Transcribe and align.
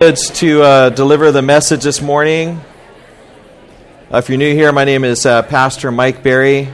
to 0.00 0.62
uh, 0.62 0.88
deliver 0.88 1.30
the 1.30 1.42
message 1.42 1.82
this 1.82 2.00
morning. 2.00 2.58
Uh, 4.10 4.16
if 4.16 4.30
you're 4.30 4.38
new 4.38 4.54
here, 4.54 4.72
my 4.72 4.86
name 4.86 5.04
is 5.04 5.26
uh, 5.26 5.42
Pastor 5.42 5.92
Mike 5.92 6.22
Berry. 6.22 6.70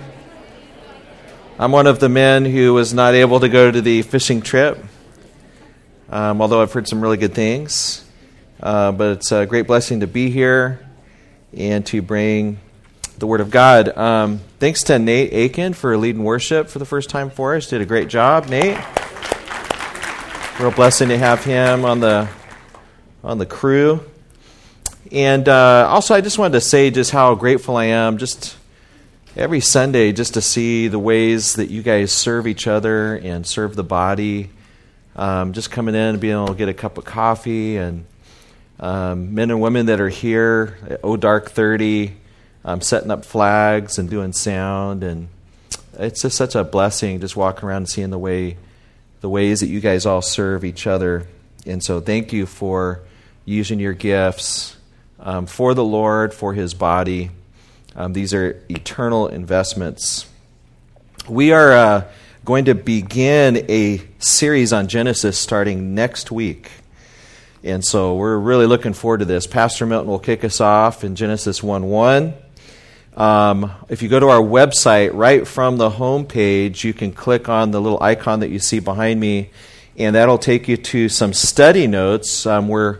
I'm 1.58 1.72
one 1.72 1.88
of 1.88 1.98
the 1.98 2.08
men 2.08 2.44
who 2.44 2.72
was 2.72 2.94
not 2.94 3.14
able 3.14 3.40
to 3.40 3.48
go 3.48 3.68
to 3.68 3.80
the 3.80 4.02
fishing 4.02 4.42
trip, 4.42 4.78
um, 6.08 6.40
although 6.40 6.62
I've 6.62 6.72
heard 6.72 6.86
some 6.86 7.00
really 7.00 7.16
good 7.16 7.34
things. 7.34 8.04
Uh, 8.62 8.92
but 8.92 9.16
it's 9.16 9.32
a 9.32 9.44
great 9.44 9.66
blessing 9.66 10.00
to 10.00 10.06
be 10.06 10.30
here 10.30 10.88
and 11.52 11.84
to 11.86 12.02
bring 12.02 12.60
the 13.18 13.26
Word 13.26 13.40
of 13.40 13.50
God. 13.50 13.88
Um, 13.98 14.38
thanks 14.60 14.84
to 14.84 15.00
Nate 15.00 15.32
Aiken 15.32 15.72
for 15.72 15.96
leading 15.98 16.22
worship 16.22 16.68
for 16.68 16.78
the 16.78 16.86
first 16.86 17.10
time 17.10 17.30
for 17.30 17.56
us. 17.56 17.66
Did 17.66 17.80
a 17.80 17.86
great 17.86 18.06
job, 18.06 18.48
Nate. 18.48 18.78
Real 20.60 20.70
blessing 20.70 21.08
to 21.08 21.18
have 21.18 21.42
him 21.42 21.84
on 21.84 21.98
the 21.98 22.28
on 23.26 23.38
the 23.38 23.46
crew. 23.46 24.00
And 25.10 25.48
uh, 25.48 25.88
also, 25.90 26.14
I 26.14 26.20
just 26.20 26.38
wanted 26.38 26.52
to 26.52 26.60
say 26.60 26.90
just 26.90 27.10
how 27.10 27.34
grateful 27.34 27.76
I 27.76 27.86
am 27.86 28.18
just 28.18 28.56
every 29.36 29.60
Sunday 29.60 30.12
just 30.12 30.34
to 30.34 30.40
see 30.40 30.86
the 30.86 31.00
ways 31.00 31.54
that 31.54 31.68
you 31.68 31.82
guys 31.82 32.12
serve 32.12 32.46
each 32.46 32.68
other 32.68 33.16
and 33.16 33.44
serve 33.44 33.74
the 33.74 33.82
body. 33.82 34.50
Um, 35.16 35.54
just 35.54 35.72
coming 35.72 35.96
in 35.96 36.00
and 36.00 36.20
being 36.20 36.34
able 36.34 36.48
to 36.48 36.54
get 36.54 36.68
a 36.68 36.74
cup 36.74 36.98
of 36.98 37.04
coffee 37.04 37.78
and 37.78 38.04
um, 38.78 39.34
men 39.34 39.50
and 39.50 39.60
women 39.60 39.86
that 39.86 40.00
are 40.00 40.08
here 40.08 40.78
at 40.88 41.00
O 41.02 41.16
Dark 41.16 41.50
30, 41.50 42.14
um, 42.64 42.80
setting 42.80 43.10
up 43.10 43.24
flags 43.24 43.98
and 43.98 44.08
doing 44.08 44.32
sound. 44.32 45.02
And 45.02 45.28
it's 45.98 46.22
just 46.22 46.36
such 46.36 46.54
a 46.54 46.62
blessing 46.62 47.20
just 47.20 47.34
walking 47.34 47.68
around 47.68 47.78
and 47.78 47.88
seeing 47.88 48.10
the 48.10 48.18
way 48.18 48.56
the 49.20 49.28
ways 49.28 49.60
that 49.60 49.68
you 49.68 49.80
guys 49.80 50.06
all 50.06 50.22
serve 50.22 50.64
each 50.64 50.86
other. 50.86 51.26
And 51.64 51.82
so 51.82 52.00
thank 52.00 52.32
you 52.32 52.46
for 52.46 53.00
using 53.46 53.78
your 53.78 53.94
gifts 53.94 54.76
um, 55.20 55.46
for 55.46 55.72
the 55.72 55.84
Lord, 55.84 56.34
for 56.34 56.52
His 56.52 56.74
body. 56.74 57.30
Um, 57.94 58.12
these 58.12 58.34
are 58.34 58.62
eternal 58.68 59.28
investments. 59.28 60.26
We 61.28 61.52
are 61.52 61.72
uh, 61.72 62.04
going 62.44 62.66
to 62.66 62.74
begin 62.74 63.64
a 63.70 64.02
series 64.18 64.72
on 64.72 64.88
Genesis 64.88 65.38
starting 65.38 65.94
next 65.94 66.30
week. 66.30 66.70
And 67.62 67.84
so 67.84 68.16
we're 68.16 68.36
really 68.36 68.66
looking 68.66 68.92
forward 68.92 69.18
to 69.18 69.24
this. 69.24 69.46
Pastor 69.46 69.86
Milton 69.86 70.10
will 70.10 70.18
kick 70.18 70.44
us 70.44 70.60
off 70.60 71.04
in 71.04 71.16
Genesis 71.16 71.62
1 71.62 71.84
1. 71.84 72.34
Um, 73.16 73.72
if 73.88 74.02
you 74.02 74.08
go 74.08 74.20
to 74.20 74.28
our 74.28 74.42
website, 74.42 75.10
right 75.14 75.46
from 75.46 75.78
the 75.78 75.88
home 75.88 76.26
page, 76.26 76.84
you 76.84 76.92
can 76.92 77.12
click 77.12 77.48
on 77.48 77.70
the 77.70 77.80
little 77.80 78.02
icon 78.02 78.40
that 78.40 78.50
you 78.50 78.58
see 78.58 78.78
behind 78.78 79.18
me, 79.18 79.50
and 79.96 80.16
that'll 80.16 80.36
take 80.36 80.68
you 80.68 80.76
to 80.76 81.08
some 81.08 81.32
study 81.32 81.86
notes. 81.86 82.44
Um, 82.44 82.68
we're 82.68 82.98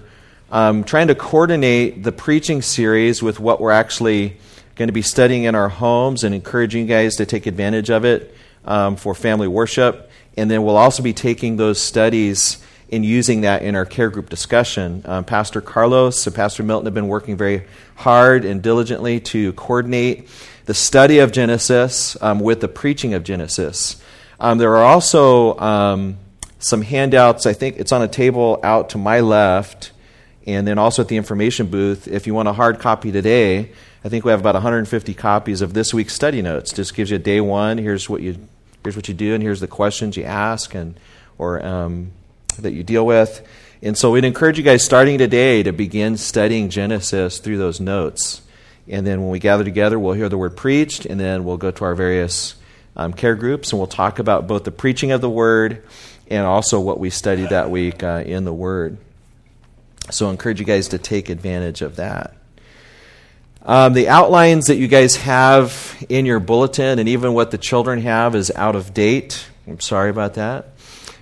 um, 0.51 0.85
trying 0.85 1.09
to 1.09 1.15
coordinate 1.15 2.03
the 2.03 2.13
preaching 2.13 2.63
series 2.63 3.23
with 3.23 3.41
what 3.41 3.61
we're 3.61 3.73
actually 3.73 4.37
going 4.77 4.89
to 4.89 4.93
be 4.93 5.03
studying 5.03 5.45
in 5.45 5.55
our 5.55 5.69
homes 5.69 6.23
and 6.23 6.35
encouraging 6.35 6.83
you 6.83 6.89
guys 6.89 7.17
to 7.17 7.27
take 7.27 7.47
advantage 7.47 7.91
of 7.91 8.05
it 8.05 8.35
um, 8.65 8.97
for 8.97 9.15
family 9.15 9.49
worship. 9.49 10.11
And 10.37 10.51
then 10.51 10.63
we'll 10.63 10.77
also 10.77 11.03
be 11.03 11.13
taking 11.13 11.57
those 11.57 11.81
studies 11.81 12.63
and 12.93 13.05
using 13.05 13.41
that 13.41 13.63
in 13.63 13.75
our 13.75 13.85
care 13.85 14.11
group 14.11 14.29
discussion. 14.29 15.03
Um, 15.07 15.25
Pastor 15.25 15.61
Carlos 15.61 16.27
and 16.27 16.37
Pastor 16.37 16.63
Milton 16.63 16.87
have 16.87 16.95
been 16.95 17.09
working 17.09 17.37
very 17.37 17.65
hard 17.97 18.45
and 18.45 18.63
diligently 18.63 19.19
to 19.21 19.53
coordinate 19.55 20.29
the 20.67 20.75
study 20.75 21.19
of 21.19 21.33
Genesis 21.33 22.17
um, 22.23 22.39
with 22.39 22.61
the 22.61 22.69
preaching 22.69 23.15
of 23.15 23.25
Genesis. 23.25 24.01
Um, 24.39 24.59
there 24.59 24.77
are 24.77 24.85
also 24.85 25.59
um, 25.59 26.19
some 26.59 26.83
handouts. 26.83 27.47
I 27.47 27.55
think 27.55 27.79
it's 27.79 27.93
on 27.93 28.03
a 28.03 28.09
table 28.09 28.61
out 28.63 28.91
to 28.91 28.99
my 28.99 29.21
left 29.21 29.93
and 30.47 30.67
then 30.67 30.79
also 30.79 31.03
at 31.03 31.09
the 31.09 31.17
information 31.17 31.67
booth, 31.67 32.07
if 32.07 32.27
you 32.27 32.35
want 32.35 32.49
a 32.49 32.53
hard 32.53 32.79
copy 32.79 33.11
today, 33.11 33.73
I 34.05 34.09
think 34.09 34.25
we 34.25 34.31
have 34.31 34.39
about 34.39 34.55
150 34.55 35.13
copies 35.15 35.61
of 35.61 35.75
this 35.75 35.93
week's 35.93 36.15
study 36.15 36.41
notes. 36.41 36.73
Just 36.73 36.95
gives 36.95 37.11
you 37.11 37.19
day 37.19 37.41
one. 37.41 37.79
Here's 37.79 38.09
what 38.09 38.23
you 38.23 38.37
here's 38.85 38.95
what 38.95 39.09
you 39.09 39.15
do, 39.15 39.35
and 39.35 39.43
here's 39.43 39.59
the 39.59 39.67
questions 39.67 40.17
you 40.17 40.23
ask, 40.23 40.75
and 40.75 40.99
or 41.39 41.65
um, 41.67 42.13
that 42.61 42.73
you 42.73 42.85
deal 42.85 43.05
with. 43.05 43.47
And 43.83 43.99
so 43.99 44.13
we'd 44.13 44.25
encourage 44.25 44.57
you 44.57 44.65
guys 44.65 44.85
starting 44.85 45.19
today 45.19 45.63
to 45.65 45.73
begin 45.73 46.17
studying 46.17 46.71
Genesis 46.71 47.39
through 47.39 47.59
those 47.59 47.81
notes. 47.81 48.43
And 48.89 49.05
then 49.05 49.21
when 49.21 49.31
we 49.31 49.41
gather 49.41 49.65
together, 49.65 49.99
we'll 49.99 50.15
hear 50.15 50.29
the 50.29 50.39
word 50.39 50.57
preached, 50.57 51.05
and 51.05 51.19
then 51.19 51.45
we'll 51.45 51.57
go 51.57 51.73
to 51.73 51.85
our 51.85 51.95
various 51.97 52.55
um, 52.95 53.13
care 53.13 53.35
groups, 53.35 53.73
and 53.73 53.81
we'll 53.81 53.89
talk 53.89 54.21
about 54.21 54.47
both 54.47 54.63
the 54.63 54.71
preaching 54.71 55.11
of 55.11 55.21
the 55.21 55.29
word 55.29 55.83
and 56.29 56.47
also 56.47 56.81
what 56.81 57.01
we 57.01 57.11
studied 57.11 57.51
that 57.51 57.71
week 57.71 58.03
uh, 58.03 58.23
in 58.25 58.45
the 58.45 58.55
word. 58.55 58.97
So 60.11 60.29
I 60.29 60.31
encourage 60.31 60.61
you 60.61 60.67
guys 60.67 60.89
to 60.89 60.99
take 60.99 61.29
advantage 61.29 61.83
of 61.83 61.97
that. 61.97 62.35
Um, 63.63 63.95
the 63.95 64.09
outlines 64.09 64.67
that 64.67 64.77
you 64.77 64.87
guys 64.87 65.17
have 65.17 65.97
in 66.09 66.25
your 66.25 66.39
bulletin 66.39 67.01
and 67.01 67.09
even 67.09 67.35
what 67.35 67.51
the 67.51 67.59
children 67.59 68.01
have 68.03 68.37
is 68.37 68.53
out 68.55 68.77
of 68.77 68.95
date. 68.95 69.45
I'm 69.67 69.81
sorry 69.81 70.11
about 70.11 70.35
that. 70.35 70.69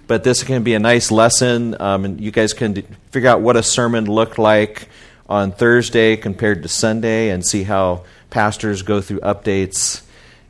But 0.07 0.25
this 0.25 0.43
can 0.43 0.63
be 0.63 0.75
a 0.75 0.79
nice 0.79 1.11
lesson, 1.11 1.81
um, 1.81 2.05
and 2.05 2.21
you 2.21 2.31
guys 2.31 2.53
can 2.53 2.75
d- 2.75 2.85
figure 3.11 3.31
out 3.31 3.41
what 3.41 3.57
a 3.57 3.63
sermon 3.63 4.05
looked 4.05 4.39
like 4.39 4.91
on 5.27 5.53
Thursday 5.53 6.19
compared 6.19 6.63
to 6.63 6.69
Sunday 6.69 7.31
and 7.31 7.45
see 7.47 7.63
how 7.63 8.05
pastors 8.29 8.83
go 8.83 9.01
through 9.01 9.21
updates 9.21 10.03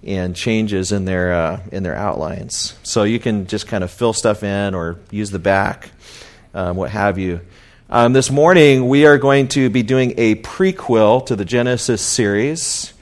and 0.02 0.34
changes 0.34 0.90
in 0.90 1.04
their, 1.04 1.32
uh, 1.32 1.60
in 1.70 1.84
their 1.84 1.94
outlines. 1.94 2.74
So 2.82 3.04
you 3.04 3.20
can 3.20 3.46
just 3.46 3.68
kind 3.68 3.84
of 3.84 3.92
fill 3.92 4.12
stuff 4.12 4.42
in 4.42 4.74
or 4.74 4.98
use 5.12 5.30
the 5.30 5.38
back, 5.38 5.90
um, 6.52 6.76
what 6.76 6.90
have 6.90 7.18
you. 7.18 7.40
Um, 7.94 8.12
this 8.12 8.28
morning, 8.28 8.88
we 8.88 9.06
are 9.06 9.18
going 9.18 9.46
to 9.50 9.70
be 9.70 9.84
doing 9.84 10.14
a 10.16 10.34
prequel 10.34 11.24
to 11.26 11.36
the 11.36 11.44
Genesis 11.44 12.02
series. 12.02 12.92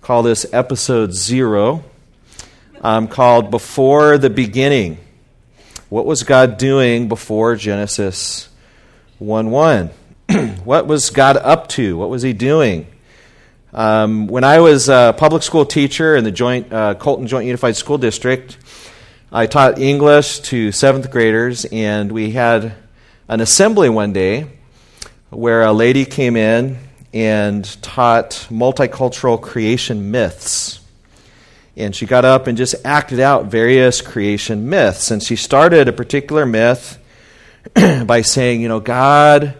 Call 0.00 0.22
this 0.22 0.46
episode 0.52 1.12
zero, 1.12 1.82
um, 2.80 3.08
called 3.08 3.50
Before 3.50 4.16
the 4.16 4.30
Beginning. 4.30 4.98
What 5.88 6.06
was 6.06 6.22
God 6.22 6.56
doing 6.56 7.08
before 7.08 7.56
Genesis 7.56 8.48
1 9.18 9.50
1? 9.50 9.90
what 10.62 10.86
was 10.86 11.10
God 11.10 11.36
up 11.36 11.68
to? 11.70 11.96
What 11.96 12.08
was 12.08 12.22
He 12.22 12.32
doing? 12.32 12.86
Um, 13.72 14.28
when 14.28 14.44
I 14.44 14.60
was 14.60 14.88
a 14.88 15.16
public 15.18 15.42
school 15.42 15.66
teacher 15.66 16.14
in 16.14 16.22
the 16.22 16.30
joint, 16.30 16.72
uh, 16.72 16.94
Colton 16.94 17.26
Joint 17.26 17.46
Unified 17.46 17.74
School 17.74 17.98
District, 17.98 18.56
I 19.32 19.46
taught 19.46 19.80
English 19.80 20.38
to 20.42 20.70
seventh 20.70 21.10
graders, 21.10 21.64
and 21.64 22.12
we 22.12 22.30
had 22.30 22.76
an 23.28 23.40
assembly 23.40 23.90
one 23.90 24.12
day 24.12 24.46
where 25.30 25.62
a 25.62 25.72
lady 25.72 26.06
came 26.06 26.34
in 26.36 26.78
and 27.12 27.64
taught 27.82 28.46
multicultural 28.50 29.40
creation 29.40 30.10
myths. 30.10 30.80
And 31.76 31.94
she 31.94 32.06
got 32.06 32.24
up 32.24 32.46
and 32.46 32.56
just 32.56 32.74
acted 32.84 33.20
out 33.20 33.46
various 33.46 34.00
creation 34.00 34.68
myths. 34.68 35.10
And 35.10 35.22
she 35.22 35.36
started 35.36 35.88
a 35.88 35.92
particular 35.92 36.46
myth 36.46 36.98
by 37.74 38.22
saying, 38.22 38.62
you 38.62 38.68
know, 38.68 38.80
God, 38.80 39.54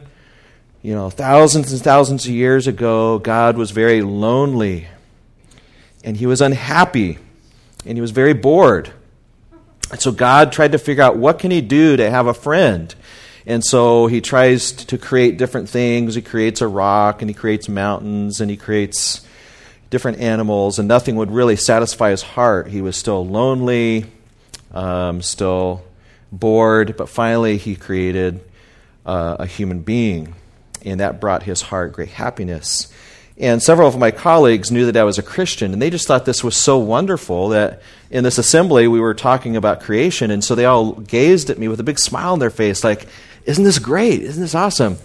you 0.83 0.95
know, 0.95 1.11
thousands 1.11 1.73
and 1.73 1.83
thousands 1.83 2.25
of 2.25 2.33
years 2.33 2.67
ago, 2.67 3.19
God 3.19 3.56
was 3.56 3.71
very 3.71 4.03
lonely 4.03 4.89
and 6.03 6.17
he 6.17 6.27
was 6.27 6.41
unhappy 6.41 7.19
and 7.85 7.97
he 7.97 8.00
was 8.00 8.12
very 8.12 8.33
bored. 8.33 8.93
And 9.91 10.00
so 10.00 10.11
God 10.11 10.53
tried 10.53 10.73
to 10.73 10.79
figure 10.79 11.03
out 11.03 11.17
what 11.17 11.39
can 11.39 11.50
he 11.50 11.61
do 11.61 11.97
to 11.97 12.11
have 12.11 12.27
a 12.27 12.35
friend. 12.35 12.95
And 13.48 13.64
so 13.64 14.06
he 14.06 14.20
tries 14.20 14.72
to 14.72 14.98
create 14.98 15.38
different 15.38 15.70
things. 15.70 16.14
He 16.14 16.22
creates 16.22 16.60
a 16.60 16.69
rock 16.69 17.22
and 17.22 17.31
he 17.31 17.34
creates 17.34 17.66
mountains 17.66 18.42
and 18.42 18.50
he 18.50 18.59
creates 18.59 19.26
different 19.91 20.19
animals, 20.20 20.78
and 20.78 20.86
nothing 20.86 21.16
would 21.16 21.31
really 21.31 21.56
satisfy 21.56 22.10
his 22.10 22.20
heart. 22.20 22.69
He 22.69 22.82
was 22.82 22.94
still 22.94 23.26
lonely, 23.26 24.04
um, 24.72 25.22
still 25.22 25.82
bored, 26.31 26.94
but 26.98 27.08
finally 27.08 27.56
he 27.56 27.75
created 27.75 28.41
uh, 29.06 29.37
a 29.38 29.47
human 29.47 29.81
being, 29.81 30.34
and 30.84 31.00
that 31.00 31.22
brought 31.22 31.44
his 31.44 31.62
heart 31.62 31.94
great 31.94 32.11
happiness. 32.11 32.93
And 33.38 33.62
several 33.62 33.88
of 33.88 33.96
my 33.96 34.11
colleagues 34.11 34.70
knew 34.70 34.84
that 34.84 34.96
I 34.96 35.05
was 35.05 35.17
a 35.17 35.23
Christian, 35.23 35.73
and 35.73 35.81
they 35.81 35.88
just 35.88 36.06
thought 36.06 36.26
this 36.26 36.44
was 36.44 36.55
so 36.55 36.76
wonderful 36.76 37.49
that 37.50 37.81
in 38.11 38.25
this 38.25 38.37
assembly 38.37 38.88
we 38.88 39.00
were 39.00 39.14
talking 39.14 39.56
about 39.56 39.81
creation, 39.81 40.31
and 40.31 40.44
so 40.44 40.55
they 40.55 40.67
all 40.67 40.93
gazed 40.93 41.49
at 41.49 41.58
me 41.58 41.69
with 41.69 41.81
a 41.81 41.84
big 41.84 41.99
smile 41.99 42.34
on 42.34 42.40
their 42.40 42.50
face, 42.50 42.84
like, 42.84 43.06
isn't 43.49 43.65
this 43.65 43.79
great? 43.79 44.21
Isn't 44.21 44.43
this 44.43 44.55
awesome? 44.55 44.99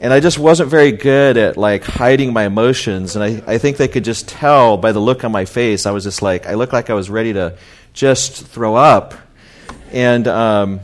And 0.00 0.14
I 0.14 0.20
just 0.20 0.38
wasn't 0.38 0.70
very 0.70 0.92
good 0.92 1.36
at 1.36 1.58
like 1.58 1.84
hiding 1.84 2.32
my 2.32 2.44
emotions. 2.44 3.14
And 3.14 3.22
I, 3.22 3.52
I 3.54 3.58
think 3.58 3.76
they 3.76 3.86
could 3.86 4.02
just 4.02 4.26
tell 4.26 4.78
by 4.78 4.92
the 4.92 4.98
look 4.98 5.24
on 5.24 5.30
my 5.30 5.44
face. 5.44 5.84
I 5.84 5.90
was 5.90 6.02
just 6.02 6.22
like, 6.22 6.46
I 6.46 6.54
looked 6.54 6.72
like 6.72 6.88
I 6.88 6.94
was 6.94 7.10
ready 7.10 7.34
to 7.34 7.56
just 7.92 8.46
throw 8.46 8.74
up. 8.76 9.14
And, 9.92 10.26
um, 10.26 10.80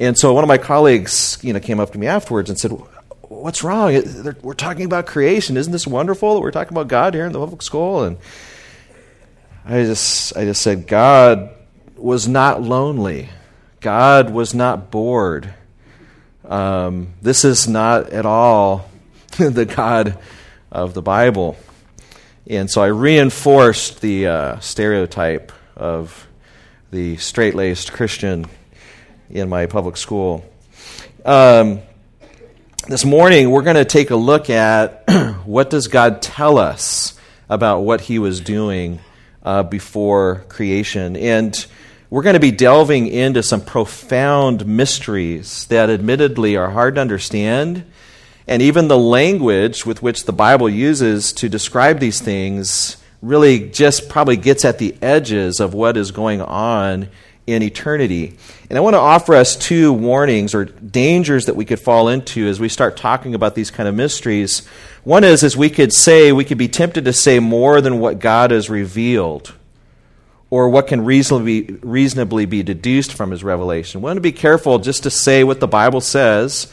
and 0.00 0.18
so 0.18 0.34
one 0.34 0.42
of 0.42 0.48
my 0.48 0.58
colleagues, 0.58 1.38
you 1.42 1.52
know, 1.52 1.60
came 1.60 1.78
up 1.78 1.92
to 1.92 1.98
me 1.98 2.08
afterwards 2.08 2.50
and 2.50 2.58
said, 2.58 2.72
what's 3.22 3.62
wrong? 3.62 4.02
We're 4.42 4.54
talking 4.54 4.84
about 4.84 5.06
creation. 5.06 5.56
Isn't 5.56 5.72
this 5.72 5.86
wonderful 5.86 6.34
that 6.34 6.40
we're 6.40 6.50
talking 6.50 6.76
about 6.76 6.88
God 6.88 7.14
here 7.14 7.24
in 7.24 7.32
the 7.32 7.38
public 7.38 7.62
school? 7.62 8.02
And 8.02 8.18
I 9.64 9.84
just, 9.84 10.36
I 10.36 10.44
just 10.44 10.60
said, 10.60 10.88
God 10.88 11.50
was 11.96 12.26
not 12.26 12.60
lonely. 12.62 13.28
God 13.80 14.30
was 14.30 14.54
not 14.54 14.90
bored. 14.90 15.54
Um, 16.48 17.12
this 17.20 17.44
is 17.44 17.68
not 17.68 18.08
at 18.08 18.24
all 18.24 18.88
the 19.38 19.66
God 19.66 20.18
of 20.72 20.94
the 20.94 21.02
Bible. 21.02 21.56
And 22.46 22.70
so 22.70 22.80
I 22.80 22.86
reinforced 22.86 24.00
the 24.00 24.26
uh, 24.28 24.58
stereotype 24.60 25.52
of 25.76 26.26
the 26.90 27.18
straight 27.18 27.54
laced 27.54 27.92
Christian 27.92 28.46
in 29.28 29.50
my 29.50 29.66
public 29.66 29.98
school. 29.98 30.42
Um, 31.22 31.80
this 32.88 33.04
morning, 33.04 33.50
we're 33.50 33.62
going 33.62 33.76
to 33.76 33.84
take 33.84 34.08
a 34.08 34.16
look 34.16 34.48
at 34.48 35.04
what 35.44 35.68
does 35.68 35.88
God 35.88 36.22
tell 36.22 36.56
us 36.56 37.18
about 37.50 37.80
what 37.80 38.00
He 38.00 38.18
was 38.18 38.40
doing 38.40 39.00
uh, 39.42 39.64
before 39.64 40.46
creation. 40.48 41.14
And 41.14 41.66
we're 42.10 42.22
going 42.22 42.34
to 42.34 42.40
be 42.40 42.50
delving 42.50 43.06
into 43.06 43.42
some 43.42 43.60
profound 43.60 44.66
mysteries 44.66 45.66
that 45.66 45.90
admittedly 45.90 46.56
are 46.56 46.70
hard 46.70 46.94
to 46.94 47.00
understand. 47.02 47.84
And 48.46 48.62
even 48.62 48.88
the 48.88 48.98
language 48.98 49.84
with 49.84 50.02
which 50.02 50.24
the 50.24 50.32
Bible 50.32 50.70
uses 50.70 51.34
to 51.34 51.50
describe 51.50 51.98
these 51.98 52.20
things 52.20 52.96
really 53.20 53.68
just 53.68 54.08
probably 54.08 54.36
gets 54.36 54.64
at 54.64 54.78
the 54.78 54.96
edges 55.02 55.60
of 55.60 55.74
what 55.74 55.98
is 55.98 56.10
going 56.10 56.40
on 56.40 57.08
in 57.46 57.62
eternity. 57.62 58.38
And 58.70 58.78
I 58.78 58.80
want 58.80 58.94
to 58.94 59.00
offer 59.00 59.34
us 59.34 59.54
two 59.54 59.92
warnings 59.92 60.54
or 60.54 60.64
dangers 60.64 61.44
that 61.44 61.56
we 61.56 61.66
could 61.66 61.80
fall 61.80 62.08
into 62.08 62.46
as 62.46 62.58
we 62.58 62.70
start 62.70 62.96
talking 62.96 63.34
about 63.34 63.54
these 63.54 63.70
kind 63.70 63.88
of 63.88 63.94
mysteries. 63.94 64.66
One 65.04 65.24
is, 65.24 65.44
as 65.44 65.58
we 65.58 65.68
could 65.68 65.92
say, 65.92 66.32
we 66.32 66.44
could 66.44 66.58
be 66.58 66.68
tempted 66.68 67.04
to 67.04 67.12
say 67.12 67.38
more 67.38 67.82
than 67.82 68.00
what 68.00 68.18
God 68.18 68.50
has 68.50 68.70
revealed 68.70 69.52
or 70.50 70.68
what 70.68 70.86
can 70.86 71.04
reasonably, 71.04 71.62
reasonably 71.82 72.46
be 72.46 72.62
deduced 72.62 73.12
from 73.12 73.30
his 73.30 73.44
revelation. 73.44 74.00
We 74.00 74.04
want 74.04 74.16
to 74.16 74.22
be 74.22 74.32
careful 74.32 74.78
just 74.78 75.02
to 75.02 75.10
say 75.10 75.44
what 75.44 75.60
the 75.60 75.68
Bible 75.68 76.00
says 76.00 76.72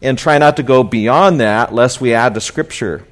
and 0.00 0.18
try 0.18 0.38
not 0.38 0.56
to 0.56 0.62
go 0.62 0.82
beyond 0.82 1.40
that 1.40 1.72
lest 1.72 2.00
we 2.00 2.12
add 2.14 2.34
to 2.34 2.40
Scripture. 2.40 3.06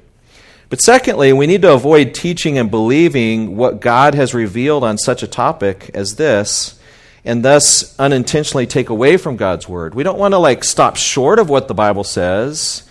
But 0.69 0.81
secondly, 0.81 1.33
we 1.33 1.47
need 1.47 1.61
to 1.63 1.73
avoid 1.73 2.13
teaching 2.13 2.57
and 2.57 2.71
believing 2.71 3.57
what 3.57 3.81
God 3.81 4.15
has 4.15 4.33
revealed 4.33 4.83
on 4.83 4.97
such 4.97 5.23
a 5.23 5.27
topic 5.27 5.91
as 5.93 6.15
this 6.15 6.79
and 7.23 7.45
thus 7.45 7.97
unintentionally 7.99 8.65
take 8.65 8.89
away 8.89 9.17
from 9.17 9.37
God's 9.37 9.69
word. 9.69 9.93
We 9.93 10.03
don't 10.03 10.17
want 10.17 10.33
to 10.33 10.37
like 10.37 10.63
stop 10.63 10.95
short 10.95 11.39
of 11.39 11.49
what 11.49 11.67
the 11.67 11.73
Bible 11.73 12.03
says 12.03 12.83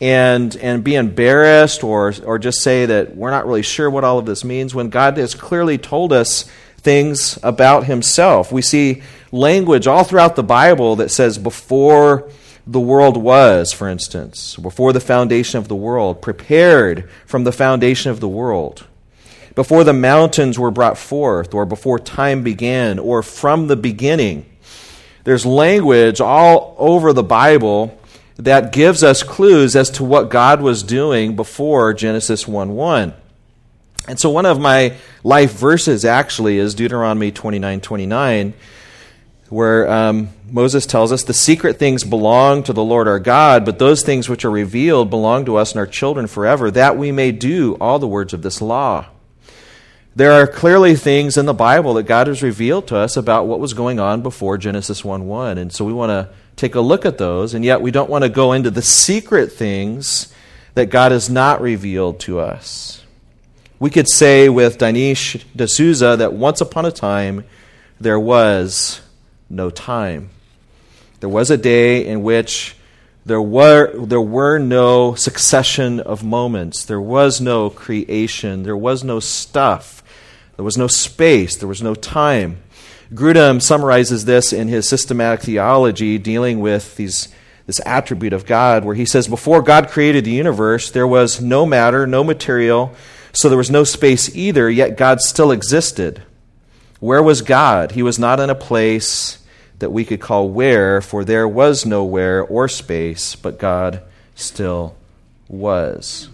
and 0.00 0.54
and 0.56 0.84
be 0.84 0.94
embarrassed 0.94 1.82
or 1.82 2.12
or 2.24 2.38
just 2.38 2.60
say 2.60 2.86
that 2.86 3.16
we're 3.16 3.30
not 3.30 3.46
really 3.46 3.62
sure 3.62 3.88
what 3.88 4.04
all 4.04 4.18
of 4.18 4.26
this 4.26 4.44
means 4.44 4.74
when 4.74 4.90
God 4.90 5.16
has 5.16 5.34
clearly 5.34 5.78
told 5.78 6.12
us 6.12 6.44
things 6.76 7.38
about 7.42 7.84
himself. 7.84 8.52
We 8.52 8.62
see 8.62 9.02
language 9.32 9.86
all 9.86 10.04
throughout 10.04 10.36
the 10.36 10.42
Bible 10.42 10.96
that 10.96 11.10
says 11.10 11.38
before 11.38 12.30
the 12.66 12.80
world 12.80 13.16
was, 13.16 13.72
for 13.72 13.88
instance, 13.88 14.56
before 14.56 14.92
the 14.92 15.00
foundation 15.00 15.58
of 15.58 15.68
the 15.68 15.76
world, 15.76 16.20
prepared 16.20 17.08
from 17.24 17.44
the 17.44 17.52
foundation 17.52 18.10
of 18.10 18.20
the 18.20 18.28
world, 18.28 18.84
before 19.54 19.84
the 19.84 19.92
mountains 19.92 20.58
were 20.58 20.70
brought 20.70 20.98
forth, 20.98 21.54
or 21.54 21.64
before 21.64 21.98
time 21.98 22.42
began, 22.42 22.98
or 22.98 23.22
from 23.22 23.68
the 23.68 23.76
beginning. 23.76 24.44
There's 25.24 25.46
language 25.46 26.20
all 26.20 26.74
over 26.78 27.12
the 27.12 27.22
Bible 27.22 27.98
that 28.36 28.72
gives 28.72 29.02
us 29.02 29.22
clues 29.22 29.74
as 29.74 29.90
to 29.90 30.04
what 30.04 30.28
God 30.28 30.60
was 30.60 30.82
doing 30.82 31.36
before 31.36 31.94
Genesis 31.94 32.46
1 32.46 32.74
1. 32.74 33.14
And 34.08 34.20
so 34.20 34.30
one 34.30 34.46
of 34.46 34.60
my 34.60 34.94
life 35.24 35.52
verses 35.52 36.04
actually 36.04 36.58
is 36.58 36.74
Deuteronomy 36.74 37.32
29 37.32 37.80
29, 37.80 38.54
where 39.48 39.90
um, 39.90 40.28
Moses 40.48 40.86
tells 40.86 41.12
us 41.12 41.24
the 41.24 41.34
secret 41.34 41.78
things 41.78 42.04
belong 42.04 42.62
to 42.64 42.72
the 42.72 42.84
Lord 42.84 43.08
our 43.08 43.18
God, 43.18 43.64
but 43.64 43.78
those 43.78 44.02
things 44.02 44.28
which 44.28 44.44
are 44.44 44.50
revealed 44.50 45.10
belong 45.10 45.44
to 45.46 45.56
us 45.56 45.72
and 45.72 45.80
our 45.80 45.86
children 45.86 46.26
forever, 46.26 46.70
that 46.70 46.96
we 46.96 47.10
may 47.10 47.32
do 47.32 47.76
all 47.80 47.98
the 47.98 48.08
words 48.08 48.32
of 48.32 48.42
this 48.42 48.60
law. 48.60 49.06
There 50.14 50.32
are 50.32 50.46
clearly 50.46 50.94
things 50.94 51.36
in 51.36 51.46
the 51.46 51.52
Bible 51.52 51.94
that 51.94 52.04
God 52.04 52.26
has 52.28 52.42
revealed 52.42 52.86
to 52.88 52.96
us 52.96 53.16
about 53.16 53.46
what 53.46 53.60
was 53.60 53.74
going 53.74 53.98
on 53.98 54.22
before 54.22 54.56
Genesis 54.56 55.04
1 55.04 55.26
1. 55.26 55.58
And 55.58 55.72
so 55.72 55.84
we 55.84 55.92
want 55.92 56.10
to 56.10 56.28
take 56.56 56.74
a 56.74 56.80
look 56.80 57.04
at 57.04 57.18
those, 57.18 57.54
and 57.54 57.64
yet 57.64 57.80
we 57.80 57.90
don't 57.90 58.10
want 58.10 58.24
to 58.24 58.28
go 58.28 58.52
into 58.52 58.70
the 58.70 58.82
secret 58.82 59.52
things 59.52 60.32
that 60.74 60.86
God 60.86 61.12
has 61.12 61.30
not 61.30 61.60
revealed 61.60 62.20
to 62.20 62.40
us. 62.40 63.04
We 63.78 63.90
could 63.90 64.08
say 64.08 64.48
with 64.48 64.78
Dinesh 64.78 65.44
D'Souza 65.54 66.16
that 66.16 66.32
once 66.32 66.60
upon 66.60 66.86
a 66.86 66.90
time 66.90 67.44
there 68.00 68.20
was 68.20 69.00
no 69.48 69.70
time. 69.70 70.30
There 71.20 71.28
was 71.28 71.50
a 71.50 71.56
day 71.56 72.06
in 72.06 72.22
which 72.22 72.76
there 73.24 73.42
were, 73.42 73.92
there 74.06 74.20
were 74.20 74.58
no 74.58 75.14
succession 75.14 76.00
of 76.00 76.22
moments. 76.22 76.84
There 76.84 77.00
was 77.00 77.40
no 77.40 77.70
creation. 77.70 78.62
There 78.62 78.76
was 78.76 79.02
no 79.02 79.18
stuff. 79.20 80.02
There 80.56 80.64
was 80.64 80.78
no 80.78 80.86
space. 80.86 81.56
There 81.56 81.68
was 81.68 81.82
no 81.82 81.94
time. 81.94 82.62
Grudem 83.12 83.62
summarizes 83.62 84.24
this 84.24 84.52
in 84.52 84.68
his 84.68 84.88
systematic 84.88 85.40
theology, 85.40 86.18
dealing 86.18 86.60
with 86.60 86.96
these, 86.96 87.28
this 87.66 87.80
attribute 87.86 88.32
of 88.32 88.46
God, 88.46 88.84
where 88.84 88.96
he 88.96 89.04
says, 89.04 89.28
Before 89.28 89.62
God 89.62 89.88
created 89.88 90.24
the 90.24 90.32
universe, 90.32 90.90
there 90.90 91.06
was 91.06 91.40
no 91.40 91.64
matter, 91.64 92.06
no 92.06 92.24
material, 92.24 92.94
so 93.32 93.48
there 93.48 93.58
was 93.58 93.70
no 93.70 93.84
space 93.84 94.34
either, 94.34 94.68
yet 94.68 94.96
God 94.96 95.20
still 95.20 95.52
existed. 95.52 96.22
Where 96.98 97.22
was 97.22 97.42
God? 97.42 97.92
He 97.92 98.02
was 98.02 98.18
not 98.18 98.40
in 98.40 98.50
a 98.50 98.54
place 98.54 99.38
that 99.78 99.90
we 99.90 100.04
could 100.04 100.20
call 100.20 100.48
where, 100.48 101.00
for 101.00 101.24
there 101.24 101.46
was 101.46 101.84
no 101.84 102.02
where 102.04 102.42
or 102.42 102.66
space, 102.66 103.36
but 103.36 103.58
God 103.58 104.02
still 104.34 104.96
was. 105.48 106.28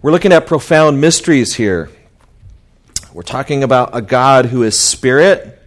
We're 0.00 0.12
looking 0.12 0.32
at 0.32 0.46
profound 0.46 1.00
mysteries 1.00 1.54
here. 1.54 1.90
We're 3.12 3.22
talking 3.22 3.62
about 3.62 3.94
a 3.94 4.00
God 4.00 4.46
who 4.46 4.62
is 4.62 4.78
spirit, 4.78 5.60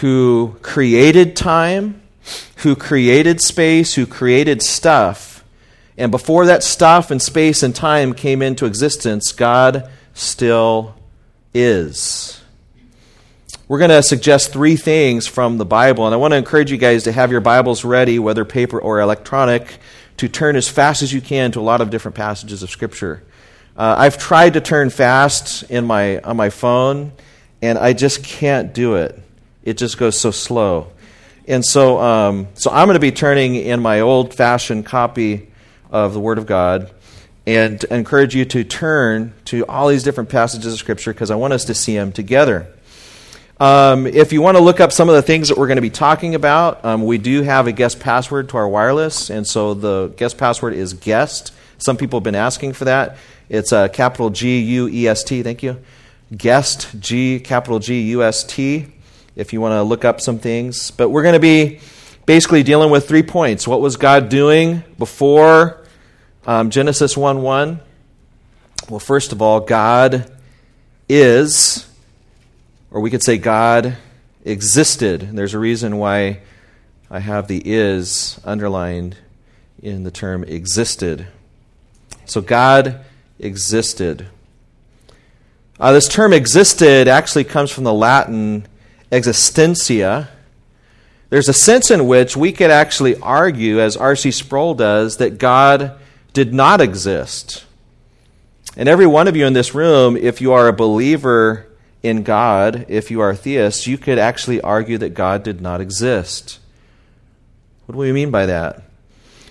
who 0.00 0.56
created 0.62 1.36
time, 1.36 2.02
who 2.56 2.74
created 2.74 3.40
space, 3.40 3.94
who 3.94 4.04
created 4.04 4.62
stuff. 4.62 5.44
And 5.96 6.10
before 6.10 6.46
that 6.46 6.64
stuff 6.64 7.12
and 7.12 7.22
space 7.22 7.62
and 7.62 7.74
time 7.74 8.14
came 8.14 8.42
into 8.42 8.66
existence, 8.66 9.30
God 9.30 9.88
still 10.12 10.96
is. 11.54 12.42
We're 13.68 13.78
going 13.78 13.90
to 13.90 14.02
suggest 14.02 14.52
three 14.52 14.76
things 14.76 15.28
from 15.28 15.58
the 15.58 15.64
Bible, 15.64 16.04
and 16.04 16.14
I 16.14 16.18
want 16.18 16.32
to 16.32 16.36
encourage 16.36 16.72
you 16.72 16.78
guys 16.78 17.04
to 17.04 17.12
have 17.12 17.30
your 17.30 17.40
Bibles 17.40 17.84
ready, 17.84 18.18
whether 18.18 18.44
paper 18.44 18.80
or 18.80 19.00
electronic, 19.00 19.78
to 20.16 20.28
turn 20.28 20.56
as 20.56 20.68
fast 20.68 21.02
as 21.02 21.12
you 21.12 21.20
can 21.20 21.52
to 21.52 21.60
a 21.60 21.62
lot 21.62 21.80
of 21.80 21.90
different 21.90 22.16
passages 22.16 22.64
of 22.64 22.70
Scripture. 22.70 23.22
Uh, 23.76 23.94
I've 23.98 24.16
tried 24.16 24.54
to 24.54 24.62
turn 24.62 24.88
fast 24.88 25.64
in 25.64 25.84
my, 25.84 26.18
on 26.20 26.36
my 26.36 26.48
phone, 26.48 27.12
and 27.60 27.76
I 27.76 27.92
just 27.92 28.24
can't 28.24 28.72
do 28.72 28.94
it. 28.94 29.20
It 29.64 29.76
just 29.76 29.98
goes 29.98 30.18
so 30.18 30.30
slow. 30.30 30.92
And 31.46 31.62
so, 31.62 32.00
um, 32.00 32.48
so 32.54 32.70
I'm 32.70 32.86
going 32.86 32.94
to 32.94 33.00
be 33.00 33.12
turning 33.12 33.54
in 33.54 33.80
my 33.80 34.00
old 34.00 34.32
fashioned 34.32 34.86
copy 34.86 35.48
of 35.90 36.14
the 36.14 36.20
Word 36.20 36.38
of 36.38 36.46
God 36.46 36.90
and 37.46 37.82
encourage 37.84 38.34
you 38.34 38.46
to 38.46 38.64
turn 38.64 39.34
to 39.46 39.66
all 39.66 39.88
these 39.88 40.02
different 40.02 40.30
passages 40.30 40.72
of 40.72 40.78
Scripture 40.78 41.12
because 41.12 41.30
I 41.30 41.36
want 41.36 41.52
us 41.52 41.66
to 41.66 41.74
see 41.74 41.94
them 41.94 42.12
together. 42.12 42.66
Um, 43.60 44.06
if 44.06 44.32
you 44.32 44.40
want 44.40 44.56
to 44.56 44.62
look 44.62 44.80
up 44.80 44.90
some 44.90 45.08
of 45.10 45.14
the 45.14 45.22
things 45.22 45.48
that 45.48 45.58
we're 45.58 45.66
going 45.66 45.76
to 45.76 45.82
be 45.82 45.90
talking 45.90 46.34
about, 46.34 46.82
um, 46.84 47.04
we 47.04 47.18
do 47.18 47.42
have 47.42 47.66
a 47.66 47.72
guest 47.72 48.00
password 48.00 48.48
to 48.50 48.56
our 48.56 48.68
wireless, 48.68 49.28
and 49.30 49.46
so 49.46 49.74
the 49.74 50.08
guest 50.16 50.38
password 50.38 50.72
is 50.72 50.94
guest. 50.94 51.52
Some 51.78 51.96
people 51.98 52.18
have 52.18 52.24
been 52.24 52.34
asking 52.34 52.72
for 52.72 52.86
that. 52.86 53.18
It's 53.48 53.72
a 53.72 53.78
uh, 53.78 53.88
capital 53.88 54.30
G 54.30 54.60
U 54.60 54.88
E 54.88 55.06
S 55.06 55.22
T. 55.22 55.42
Thank 55.42 55.62
you. 55.62 55.80
Guest 56.36 56.98
G 56.98 57.38
capital 57.38 57.78
G 57.78 58.00
U 58.10 58.22
S 58.22 58.42
T. 58.42 58.86
If 59.36 59.52
you 59.52 59.60
want 59.60 59.72
to 59.72 59.82
look 59.82 60.04
up 60.04 60.20
some 60.20 60.38
things, 60.38 60.90
but 60.90 61.10
we're 61.10 61.22
going 61.22 61.34
to 61.34 61.40
be 61.40 61.80
basically 62.24 62.62
dealing 62.62 62.90
with 62.90 63.06
three 63.06 63.22
points. 63.22 63.68
What 63.68 63.80
was 63.80 63.96
God 63.96 64.28
doing 64.28 64.82
before 64.98 65.84
um, 66.46 66.70
Genesis 66.70 67.16
one 67.16 67.42
one? 67.42 67.80
Well, 68.88 68.98
first 68.98 69.32
of 69.32 69.42
all, 69.42 69.60
God 69.60 70.32
is, 71.08 71.88
or 72.90 73.00
we 73.00 73.10
could 73.10 73.22
say 73.22 73.38
God 73.38 73.96
existed. 74.44 75.22
And 75.22 75.38
there's 75.38 75.54
a 75.54 75.58
reason 75.58 75.98
why 75.98 76.40
I 77.10 77.20
have 77.20 77.46
the 77.46 77.62
is 77.64 78.40
underlined 78.44 79.16
in 79.82 80.02
the 80.02 80.10
term 80.10 80.42
existed. 80.44 81.28
So 82.24 82.40
God 82.40 83.04
existed. 83.38 84.28
Uh, 85.78 85.92
this 85.92 86.08
term 86.08 86.32
existed 86.32 87.06
actually 87.06 87.44
comes 87.44 87.70
from 87.70 87.84
the 87.84 87.92
Latin 87.92 88.66
existentia. 89.12 90.28
There's 91.28 91.48
a 91.48 91.52
sense 91.52 91.90
in 91.90 92.06
which 92.06 92.36
we 92.36 92.52
could 92.52 92.70
actually 92.70 93.16
argue, 93.20 93.80
as 93.80 93.96
R.C. 93.96 94.30
Sproul 94.30 94.74
does, 94.74 95.18
that 95.18 95.38
God 95.38 95.98
did 96.32 96.54
not 96.54 96.80
exist. 96.80 97.64
And 98.76 98.88
every 98.88 99.06
one 99.06 99.26
of 99.26 99.36
you 99.36 99.46
in 99.46 99.52
this 99.52 99.74
room, 99.74 100.16
if 100.16 100.40
you 100.40 100.52
are 100.52 100.68
a 100.68 100.72
believer 100.72 101.66
in 102.02 102.22
God, 102.22 102.86
if 102.88 103.10
you 103.10 103.20
are 103.20 103.30
a 103.30 103.36
theist, 103.36 103.86
you 103.86 103.98
could 103.98 104.18
actually 104.18 104.60
argue 104.60 104.98
that 104.98 105.14
God 105.14 105.42
did 105.42 105.60
not 105.60 105.80
exist. 105.80 106.58
What 107.86 107.94
do 107.94 107.98
we 107.98 108.12
mean 108.12 108.30
by 108.30 108.46
that? 108.46 108.82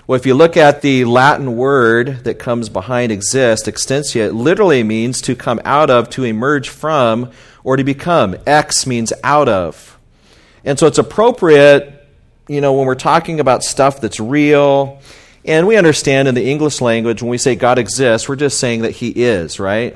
Well, 0.07 0.19
if 0.19 0.27
you 0.27 0.35
look 0.35 0.55
at 0.55 0.83
the 0.83 1.03
Latin 1.05 1.57
word 1.57 2.25
that 2.25 2.38
comes 2.38 2.69
behind 2.69 3.12
exist, 3.12 3.65
extensia, 3.65 4.27
it 4.27 4.33
literally 4.33 4.83
means 4.83 5.19
to 5.21 5.35
come 5.35 5.59
out 5.65 5.89
of, 5.89 6.12
to 6.12 6.24
emerge 6.24 6.69
from, 6.69 7.31
or 7.63 7.75
to 7.75 7.83
become. 7.83 8.35
Ex 8.45 8.85
means 8.85 9.12
out 9.24 9.50
of. 9.50 9.97
And 10.63 10.77
so 10.77 10.85
it's 10.85 11.00
appropriate, 11.00 12.07
you 12.47 12.62
know, 12.62 12.74
when 12.74 12.85
we're 12.85 12.93
talking 12.93 13.39
about 13.39 13.63
stuff 13.63 14.00
that's 14.00 14.19
real, 14.19 15.01
and 15.43 15.65
we 15.65 15.75
understand 15.75 16.27
in 16.27 16.35
the 16.35 16.51
English 16.51 16.81
language, 16.81 17.24
when 17.24 17.31
we 17.31 17.39
say 17.39 17.55
God 17.55 17.79
exists, 17.79 18.29
we're 18.29 18.35
just 18.35 18.59
saying 18.59 18.83
that 18.83 18.91
He 18.91 19.09
is, 19.09 19.59
right? 19.59 19.95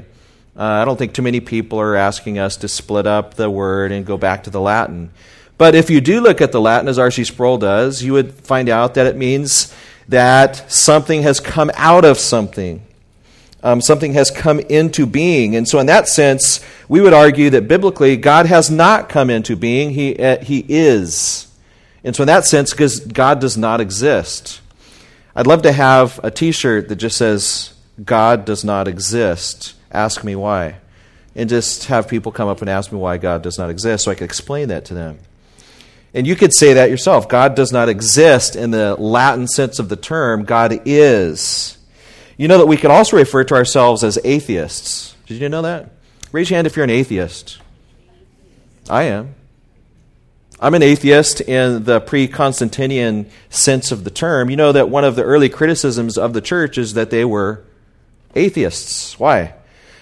Uh, 0.58 0.64
I 0.64 0.86
don't 0.86 0.98
think 0.98 1.14
too 1.14 1.22
many 1.22 1.40
people 1.40 1.80
are 1.80 1.96
asking 1.96 2.40
us 2.40 2.58
to 2.58 2.68
split 2.68 3.06
up 3.06 3.36
the 3.36 3.48
word 3.48 3.92
and 3.92 4.08
go 4.08 4.18
back 4.18 4.46
to 4.46 4.50
the 4.50 4.60
Latin. 4.60 5.12
But 5.60 5.76
if 5.76 5.92
you 5.92 6.02
do 6.02 6.20
look 6.20 6.42
at 6.42 6.52
the 6.52 6.60
Latin, 6.60 6.88
as 6.88 6.98
R.C. 6.98 7.26
Sproul 7.26 7.60
does, 7.60 8.02
you 8.02 8.14
would 8.14 8.34
find 8.34 8.70
out 8.70 8.96
that 8.96 9.06
it 9.06 9.16
means 9.16 9.72
that 10.10 10.72
something 10.72 11.22
has 11.22 11.40
come 11.40 11.72
out 11.76 12.04
of 12.04 12.18
something. 12.18 12.84
Um, 13.62 13.82
something 13.82 14.14
has 14.14 14.32
come 14.32 14.60
into 14.60 15.06
being. 15.06 15.56
And 15.56 15.68
so, 15.68 15.80
in 15.80 15.86
that 15.88 16.08
sense, 16.08 16.66
we 16.88 17.02
would 17.02 17.14
argue 17.14 17.50
that 17.52 17.68
biblically, 17.68 18.18
God 18.18 18.46
has 18.46 18.72
not 18.72 19.10
come 19.10 19.30
into 19.30 19.56
being, 19.56 19.92
He, 19.92 20.18
uh, 20.18 20.44
he 20.44 20.66
is. 20.68 21.48
And 22.04 22.16
so, 22.16 22.24
in 22.24 22.28
that 22.28 22.46
sense, 22.46 22.72
because 22.72 23.02
God 23.02 23.40
does 23.40 23.58
not 23.58 23.82
exist. 23.82 24.62
I'd 25.36 25.48
love 25.48 25.62
to 25.64 25.72
have 25.72 26.20
a 26.24 26.32
t 26.32 26.52
shirt 26.52 26.90
that 26.90 26.96
just 26.96 27.18
says, 27.18 27.74
God 28.04 28.46
does 28.46 28.64
not 28.64 28.88
exist. 28.88 29.76
Ask 29.92 30.24
me 30.24 30.36
why. 30.36 30.76
And 31.36 31.50
just 31.50 31.86
have 31.86 32.08
people 32.08 32.32
come 32.32 32.48
up 32.48 32.62
and 32.62 32.70
ask 32.70 32.92
me 32.92 32.98
why 32.98 33.18
God 33.18 33.44
does 33.44 33.58
not 33.58 33.70
exist 33.70 34.06
so 34.06 34.12
I 34.12 34.16
could 34.16 34.26
explain 34.26 34.70
that 34.70 34.86
to 34.86 34.94
them. 34.94 35.20
And 36.14 36.26
you 36.26 36.36
could 36.36 36.54
say 36.54 36.74
that 36.74 36.90
yourself. 36.90 37.30
God 37.30 37.56
does 37.56 37.72
not 37.72 37.90
exist 37.90 38.56
in 38.56 38.72
the 38.72 38.96
Latin 38.96 39.48
sense 39.48 39.80
of 39.80 39.90
the 39.90 39.96
term, 39.96 40.44
God 40.44 40.82
is. 40.86 41.78
You 42.38 42.48
know 42.48 42.58
that 42.58 42.68
we 42.68 42.78
can 42.78 42.90
also 42.90 43.18
refer 43.18 43.44
to 43.44 43.56
ourselves 43.56 44.04
as 44.04 44.18
atheists. 44.24 45.16
Did 45.28 45.42
you 45.42 45.50
know 45.50 45.62
that? 45.62 45.92
Raise 46.32 46.50
your 46.50 46.58
hand 46.58 46.68
if 46.68 46.76
you're 46.76 46.84
an 46.84 46.90
atheist. 46.90 47.60
I 48.90 49.04
am. 49.04 49.36
I'm 50.60 50.74
an 50.74 50.82
atheist 50.82 51.42
in 51.42 51.84
the 51.84 52.02
pre 52.02 52.28
Constantinian 52.28 53.30
sense 53.50 53.92
of 53.92 54.04
the 54.04 54.10
term. 54.10 54.50
You 54.50 54.58
know 54.58 54.72
that 54.72 54.90
one 54.90 55.06
of 55.06 55.16
the 55.16 55.24
early 55.24 55.48
criticisms 55.48 56.18
of 56.18 56.34
the 56.34 56.42
church 56.42 56.78
is 56.78 56.96
that 56.96 57.12
they 57.12 57.24
were 57.24 57.64
atheists. 58.36 59.18
Why? 59.20 59.54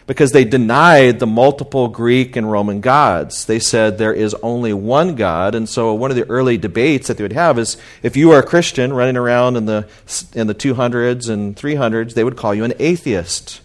Because 0.07 0.31
they 0.31 0.45
denied 0.45 1.19
the 1.19 1.27
multiple 1.27 1.89
Greek 1.89 2.37
and 2.37 2.49
Roman 2.49 2.79
gods. 2.79 3.45
They 3.45 3.59
said 3.59 3.97
there 3.97 4.13
is 4.13 4.33
only 4.35 4.73
one 4.73 5.15
God. 5.15 5.53
And 5.53 5.67
so 5.67 5.93
one 5.93 6.11
of 6.11 6.17
the 6.17 6.27
early 6.29 6.57
debates 6.57 7.07
that 7.07 7.17
they 7.17 7.23
would 7.23 7.33
have 7.33 7.59
is 7.59 7.77
if 8.01 8.15
you 8.15 8.31
are 8.31 8.39
a 8.39 8.43
Christian 8.43 8.93
running 8.93 9.17
around 9.17 9.57
in 9.57 9.65
the, 9.65 9.85
in 10.33 10.47
the 10.47 10.55
200s 10.55 11.29
and 11.29 11.55
300s, 11.55 12.13
they 12.13 12.23
would 12.23 12.37
call 12.37 12.55
you 12.55 12.63
an 12.63 12.73
atheist. 12.79 13.59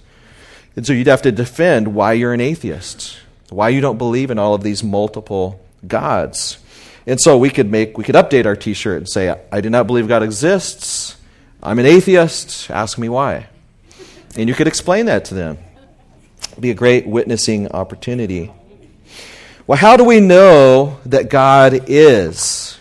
And 0.74 0.84
so 0.84 0.92
you'd 0.92 1.06
have 1.06 1.22
to 1.22 1.32
defend 1.32 1.94
why 1.94 2.14
you're 2.14 2.34
an 2.34 2.40
atheist, 2.40 3.18
why 3.50 3.68
you 3.68 3.80
don't 3.80 3.98
believe 3.98 4.30
in 4.30 4.38
all 4.38 4.54
of 4.54 4.64
these 4.64 4.82
multiple 4.82 5.64
gods. 5.86 6.58
And 7.06 7.20
so 7.20 7.38
we 7.38 7.50
could 7.50 7.70
make 7.70 7.98
we 7.98 8.04
could 8.04 8.14
update 8.14 8.46
our 8.46 8.56
t-shirt 8.56 8.98
and 8.98 9.08
say 9.08 9.34
I 9.50 9.60
do 9.60 9.70
not 9.70 9.86
believe 9.86 10.08
God 10.08 10.22
exists. 10.22 11.16
I'm 11.62 11.78
an 11.78 11.86
atheist. 11.86 12.70
Ask 12.70 12.96
me 12.96 13.08
why. 13.08 13.48
And 14.36 14.48
you 14.48 14.54
could 14.54 14.68
explain 14.68 15.06
that 15.06 15.24
to 15.26 15.34
them 15.34 15.58
be 16.60 16.70
a 16.70 16.74
great 16.74 17.06
witnessing 17.06 17.68
opportunity. 17.68 18.52
Well, 19.66 19.78
how 19.78 19.96
do 19.96 20.04
we 20.04 20.20
know 20.20 20.98
that 21.06 21.30
God 21.30 21.88
is? 21.88 22.78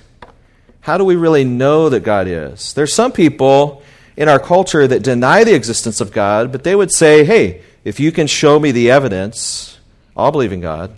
How 0.82 0.98
do 0.98 1.06
we 1.06 1.16
really 1.16 1.44
know 1.44 1.90
that 1.90 2.04
God 2.04 2.28
is? 2.28 2.74
There's 2.74 2.94
some 2.94 3.12
people 3.12 3.84
in 4.18 4.28
our 4.28 4.40
culture 4.40 4.88
that 4.88 5.04
deny 5.04 5.44
the 5.44 5.54
existence 5.54 6.02
of 6.02 6.12
God, 6.12 6.52
but 6.52 6.64
they 6.64 6.76
would 6.76 6.92
say, 6.92 7.24
hey, 7.24 7.62
if 7.84 8.00
you 8.00 8.12
can 8.12 8.28
show 8.28 8.60
me 8.60 8.72
the 8.72 8.92
evidence, 8.92 9.80
I'll 10.18 10.32
believe 10.32 10.52
in 10.52 10.62
God. 10.62 10.92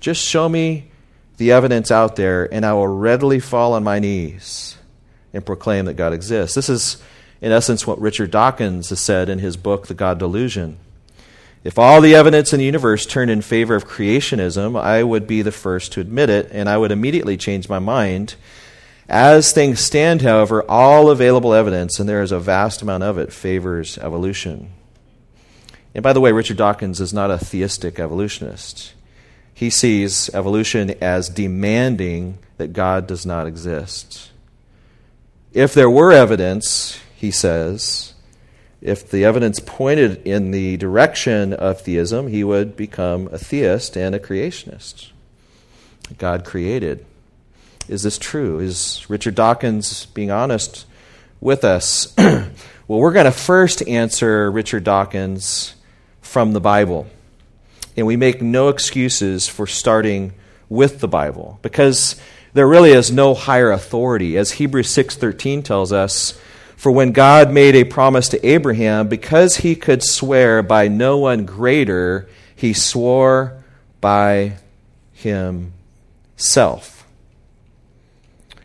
Just 0.00 0.22
show 0.22 0.48
me 0.48 0.90
the 1.36 1.52
evidence 1.52 1.90
out 1.90 2.16
there, 2.16 2.52
and 2.52 2.64
I 2.64 2.72
will 2.72 2.88
readily 2.88 3.40
fall 3.40 3.72
on 3.72 3.84
my 3.84 3.98
knees 3.98 4.76
and 5.32 5.44
proclaim 5.44 5.84
that 5.86 5.94
God 5.94 6.12
exists. 6.12 6.54
This 6.54 6.68
is, 6.68 7.02
in 7.40 7.52
essence, 7.52 7.86
what 7.86 8.00
Richard 8.00 8.30
Dawkins 8.30 8.88
has 8.88 9.00
said 9.00 9.28
in 9.28 9.38
his 9.38 9.56
book, 9.56 9.86
The 9.86 9.94
God 9.94 10.18
Delusion. 10.18 10.78
If 11.66 11.80
all 11.80 12.00
the 12.00 12.14
evidence 12.14 12.52
in 12.52 12.60
the 12.60 12.64
universe 12.64 13.06
turned 13.06 13.28
in 13.28 13.42
favor 13.42 13.74
of 13.74 13.88
creationism, 13.88 14.80
I 14.80 15.02
would 15.02 15.26
be 15.26 15.42
the 15.42 15.50
first 15.50 15.90
to 15.92 16.00
admit 16.00 16.30
it, 16.30 16.48
and 16.52 16.68
I 16.68 16.78
would 16.78 16.92
immediately 16.92 17.36
change 17.36 17.68
my 17.68 17.80
mind. 17.80 18.36
As 19.08 19.50
things 19.50 19.80
stand, 19.80 20.22
however, 20.22 20.62
all 20.70 21.10
available 21.10 21.52
evidence, 21.52 21.98
and 21.98 22.08
there 22.08 22.22
is 22.22 22.30
a 22.30 22.38
vast 22.38 22.82
amount 22.82 23.02
of 23.02 23.18
it, 23.18 23.32
favors 23.32 23.98
evolution. 23.98 24.70
And 25.92 26.04
by 26.04 26.12
the 26.12 26.20
way, 26.20 26.30
Richard 26.30 26.56
Dawkins 26.56 27.00
is 27.00 27.12
not 27.12 27.32
a 27.32 27.38
theistic 27.38 27.98
evolutionist. 27.98 28.94
He 29.52 29.68
sees 29.68 30.30
evolution 30.32 30.94
as 31.00 31.28
demanding 31.28 32.38
that 32.58 32.74
God 32.74 33.08
does 33.08 33.26
not 33.26 33.48
exist. 33.48 34.30
If 35.52 35.74
there 35.74 35.90
were 35.90 36.12
evidence, 36.12 37.00
he 37.16 37.32
says, 37.32 38.14
if 38.86 39.10
the 39.10 39.24
evidence 39.24 39.58
pointed 39.58 40.24
in 40.24 40.52
the 40.52 40.76
direction 40.76 41.52
of 41.52 41.80
theism, 41.80 42.28
he 42.28 42.44
would 42.44 42.76
become 42.76 43.28
a 43.32 43.38
theist 43.38 43.96
and 43.96 44.14
a 44.14 44.20
creationist. 44.20 45.10
God 46.18 46.44
created. 46.44 47.04
Is 47.88 48.04
this 48.04 48.16
true? 48.16 48.60
Is 48.60 49.04
Richard 49.08 49.34
Dawkins 49.34 50.06
being 50.06 50.30
honest 50.30 50.86
with 51.40 51.64
us? 51.64 52.14
well, 52.16 52.48
we're 52.86 53.12
going 53.12 53.24
to 53.24 53.32
first 53.32 53.86
answer 53.88 54.48
Richard 54.52 54.84
Dawkins 54.84 55.74
from 56.20 56.52
the 56.52 56.60
Bible. 56.60 57.08
And 57.96 58.06
we 58.06 58.16
make 58.16 58.40
no 58.40 58.68
excuses 58.68 59.48
for 59.48 59.66
starting 59.66 60.32
with 60.68 61.00
the 61.00 61.08
Bible 61.08 61.58
because 61.60 62.20
there 62.52 62.68
really 62.68 62.92
is 62.92 63.10
no 63.10 63.34
higher 63.34 63.72
authority. 63.72 64.38
As 64.38 64.52
Hebrews 64.52 64.88
6:13 64.88 65.64
tells 65.64 65.92
us, 65.92 66.38
for 66.76 66.92
when 66.92 67.12
God 67.12 67.50
made 67.50 67.74
a 67.74 67.84
promise 67.84 68.28
to 68.28 68.46
Abraham, 68.46 69.08
because 69.08 69.56
he 69.56 69.74
could 69.74 70.02
swear 70.02 70.62
by 70.62 70.88
no 70.88 71.18
one 71.18 71.44
greater, 71.46 72.28
he 72.54 72.72
swore 72.72 73.64
by 74.00 74.58
himself. 75.12 77.06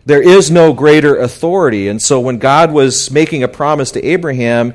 There 0.05 0.21
is 0.21 0.51
no 0.51 0.73
greater 0.73 1.15
authority. 1.15 1.87
And 1.87 2.01
so 2.01 2.19
when 2.19 2.37
God 2.37 2.71
was 2.71 3.11
making 3.11 3.43
a 3.43 3.47
promise 3.47 3.91
to 3.91 4.03
Abraham, 4.03 4.73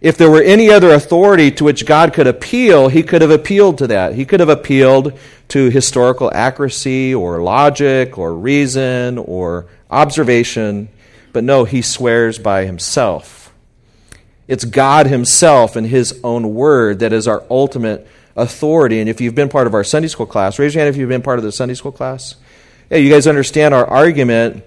if 0.00 0.16
there 0.16 0.30
were 0.30 0.42
any 0.42 0.70
other 0.70 0.90
authority 0.90 1.50
to 1.52 1.64
which 1.64 1.86
God 1.86 2.12
could 2.12 2.26
appeal, 2.26 2.88
he 2.88 3.02
could 3.02 3.22
have 3.22 3.30
appealed 3.30 3.78
to 3.78 3.86
that. 3.88 4.14
He 4.14 4.24
could 4.24 4.40
have 4.40 4.48
appealed 4.48 5.18
to 5.48 5.70
historical 5.70 6.30
accuracy 6.32 7.14
or 7.14 7.42
logic 7.42 8.16
or 8.16 8.34
reason 8.34 9.18
or 9.18 9.66
observation. 9.90 10.88
But 11.34 11.44
no, 11.44 11.64
he 11.64 11.82
swears 11.82 12.38
by 12.38 12.64
himself. 12.64 13.52
It's 14.46 14.64
God 14.64 15.06
himself 15.06 15.76
and 15.76 15.86
his 15.86 16.18
own 16.24 16.54
word 16.54 17.00
that 17.00 17.12
is 17.12 17.28
our 17.28 17.44
ultimate 17.50 18.06
authority. 18.36 19.00
And 19.00 19.08
if 19.08 19.20
you've 19.20 19.34
been 19.34 19.48
part 19.48 19.66
of 19.66 19.74
our 19.74 19.84
Sunday 19.84 20.08
school 20.08 20.26
class, 20.26 20.58
raise 20.58 20.74
your 20.74 20.82
hand 20.82 20.94
if 20.94 20.98
you've 20.98 21.08
been 21.08 21.22
part 21.22 21.38
of 21.38 21.44
the 21.44 21.52
Sunday 21.52 21.74
school 21.74 21.92
class. 21.92 22.36
Yeah, 22.88 22.98
you 22.98 23.10
guys 23.10 23.26
understand 23.26 23.74
our 23.74 23.86
argument 23.86 24.64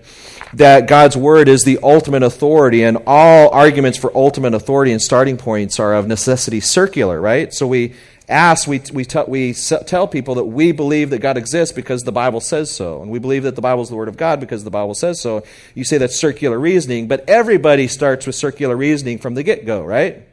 that 0.54 0.88
God's 0.88 1.16
word 1.16 1.48
is 1.48 1.64
the 1.64 1.80
ultimate 1.84 2.24
authority, 2.24 2.84
and 2.84 2.98
all 3.06 3.50
arguments 3.50 3.98
for 3.98 4.16
ultimate 4.16 4.54
authority 4.54 4.92
and 4.92 5.02
starting 5.02 5.38
points 5.38 5.80
are 5.80 5.94
of 5.94 6.08
necessity 6.08 6.60
circular, 6.60 7.20
right? 7.20 7.54
So 7.54 7.68
we 7.68 7.96
ask, 8.28 8.68
we, 8.68 8.82
we, 8.92 9.06
t- 9.06 9.24
we 9.28 9.54
tell 9.54 10.08
people 10.08 10.36
that 10.36 10.44
we 10.46 10.72
believe 10.72 11.12
that 11.12 11.20
God 11.20 11.38
exists 11.38 11.74
because 11.74 12.04
the 12.04 12.12
Bible 12.12 12.42
says 12.42 12.72
so. 12.72 13.02
And 13.02 13.10
we 13.10 13.20
believe 13.20 13.44
that 13.44 13.56
the 13.56 13.62
Bible 13.62 13.84
is 13.84 13.90
the 13.90 13.96
Word 13.96 14.10
of 14.10 14.18
God 14.18 14.40
because 14.40 14.64
the 14.64 14.72
Bible 14.72 14.96
says 14.96 15.22
so. 15.22 15.44
You 15.76 15.84
say 15.84 15.98
that's 15.98 16.20
circular 16.20 16.60
reasoning, 16.60 17.08
but 17.08 17.28
everybody 17.30 17.88
starts 17.88 18.26
with 18.26 18.36
circular 18.36 18.76
reasoning 18.76 19.18
from 19.18 19.36
the 19.36 19.44
get 19.44 19.66
go, 19.66 19.84
right? 19.84 20.28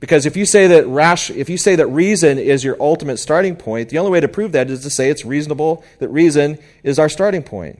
Because 0.00 0.26
if 0.26 0.36
you 0.36 0.44
say 0.44 0.66
that 0.66 0.86
rash, 0.86 1.30
if 1.30 1.48
you 1.48 1.56
say 1.56 1.76
that 1.76 1.86
reason 1.86 2.38
is 2.38 2.64
your 2.64 2.76
ultimate 2.80 3.18
starting 3.18 3.56
point, 3.56 3.88
the 3.88 3.98
only 3.98 4.10
way 4.10 4.20
to 4.20 4.28
prove 4.28 4.52
that 4.52 4.68
is 4.68 4.82
to 4.82 4.90
say 4.90 5.08
it's 5.08 5.24
reasonable 5.24 5.84
that 5.98 6.08
reason 6.08 6.58
is 6.82 6.98
our 6.98 7.08
starting 7.08 7.42
point. 7.42 7.78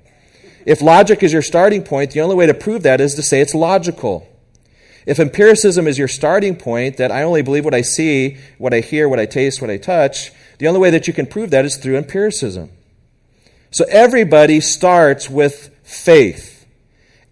If 0.65 0.81
logic 0.81 1.23
is 1.23 1.33
your 1.33 1.43
starting 1.43 1.83
point, 1.83 2.13
the 2.13 2.23
only 2.23 2.37
way 2.37 2.47
to 2.47 2.55
prove 2.55 2.83
that 2.85 3.01
is 3.01 3.15
to 3.17 3.23
say 3.23 3.41
it's 3.41 3.55
logical. 3.55 4.27
If 5.07 5.21
empiricism 5.21 5.87
is 5.87 5.99
your 5.99 6.09
starting 6.09 6.57
point, 6.57 6.97
that 6.97 7.13
I 7.13 7.23
only 7.23 7.43
believe 7.43 7.65
what 7.65 7.75
I 7.75 7.83
see, 7.83 8.39
what 8.59 8.73
I 8.73 8.81
hear, 8.81 9.09
what 9.09 9.21
I 9.21 9.27
taste, 9.27 9.61
what 9.61 9.71
I 9.71 9.77
touch, 9.77 10.33
the 10.59 10.67
only 10.67 10.81
way 10.81 10.91
that 10.91 11.07
you 11.07 11.13
can 11.13 11.27
prove 11.27 11.51
that 11.51 11.65
is 11.65 11.77
through 11.77 11.97
empiricism. 11.97 12.71
So 13.71 13.85
everybody 13.91 14.61
starts 14.61 15.29
with 15.29 15.77
faith. 15.83 16.67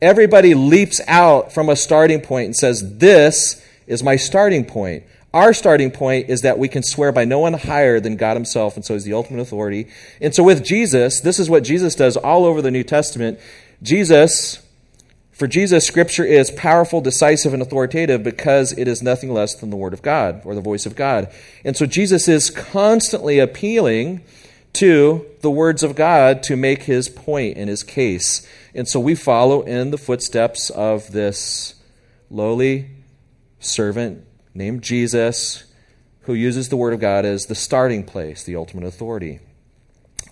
Everybody 0.02 0.54
leaps 0.54 1.00
out 1.06 1.52
from 1.52 1.68
a 1.68 1.76
starting 1.76 2.20
point 2.20 2.46
and 2.46 2.56
says, 2.56 2.98
This 2.98 3.64
is 3.86 4.02
my 4.02 4.16
starting 4.16 4.64
point. 4.64 5.04
Our 5.32 5.54
starting 5.54 5.90
point 5.90 6.28
is 6.28 6.42
that 6.42 6.58
we 6.58 6.68
can 6.68 6.82
swear 6.82 7.10
by 7.10 7.24
no 7.24 7.38
one 7.38 7.54
higher 7.54 8.00
than 8.00 8.16
God 8.16 8.34
Himself, 8.34 8.76
and 8.76 8.84
so 8.84 8.94
He's 8.94 9.04
the 9.04 9.14
ultimate 9.14 9.40
authority. 9.40 9.88
And 10.20 10.34
so 10.34 10.42
with 10.42 10.62
Jesus, 10.62 11.20
this 11.20 11.38
is 11.38 11.48
what 11.48 11.64
Jesus 11.64 11.94
does 11.94 12.16
all 12.16 12.44
over 12.44 12.60
the 12.60 12.70
New 12.70 12.84
Testament. 12.84 13.38
Jesus 13.82 14.61
For 15.32 15.46
Jesus, 15.46 15.86
Scripture 15.86 16.24
is 16.24 16.50
powerful, 16.50 17.00
decisive, 17.00 17.54
and 17.54 17.62
authoritative 17.62 18.22
because 18.22 18.72
it 18.72 18.86
is 18.86 19.02
nothing 19.02 19.32
less 19.32 19.54
than 19.54 19.70
the 19.70 19.76
Word 19.76 19.94
of 19.94 20.02
God 20.02 20.42
or 20.44 20.54
the 20.54 20.60
voice 20.60 20.84
of 20.84 20.94
God. 20.94 21.32
And 21.64 21.76
so 21.76 21.86
Jesus 21.86 22.28
is 22.28 22.50
constantly 22.50 23.38
appealing 23.38 24.20
to 24.74 25.26
the 25.40 25.50
words 25.50 25.82
of 25.82 25.94
God 25.94 26.42
to 26.44 26.56
make 26.56 26.84
his 26.84 27.08
point 27.08 27.56
in 27.56 27.68
his 27.68 27.82
case. 27.82 28.46
And 28.74 28.86
so 28.86 29.00
we 29.00 29.14
follow 29.14 29.62
in 29.62 29.90
the 29.90 29.98
footsteps 29.98 30.70
of 30.70 31.12
this 31.12 31.74
lowly 32.30 32.90
servant 33.58 34.24
named 34.54 34.82
Jesus 34.82 35.64
who 36.22 36.34
uses 36.34 36.68
the 36.68 36.76
Word 36.76 36.92
of 36.92 37.00
God 37.00 37.24
as 37.24 37.46
the 37.46 37.54
starting 37.54 38.04
place, 38.04 38.44
the 38.44 38.56
ultimate 38.56 38.86
authority. 38.86 39.40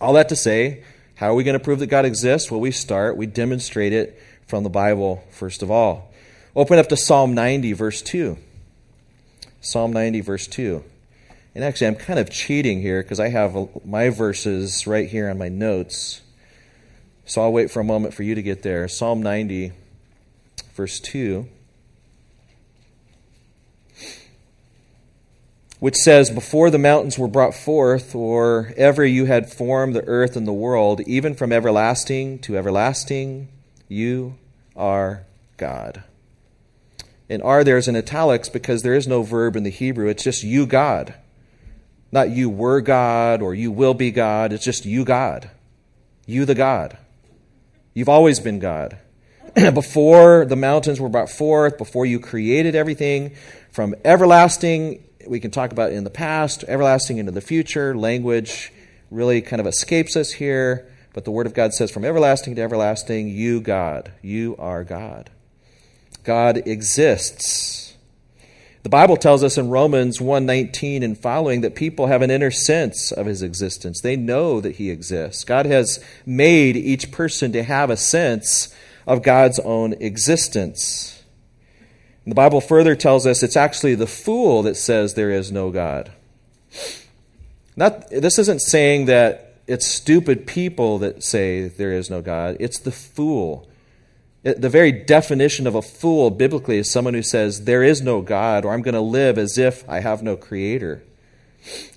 All 0.00 0.12
that 0.12 0.28
to 0.28 0.36
say, 0.36 0.84
how 1.16 1.30
are 1.30 1.34
we 1.34 1.44
going 1.44 1.58
to 1.58 1.64
prove 1.64 1.80
that 1.80 1.88
God 1.88 2.04
exists? 2.04 2.50
Well, 2.50 2.60
we 2.60 2.70
start, 2.70 3.16
we 3.16 3.26
demonstrate 3.26 3.92
it 3.92 4.18
from 4.50 4.64
the 4.64 4.68
Bible, 4.68 5.24
first 5.30 5.62
of 5.62 5.70
all. 5.70 6.12
Open 6.56 6.78
up 6.78 6.88
to 6.88 6.96
Psalm 6.96 7.32
90, 7.34 7.72
verse 7.72 8.02
2. 8.02 8.36
Psalm 9.60 9.92
90, 9.92 10.20
verse 10.20 10.46
2. 10.48 10.82
And 11.54 11.64
actually, 11.64 11.86
I'm 11.86 11.96
kind 11.96 12.18
of 12.18 12.28
cheating 12.28 12.82
here 12.82 13.02
because 13.02 13.20
I 13.20 13.28
have 13.28 13.56
my 13.84 14.10
verses 14.10 14.86
right 14.86 15.08
here 15.08 15.30
on 15.30 15.38
my 15.38 15.48
notes. 15.48 16.20
So 17.24 17.42
I'll 17.42 17.52
wait 17.52 17.70
for 17.70 17.80
a 17.80 17.84
moment 17.84 18.12
for 18.12 18.24
you 18.24 18.34
to 18.34 18.42
get 18.42 18.62
there. 18.62 18.88
Psalm 18.88 19.22
90, 19.22 19.72
verse 20.74 20.98
2. 21.00 21.46
which 25.80 25.96
says, 25.96 26.30
Before 26.30 26.70
the 26.70 26.78
mountains 26.78 27.18
were 27.18 27.26
brought 27.26 27.54
forth, 27.54 28.14
or 28.14 28.72
ever 28.76 29.04
you 29.04 29.24
had 29.24 29.50
formed 29.50 29.96
the 29.96 30.06
earth 30.06 30.36
and 30.36 30.46
the 30.46 30.52
world, 30.52 31.00
even 31.06 31.34
from 31.34 31.52
everlasting 31.52 32.38
to 32.40 32.56
everlasting, 32.56 33.48
you 33.90 34.36
are 34.74 35.24
God. 35.56 36.02
And 37.28 37.42
are 37.42 37.62
there's 37.62 37.88
in 37.88 37.96
italics 37.96 38.48
because 38.48 38.82
there 38.82 38.94
is 38.94 39.06
no 39.06 39.22
verb 39.22 39.56
in 39.56 39.62
the 39.62 39.70
Hebrew. 39.70 40.08
It's 40.08 40.24
just 40.24 40.42
you, 40.42 40.66
God. 40.66 41.14
Not 42.10 42.30
you 42.30 42.48
were 42.48 42.80
God 42.80 43.42
or 43.42 43.54
you 43.54 43.70
will 43.70 43.94
be 43.94 44.10
God. 44.10 44.52
It's 44.52 44.64
just 44.64 44.84
you, 44.84 45.04
God. 45.04 45.50
You, 46.26 46.44
the 46.44 46.54
God. 46.54 46.96
You've 47.94 48.08
always 48.08 48.40
been 48.40 48.58
God. 48.58 48.98
before 49.74 50.44
the 50.44 50.56
mountains 50.56 51.00
were 51.00 51.08
brought 51.08 51.30
forth, 51.30 51.76
before 51.76 52.06
you 52.06 52.18
created 52.18 52.74
everything, 52.74 53.34
from 53.70 53.94
everlasting 54.04 55.04
we 55.26 55.40
can 55.40 55.50
talk 55.50 55.72
about 55.72 55.92
in 55.92 56.04
the 56.04 56.10
past, 56.10 56.64
everlasting 56.66 57.18
into 57.18 57.32
the 57.32 57.40
future. 57.40 57.96
Language 57.96 58.72
really 59.10 59.40
kind 59.40 59.60
of 59.60 59.66
escapes 59.66 60.16
us 60.16 60.32
here, 60.32 60.90
but 61.12 61.24
the 61.24 61.30
Word 61.30 61.46
of 61.46 61.54
God 61.54 61.74
says, 61.74 61.90
from 61.90 62.04
everlasting 62.04 62.54
to 62.54 62.62
everlasting, 62.62 63.28
you, 63.28 63.60
God, 63.60 64.12
you 64.22 64.56
are 64.58 64.84
God. 64.84 65.30
God 66.24 66.58
exists. 66.66 67.96
The 68.82 68.88
Bible 68.88 69.16
tells 69.16 69.42
us 69.42 69.58
in 69.58 69.68
Romans 69.68 70.20
1:19 70.20 71.02
and 71.02 71.18
following 71.18 71.60
that 71.60 71.74
people 71.74 72.06
have 72.06 72.22
an 72.22 72.30
inner 72.30 72.50
sense 72.50 73.12
of 73.12 73.26
his 73.26 73.42
existence. 73.42 74.00
They 74.00 74.16
know 74.16 74.60
that 74.60 74.76
he 74.76 74.90
exists. 74.90 75.44
God 75.44 75.66
has 75.66 76.02
made 76.24 76.76
each 76.76 77.10
person 77.10 77.52
to 77.52 77.62
have 77.62 77.90
a 77.90 77.96
sense 77.96 78.74
of 79.06 79.22
God's 79.22 79.58
own 79.58 79.94
existence. 79.94 81.22
The 82.26 82.34
Bible 82.34 82.60
further 82.60 82.94
tells 82.94 83.26
us 83.26 83.42
it's 83.42 83.56
actually 83.56 83.96
the 83.96 84.06
fool 84.06 84.62
that 84.62 84.76
says 84.76 85.14
there 85.14 85.30
is 85.30 85.50
no 85.50 85.70
God. 85.70 86.12
Not, 87.76 88.08
this 88.10 88.38
isn't 88.38 88.60
saying 88.60 89.06
that 89.06 89.49
it's 89.70 89.86
stupid 89.86 90.48
people 90.48 90.98
that 90.98 91.22
say 91.22 91.68
there 91.68 91.92
is 91.92 92.10
no 92.10 92.20
God, 92.20 92.56
it's 92.58 92.80
the 92.80 92.90
fool. 92.90 93.68
It, 94.42 94.60
the 94.60 94.68
very 94.68 94.90
definition 94.90 95.66
of 95.66 95.74
a 95.74 95.82
fool 95.82 96.30
biblically 96.30 96.78
is 96.78 96.90
someone 96.90 97.14
who 97.14 97.22
says, 97.22 97.64
There 97.64 97.82
is 97.82 98.02
no 98.02 98.20
God, 98.20 98.64
or 98.64 98.72
I'm 98.72 98.82
going 98.82 98.94
to 98.94 99.00
live 99.00 99.38
as 99.38 99.58
if 99.58 99.88
I 99.88 100.00
have 100.00 100.22
no 100.22 100.36
creator. 100.36 101.04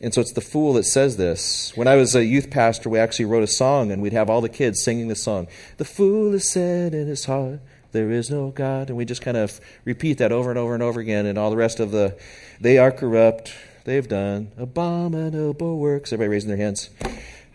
And 0.01 0.13
so 0.13 0.21
it's 0.21 0.33
the 0.33 0.41
fool 0.41 0.73
that 0.73 0.83
says 0.83 1.17
this. 1.17 1.71
When 1.75 1.87
I 1.87 1.95
was 1.95 2.15
a 2.15 2.25
youth 2.25 2.51
pastor, 2.51 2.89
we 2.89 2.99
actually 2.99 3.25
wrote 3.25 3.43
a 3.43 3.47
song, 3.47 3.91
and 3.91 4.01
we'd 4.01 4.13
have 4.13 4.29
all 4.29 4.41
the 4.41 4.49
kids 4.49 4.83
singing 4.83 5.07
the 5.07 5.15
song. 5.15 5.47
The 5.77 5.85
fool 5.85 6.33
is 6.33 6.47
said 6.47 6.93
in 6.93 7.07
his 7.07 7.25
heart, 7.25 7.61
there 7.91 8.11
is 8.11 8.29
no 8.29 8.49
God. 8.49 8.89
And 8.89 8.97
we 8.97 9.05
just 9.05 9.21
kind 9.21 9.37
of 9.37 9.59
repeat 9.85 10.17
that 10.17 10.31
over 10.31 10.49
and 10.49 10.59
over 10.59 10.73
and 10.73 10.83
over 10.83 10.99
again. 10.99 11.25
And 11.25 11.37
all 11.37 11.49
the 11.49 11.57
rest 11.57 11.79
of 11.79 11.91
the, 11.91 12.17
they 12.59 12.77
are 12.77 12.91
corrupt. 12.91 13.53
They've 13.85 14.07
done 14.07 14.51
abominable 14.57 15.77
works. 15.77 16.11
Everybody 16.11 16.33
raising 16.33 16.49
their 16.49 16.57
hands. 16.57 16.89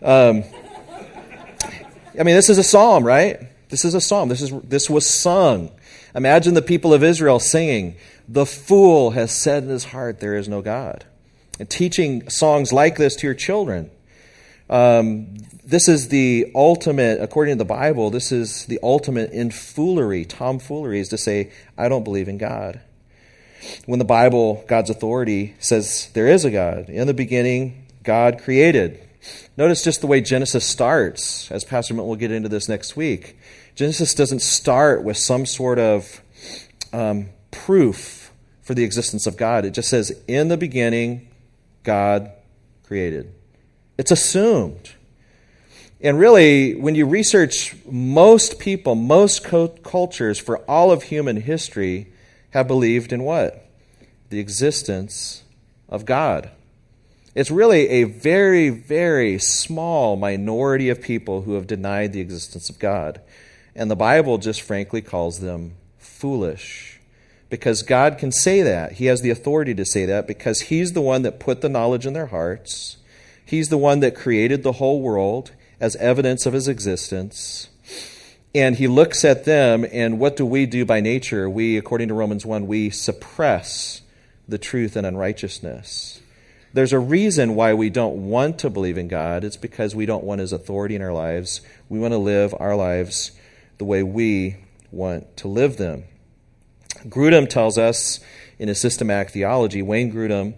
Um, 0.03 0.45
I 2.19 2.23
mean, 2.23 2.35
this 2.35 2.49
is 2.49 2.59
a 2.59 2.63
psalm, 2.63 3.05
right? 3.05 3.41
This 3.69 3.85
is 3.85 3.95
a 3.95 4.01
psalm. 4.01 4.29
This, 4.29 4.43
is, 4.43 4.53
this 4.63 4.89
was 4.89 5.09
sung. 5.09 5.71
Imagine 6.15 6.55
the 6.55 6.63
people 6.63 6.95
of 6.95 7.03
Israel 7.03 7.39
singing, 7.39 7.97
The 8.29 8.47
fool 8.47 9.11
has 9.11 9.31
said 9.33 9.65
in 9.65 9.69
his 9.69 9.85
heart, 9.85 10.21
There 10.21 10.37
is 10.37 10.49
no 10.49 10.63
God. 10.63 11.05
And 11.61 11.69
teaching 11.69 12.29
songs 12.29 12.73
like 12.73 12.97
this 12.97 13.17
to 13.17 13.27
your 13.27 13.35
children. 13.35 13.91
Um, 14.71 15.35
this 15.65 15.89
is 15.89 16.09
the 16.09 16.51
ultimate, 16.55 17.21
according 17.21 17.55
to 17.55 17.59
the 17.59 17.65
Bible, 17.65 18.11
this 18.11 18.33
is 18.33 18.67
the 18.67 18.79
ultimate 18.83 19.33
in 19.33 19.51
foolery. 19.51 20.25
Tomfoolery 20.25 21.01
is 21.01 21.09
to 21.09 21.19
say, 21.19 21.53
I 21.77 21.89
don't 21.89 22.05
believe 22.05 22.29
in 22.29 22.39
God. 22.39 22.81
When 23.87 23.99
the 23.99 24.05
Bible, 24.05 24.65
God's 24.69 24.91
authority, 24.91 25.57
says 25.59 26.11
there 26.15 26.29
is 26.29 26.45
a 26.45 26.51
God. 26.51 26.89
In 26.89 27.07
the 27.07 27.15
beginning, 27.15 27.87
God 28.03 28.41
created. 28.41 29.08
Notice 29.57 29.83
just 29.83 30.01
the 30.01 30.07
way 30.07 30.21
Genesis 30.21 30.65
starts, 30.65 31.51
as 31.51 31.65
Pastor 31.65 31.95
Milton 31.95 32.09
will 32.09 32.17
get 32.17 32.31
into 32.31 32.49
this 32.49 32.69
next 32.69 32.97
week. 32.97 33.37
Genesis 33.75 34.15
doesn't 34.15 34.43
start 34.43 35.05
with 35.05 35.17
some 35.17 35.47
sort 35.47 35.79
of 35.79 36.21
um, 36.93 37.31
proof 37.51 38.33
for 38.63 38.75
the 38.75 38.85
existence 38.85 39.27
of 39.27 39.37
God. 39.37 39.65
It 39.65 39.71
just 39.71 39.89
says, 39.89 40.11
In 40.27 40.49
the 40.49 40.57
beginning, 40.57 41.29
God 41.83 42.31
created. 42.85 43.33
It's 43.97 44.11
assumed. 44.11 44.93
And 46.01 46.19
really, 46.19 46.75
when 46.75 46.95
you 46.95 47.07
research 47.07 47.75
most 47.85 48.59
people, 48.59 48.95
most 48.95 49.43
cultures 49.43 50.39
for 50.39 50.59
all 50.71 50.93
of 50.93 51.05
human 51.05 51.41
history 51.41 52.13
have 52.51 52.69
believed 52.69 53.13
in 53.13 53.25
what? 53.25 53.67
The 54.31 54.39
existence 54.39 55.43
of 55.89 56.05
God. 56.05 56.51
It's 57.39 57.53
really 57.53 57.89
a 57.89 58.03
very, 58.03 58.69
very 58.69 59.39
small 59.39 60.17
minority 60.17 60.89
of 60.89 61.01
people 61.01 61.43
who 61.43 61.55
have 61.55 61.69
denied 61.69 62.13
the 62.13 62.21
existence 62.21 62.69
of 62.69 62.81
God. 62.81 63.21
And 63.77 63.89
the 63.89 63.95
Bible 63.95 64.39
just 64.39 64.61
frankly 64.61 65.03
calls 65.03 65.39
them 65.39 65.77
foolish. 65.99 66.99
Because 67.49 67.85
God 67.85 68.19
can 68.19 68.33
say 68.33 68.63
that. 68.63 68.95
He 68.95 69.05
has 69.07 69.23
the 69.23 69.31
authority 69.31 69.73
to 69.77 69.85
say 69.85 70.05
that 70.05 70.27
because 70.27 70.63
He's 70.63 70.95
the 70.95 71.01
one 71.01 71.23
that 71.23 71.39
put 71.39 71.61
the 71.61 71.69
knowledge 71.69 72.07
in 72.07 72.13
their 72.13 72.27
hearts. 72.27 72.97
He's 73.45 73.69
the 73.69 73.79
one 73.79 74.01
that 74.01 74.17
created 74.17 74.65
the 74.65 74.73
whole 74.73 75.01
world 75.01 75.53
as 75.79 75.95
evidence 75.95 76.45
of 76.45 76.55
his 76.55 76.67
existence. 76.67 77.69
And 78.53 78.75
he 78.75 78.89
looks 78.89 79.25
at 79.25 79.45
them, 79.45 79.87
and 79.93 80.19
what 80.19 80.37
do 80.37 80.45
we 80.45 80.67
do 80.67 80.85
by 80.85 81.01
nature? 81.01 81.49
We, 81.49 81.77
according 81.77 82.09
to 82.09 82.15
Romans 82.15 82.45
1, 82.45 82.67
we 82.67 82.91
suppress 82.91 84.03
the 84.49 84.59
truth 84.59 84.97
and 84.97 85.07
unrighteousness. 85.07 86.18
There's 86.73 86.93
a 86.93 86.99
reason 86.99 87.55
why 87.55 87.75
we 87.75 87.91
don't 87.91 88.29
want 88.29 88.59
to 88.61 88.71
believe 88.71 88.99
in 88.99 89.09
God. 89.09 89.43
It's 89.43 89.57
because 89.57 89.95
we 89.95 90.07
don't 90.07 90.25
want 90.25 90.41
his 90.41 90.53
authority 90.53 90.95
in 90.95 91.03
our 91.03 91.13
lives. 91.13 91.61
We 91.89 91.99
want 91.99 92.13
to 92.13 92.19
live 92.19 92.55
our 92.59 92.77
lives 92.77 93.33
the 93.79 93.85
way 93.85 94.03
we 94.03 94.57
want 94.91 95.37
to 95.39 95.49
live 95.49 95.77
them. 95.77 96.05
Grudem 97.07 97.49
tells 97.49 97.79
us 97.79 98.21
in 98.59 98.69
his 98.69 98.81
systematic 98.81 99.31
theology, 99.31 99.83
Wayne 99.83 100.13
Grudem, 100.13 100.55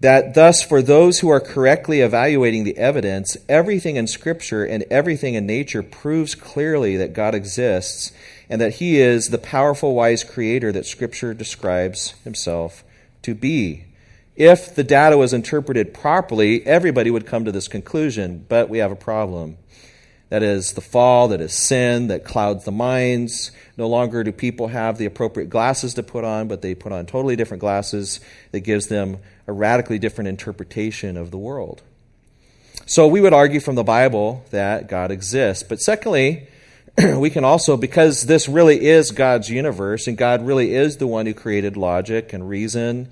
that 0.00 0.34
thus, 0.34 0.62
for 0.62 0.80
those 0.80 1.18
who 1.18 1.28
are 1.28 1.40
correctly 1.40 2.00
evaluating 2.00 2.62
the 2.62 2.76
evidence, 2.78 3.36
everything 3.48 3.96
in 3.96 4.06
Scripture 4.06 4.64
and 4.64 4.84
everything 4.90 5.34
in 5.34 5.44
nature 5.44 5.82
proves 5.82 6.36
clearly 6.36 6.96
that 6.96 7.14
God 7.14 7.34
exists 7.34 8.12
and 8.48 8.60
that 8.60 8.74
He 8.74 9.00
is 9.00 9.30
the 9.30 9.38
powerful, 9.38 9.94
wise 9.94 10.22
Creator 10.22 10.70
that 10.72 10.86
Scripture 10.86 11.34
describes 11.34 12.10
Himself 12.22 12.84
to 13.22 13.34
be. 13.34 13.86
If 14.38 14.76
the 14.76 14.84
data 14.84 15.18
was 15.18 15.32
interpreted 15.32 15.92
properly, 15.92 16.64
everybody 16.64 17.10
would 17.10 17.26
come 17.26 17.44
to 17.44 17.50
this 17.50 17.66
conclusion, 17.66 18.46
but 18.48 18.68
we 18.68 18.78
have 18.78 18.92
a 18.92 18.96
problem. 18.96 19.56
That 20.28 20.44
is 20.44 20.74
the 20.74 20.80
fall, 20.80 21.26
that 21.28 21.40
is 21.40 21.52
sin, 21.52 22.06
that 22.06 22.24
clouds 22.24 22.64
the 22.64 22.70
minds. 22.70 23.50
No 23.76 23.88
longer 23.88 24.22
do 24.22 24.30
people 24.30 24.68
have 24.68 24.96
the 24.96 25.06
appropriate 25.06 25.50
glasses 25.50 25.94
to 25.94 26.04
put 26.04 26.22
on, 26.22 26.46
but 26.46 26.62
they 26.62 26.76
put 26.76 26.92
on 26.92 27.04
totally 27.04 27.34
different 27.34 27.62
glasses 27.62 28.20
that 28.52 28.60
gives 28.60 28.86
them 28.86 29.18
a 29.48 29.52
radically 29.52 29.98
different 29.98 30.28
interpretation 30.28 31.16
of 31.16 31.32
the 31.32 31.38
world. 31.38 31.82
So 32.86 33.08
we 33.08 33.20
would 33.20 33.32
argue 33.32 33.58
from 33.58 33.74
the 33.74 33.82
Bible 33.82 34.44
that 34.50 34.88
God 34.88 35.10
exists. 35.10 35.64
But 35.64 35.80
secondly, 35.80 36.46
we 37.16 37.30
can 37.30 37.42
also, 37.42 37.76
because 37.76 38.22
this 38.26 38.48
really 38.48 38.86
is 38.86 39.10
God's 39.10 39.50
universe 39.50 40.06
and 40.06 40.16
God 40.16 40.46
really 40.46 40.76
is 40.76 40.98
the 40.98 41.08
one 41.08 41.26
who 41.26 41.34
created 41.34 41.76
logic 41.76 42.32
and 42.32 42.48
reason 42.48 43.10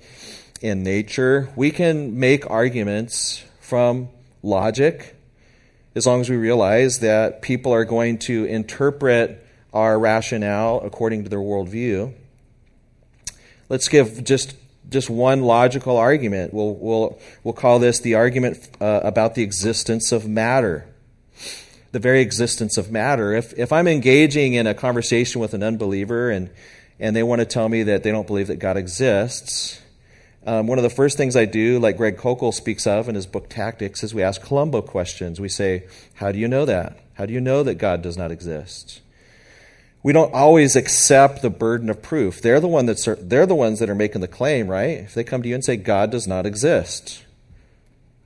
in 0.61 0.83
nature, 0.83 1.49
we 1.55 1.71
can 1.71 2.19
make 2.19 2.49
arguments 2.49 3.43
from 3.59 4.09
logic 4.41 5.15
as 5.95 6.05
long 6.05 6.21
as 6.21 6.29
we 6.29 6.35
realize 6.35 6.99
that 6.99 7.41
people 7.41 7.73
are 7.73 7.85
going 7.85 8.19
to 8.19 8.45
interpret 8.45 9.45
our 9.73 9.99
rationale 9.99 10.79
according 10.83 11.23
to 11.23 11.29
their 11.29 11.39
worldview. 11.39 12.13
Let's 13.69 13.87
give 13.87 14.23
just 14.23 14.55
just 14.89 15.09
one 15.09 15.41
logical 15.41 15.97
argument. 15.97 16.53
We'll, 16.53 16.73
we'll, 16.75 17.19
we'll 17.43 17.53
call 17.53 17.79
this 17.79 17.99
the 17.99 18.15
argument 18.15 18.69
uh, 18.79 19.01
about 19.03 19.35
the 19.35 19.43
existence 19.43 20.11
of 20.11 20.27
matter. 20.27 20.87
The 21.91 21.99
very 21.99 22.21
existence 22.21 22.77
of 22.77 22.91
matter. 22.91 23.33
If, 23.33 23.53
if 23.57 23.73
I'm 23.73 23.87
engaging 23.87 24.53
in 24.53 24.67
a 24.67 24.73
conversation 24.73 25.41
with 25.41 25.53
an 25.53 25.63
unbeliever 25.63 26.29
and, 26.29 26.49
and 26.99 27.15
they 27.15 27.23
want 27.23 27.39
to 27.39 27.45
tell 27.45 27.67
me 27.67 27.83
that 27.83 28.03
they 28.03 28.11
don't 28.11 28.27
believe 28.27 28.47
that 28.47 28.59
God 28.59 28.77
exists, 28.77 29.81
um, 30.47 30.65
one 30.65 30.79
of 30.79 30.83
the 30.83 30.89
first 30.89 31.17
things 31.17 31.35
I 31.35 31.45
do, 31.45 31.77
like 31.77 31.97
Greg 31.97 32.17
Koukl 32.17 32.53
speaks 32.53 32.87
of 32.87 33.07
in 33.07 33.15
his 33.15 33.27
book 33.27 33.49
Tactics, 33.49 34.03
is 34.03 34.13
we 34.13 34.23
ask 34.23 34.41
Columbo 34.41 34.81
questions. 34.81 35.39
We 35.39 35.49
say, 35.49 35.83
How 36.15 36.31
do 36.31 36.39
you 36.39 36.47
know 36.47 36.65
that? 36.65 36.97
How 37.13 37.25
do 37.25 37.33
you 37.33 37.41
know 37.41 37.61
that 37.63 37.75
God 37.75 38.01
does 38.01 38.17
not 38.17 38.31
exist? 38.31 39.01
we 40.07 40.13
don't 40.13 40.33
always 40.33 40.77
accept 40.77 41.41
the 41.41 41.49
burden 41.49 41.89
of 41.89 42.01
proof. 42.01 42.41
They're 42.41 42.61
the, 42.61 42.67
one 42.69 42.85
that's, 42.85 43.09
they're 43.19 43.45
the 43.45 43.53
ones 43.53 43.79
that 43.79 43.89
are 43.89 43.95
making 43.95 44.21
the 44.21 44.27
claim, 44.29 44.69
right? 44.69 44.99
If 44.99 45.13
they 45.13 45.25
come 45.25 45.41
to 45.41 45.49
you 45.49 45.55
and 45.55 45.65
say 45.65 45.75
God 45.75 46.11
does 46.11 46.25
not 46.25 46.45
exist, 46.45 47.25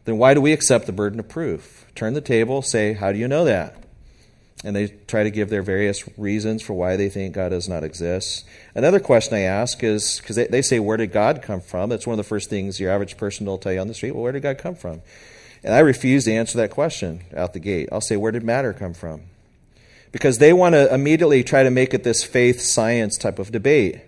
then 0.05 0.19
why 0.19 0.35
do 0.35 0.41
we 0.41 0.53
accept 0.53 0.85
the 0.85 0.91
burden 0.91 1.19
of 1.19 1.27
proof? 1.27 1.87
Turn 1.95 2.13
the 2.13 2.21
table, 2.21 2.61
say, 2.61 2.93
How 2.93 3.11
do 3.11 3.17
you 3.17 3.27
know 3.27 3.45
that? 3.45 3.80
And 4.63 4.75
they 4.75 4.89
try 5.07 5.23
to 5.23 5.31
give 5.31 5.49
their 5.49 5.63
various 5.63 6.07
reasons 6.19 6.61
for 6.61 6.73
why 6.73 6.95
they 6.95 7.09
think 7.09 7.33
God 7.33 7.49
does 7.49 7.67
not 7.67 7.83
exist. 7.83 8.45
Another 8.75 8.99
question 8.99 9.33
I 9.33 9.41
ask 9.41 9.83
is 9.83 10.19
because 10.19 10.35
they, 10.35 10.45
they 10.45 10.61
say, 10.61 10.79
Where 10.79 10.97
did 10.97 11.11
God 11.11 11.41
come 11.41 11.61
from? 11.61 11.89
That's 11.89 12.05
one 12.05 12.13
of 12.13 12.17
the 12.17 12.29
first 12.29 12.49
things 12.49 12.79
your 12.79 12.91
average 12.91 13.17
person 13.17 13.47
will 13.47 13.57
tell 13.57 13.73
you 13.73 13.79
on 13.79 13.87
the 13.87 13.95
street. 13.95 14.11
Well, 14.11 14.23
where 14.23 14.31
did 14.31 14.43
God 14.43 14.59
come 14.59 14.75
from? 14.75 15.01
And 15.63 15.73
I 15.73 15.79
refuse 15.79 16.25
to 16.25 16.33
answer 16.33 16.57
that 16.59 16.71
question 16.71 17.21
out 17.35 17.53
the 17.53 17.59
gate. 17.59 17.89
I'll 17.91 18.01
say, 18.01 18.17
Where 18.17 18.31
did 18.31 18.43
matter 18.43 18.71
come 18.71 18.93
from? 18.93 19.23
because 20.11 20.37
they 20.37 20.53
want 20.53 20.73
to 20.73 20.93
immediately 20.93 21.43
try 21.43 21.63
to 21.63 21.71
make 21.71 21.93
it 21.93 22.03
this 22.03 22.23
faith 22.23 22.61
science 22.61 23.17
type 23.17 23.39
of 23.39 23.51
debate. 23.51 24.01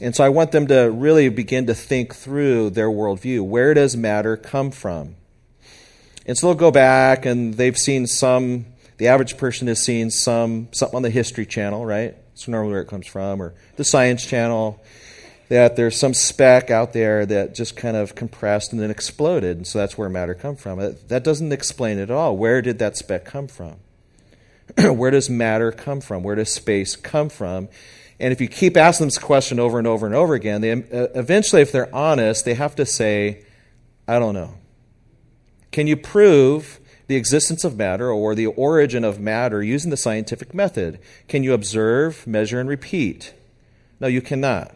And 0.00 0.14
so 0.14 0.24
I 0.24 0.28
want 0.28 0.52
them 0.52 0.66
to 0.68 0.90
really 0.90 1.28
begin 1.28 1.66
to 1.66 1.74
think 1.74 2.14
through 2.14 2.70
their 2.70 2.88
worldview. 2.88 3.42
Where 3.42 3.74
does 3.74 3.96
matter 3.96 4.36
come 4.36 4.70
from? 4.70 5.14
And 6.26 6.36
so 6.36 6.48
they'll 6.48 6.56
go 6.56 6.70
back 6.70 7.24
and 7.24 7.54
they've 7.54 7.76
seen 7.76 8.06
some, 8.06 8.66
the 8.98 9.08
average 9.08 9.36
person 9.36 9.68
has 9.68 9.82
seen 9.82 10.10
some, 10.10 10.68
something 10.72 10.96
on 10.96 11.02
the 11.02 11.10
History 11.10 11.46
Channel, 11.46 11.86
right? 11.86 12.16
That's 12.30 12.48
normally 12.48 12.72
where 12.72 12.82
it 12.82 12.88
comes 12.88 13.06
from, 13.06 13.40
or 13.40 13.54
the 13.76 13.84
Science 13.84 14.26
Channel, 14.26 14.82
that 15.48 15.76
there's 15.76 15.98
some 15.98 16.12
speck 16.12 16.70
out 16.70 16.92
there 16.92 17.24
that 17.24 17.54
just 17.54 17.76
kind 17.76 17.96
of 17.96 18.14
compressed 18.14 18.72
and 18.72 18.82
then 18.82 18.90
exploded. 18.90 19.56
And 19.56 19.66
so 19.66 19.78
that's 19.78 19.96
where 19.96 20.08
matter 20.08 20.34
come 20.34 20.56
from. 20.56 20.78
That 21.08 21.24
doesn't 21.24 21.52
explain 21.52 21.98
it 21.98 22.02
at 22.02 22.10
all. 22.10 22.36
Where 22.36 22.60
did 22.60 22.80
that 22.80 22.96
speck 22.96 23.24
come 23.24 23.48
from? 23.48 23.76
where 24.96 25.10
does 25.10 25.30
matter 25.30 25.72
come 25.72 26.00
from? 26.00 26.22
Where 26.22 26.34
does 26.34 26.52
space 26.52 26.96
come 26.96 27.28
from? 27.28 27.68
And 28.20 28.32
if 28.32 28.40
you 28.40 28.48
keep 28.48 28.76
asking 28.76 29.06
this 29.06 29.18
question 29.18 29.60
over 29.60 29.78
and 29.78 29.86
over 29.86 30.04
and 30.06 30.14
over 30.14 30.34
again, 30.34 30.60
they, 30.60 30.72
uh, 30.72 31.06
eventually, 31.14 31.62
if 31.62 31.70
they're 31.70 31.94
honest, 31.94 32.44
they 32.44 32.54
have 32.54 32.74
to 32.76 32.84
say, 32.84 33.44
I 34.08 34.18
don't 34.18 34.34
know. 34.34 34.54
Can 35.70 35.86
you 35.86 35.96
prove 35.96 36.80
the 37.08 37.16
existence 37.16 37.64
of 37.64 37.76
matter 37.76 38.10
or 38.10 38.34
the 38.34 38.46
origin 38.46 39.04
of 39.04 39.18
matter 39.18 39.62
using 39.62 39.90
the 39.90 39.96
scientific 39.96 40.54
method? 40.54 41.00
Can 41.26 41.42
you 41.42 41.52
observe, 41.52 42.26
measure, 42.26 42.60
and 42.60 42.68
repeat? 42.68 43.34
No, 43.98 44.06
you 44.06 44.22
cannot. 44.22 44.74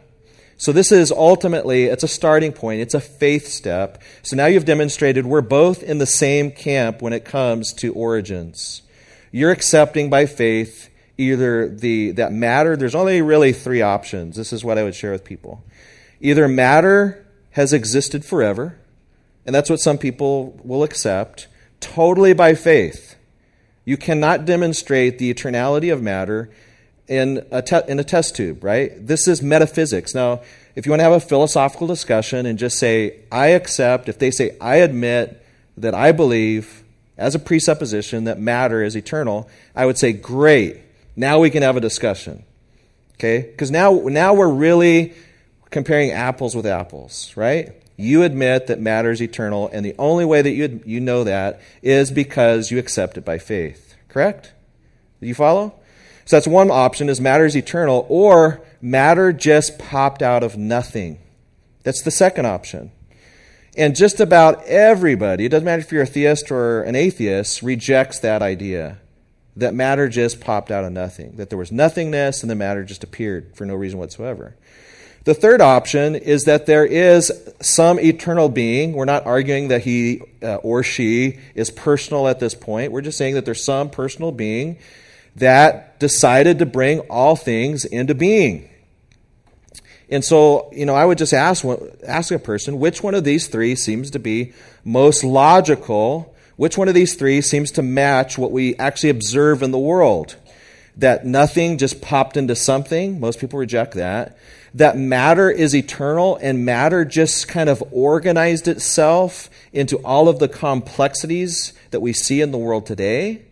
So 0.57 0.71
this 0.71 0.91
is 0.91 1.11
ultimately 1.11 1.85
it's 1.85 2.03
a 2.03 2.07
starting 2.07 2.51
point. 2.51 2.81
It's 2.81 2.93
a 2.93 2.99
faith 2.99 3.47
step. 3.47 4.03
So 4.21 4.35
now 4.35 4.45
you've 4.45 4.65
demonstrated 4.65 5.25
we're 5.25 5.41
both 5.41 5.81
in 5.81 5.97
the 5.97 6.05
same 6.05 6.51
camp 6.51 7.01
when 7.01 7.13
it 7.13 7.23
comes 7.23 7.73
to 7.75 7.93
origins 7.93 8.83
you're 9.33 9.51
accepting 9.51 10.09
by 10.11 10.27
faith 10.27 10.89
either 11.17 11.67
the 11.67 12.11
that 12.11 12.31
matter 12.31 12.77
there's 12.77 12.95
only 12.95 13.21
really 13.21 13.51
three 13.51 13.81
options 13.81 14.37
this 14.37 14.53
is 14.53 14.63
what 14.63 14.77
i 14.77 14.83
would 14.83 14.95
share 14.95 15.11
with 15.11 15.25
people 15.25 15.61
either 16.21 16.47
matter 16.47 17.25
has 17.51 17.73
existed 17.73 18.23
forever 18.23 18.77
and 19.45 19.53
that's 19.53 19.69
what 19.69 19.79
some 19.79 19.97
people 19.97 20.57
will 20.63 20.83
accept 20.83 21.47
totally 21.83 22.33
by 22.33 22.53
faith 22.53 23.15
you 23.85 23.97
cannot 23.97 24.45
demonstrate 24.45 25.19
the 25.19 25.33
eternality 25.33 25.91
of 25.91 26.01
matter 26.01 26.49
in 27.07 27.45
a, 27.51 27.61
te- 27.61 27.81
in 27.87 27.99
a 27.99 28.03
test 28.03 28.35
tube 28.35 28.63
right 28.63 28.91
this 29.05 29.27
is 29.27 29.41
metaphysics 29.41 30.15
now 30.15 30.41
if 30.75 30.85
you 30.85 30.91
want 30.91 30.99
to 30.99 31.03
have 31.03 31.13
a 31.13 31.19
philosophical 31.19 31.85
discussion 31.85 32.45
and 32.45 32.57
just 32.57 32.79
say 32.79 33.19
i 33.31 33.47
accept 33.47 34.07
if 34.07 34.17
they 34.19 34.31
say 34.31 34.55
i 34.61 34.77
admit 34.77 35.45
that 35.77 35.93
i 35.93 36.11
believe 36.11 36.83
as 37.17 37.35
a 37.35 37.39
presupposition 37.39 38.23
that 38.25 38.39
matter 38.39 38.83
is 38.83 38.95
eternal, 38.95 39.47
I 39.75 39.85
would 39.85 39.97
say, 39.97 40.13
great, 40.13 40.79
now 41.15 41.39
we 41.39 41.49
can 41.49 41.63
have 41.63 41.77
a 41.77 41.81
discussion. 41.81 42.43
Okay? 43.15 43.41
Because 43.41 43.71
now, 43.71 43.93
now 43.93 44.33
we're 44.33 44.51
really 44.51 45.13
comparing 45.69 46.11
apples 46.11 46.55
with 46.55 46.65
apples, 46.65 47.31
right? 47.35 47.73
You 47.95 48.23
admit 48.23 48.67
that 48.67 48.79
matter 48.79 49.11
is 49.11 49.21
eternal, 49.21 49.69
and 49.71 49.85
the 49.85 49.95
only 49.99 50.25
way 50.25 50.41
that 50.41 50.51
you, 50.51 50.81
you 50.85 50.99
know 50.99 51.23
that 51.23 51.61
is 51.81 52.11
because 52.11 52.71
you 52.71 52.79
accept 52.79 53.17
it 53.17 53.25
by 53.25 53.37
faith. 53.37 53.95
Correct? 54.07 54.51
Do 55.21 55.27
you 55.27 55.35
follow? 55.35 55.75
So 56.25 56.35
that's 56.35 56.47
one 56.47 56.71
option 56.71 57.09
is 57.09 57.21
matter 57.21 57.45
is 57.45 57.55
eternal, 57.55 58.05
or 58.09 58.61
matter 58.81 59.31
just 59.31 59.77
popped 59.77 60.21
out 60.21 60.43
of 60.43 60.57
nothing. 60.57 61.19
That's 61.83 62.01
the 62.01 62.11
second 62.11 62.45
option. 62.45 62.91
And 63.75 63.95
just 63.95 64.19
about 64.19 64.63
everybody, 64.65 65.45
it 65.45 65.49
doesn't 65.49 65.65
matter 65.65 65.81
if 65.81 65.91
you're 65.91 66.03
a 66.03 66.07
theist 66.07 66.51
or 66.51 66.83
an 66.83 66.95
atheist, 66.95 67.61
rejects 67.61 68.19
that 68.19 68.41
idea 68.41 68.99
that 69.55 69.73
matter 69.73 70.09
just 70.09 70.41
popped 70.41 70.71
out 70.71 70.83
of 70.83 70.91
nothing, 70.91 71.35
that 71.35 71.49
there 71.49 71.57
was 71.57 71.71
nothingness 71.71 72.41
and 72.41 72.49
the 72.49 72.55
matter 72.55 72.83
just 72.83 73.03
appeared 73.03 73.55
for 73.55 73.65
no 73.65 73.75
reason 73.75 73.99
whatsoever. 73.99 74.55
The 75.25 75.33
third 75.33 75.61
option 75.61 76.15
is 76.15 76.43
that 76.43 76.65
there 76.65 76.85
is 76.85 77.31
some 77.61 77.97
eternal 77.99 78.49
being. 78.49 78.93
We're 78.93 79.05
not 79.05 79.25
arguing 79.25 79.69
that 79.69 79.83
he 79.83 80.21
uh, 80.41 80.55
or 80.55 80.83
she 80.83 81.39
is 81.55 81.71
personal 81.71 82.27
at 82.27 82.39
this 82.39 82.53
point. 82.53 82.91
We're 82.91 83.01
just 83.01 83.17
saying 83.17 83.35
that 83.35 83.45
there's 83.45 83.63
some 83.63 83.89
personal 83.89 84.33
being 84.33 84.79
that 85.37 85.97
decided 85.99 86.59
to 86.59 86.65
bring 86.65 86.99
all 87.01 87.37
things 87.37 87.85
into 87.85 88.13
being. 88.13 88.69
And 90.09 90.23
so, 90.23 90.69
you 90.73 90.85
know, 90.85 90.93
I 90.93 91.05
would 91.05 91.17
just 91.17 91.33
ask, 91.33 91.65
ask 92.05 92.31
a 92.31 92.37
person 92.37 92.79
which 92.79 93.01
one 93.01 93.15
of 93.15 93.23
these 93.23 93.47
three 93.47 93.75
seems 93.75 94.11
to 94.11 94.19
be 94.19 94.53
most 94.83 95.23
logical? 95.23 96.35
Which 96.55 96.77
one 96.77 96.87
of 96.87 96.93
these 96.93 97.15
three 97.15 97.41
seems 97.41 97.71
to 97.71 97.81
match 97.81 98.37
what 98.37 98.51
we 98.51 98.75
actually 98.75 99.09
observe 99.09 99.63
in 99.63 99.71
the 99.71 99.79
world? 99.79 100.35
That 100.97 101.25
nothing 101.25 101.77
just 101.77 102.01
popped 102.01 102.37
into 102.37 102.55
something. 102.55 103.19
Most 103.19 103.39
people 103.39 103.57
reject 103.57 103.93
that. 103.93 104.37
That 104.75 104.97
matter 104.97 105.51
is 105.51 105.75
eternal 105.75 106.37
and 106.37 106.65
matter 106.65 107.05
just 107.05 107.47
kind 107.47 107.69
of 107.69 107.83
organized 107.91 108.67
itself 108.67 109.49
into 109.71 109.97
all 109.97 110.27
of 110.27 110.39
the 110.39 110.47
complexities 110.47 111.73
that 111.91 111.99
we 111.99 112.13
see 112.13 112.41
in 112.41 112.51
the 112.51 112.57
world 112.57 112.85
today. 112.85 113.43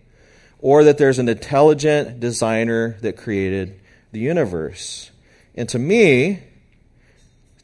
Or 0.59 0.83
that 0.83 0.97
there's 0.97 1.19
an 1.19 1.29
intelligent 1.29 2.19
designer 2.19 2.97
that 3.01 3.17
created 3.17 3.79
the 4.11 4.19
universe. 4.19 5.11
And 5.55 5.67
to 5.69 5.79
me, 5.79 6.39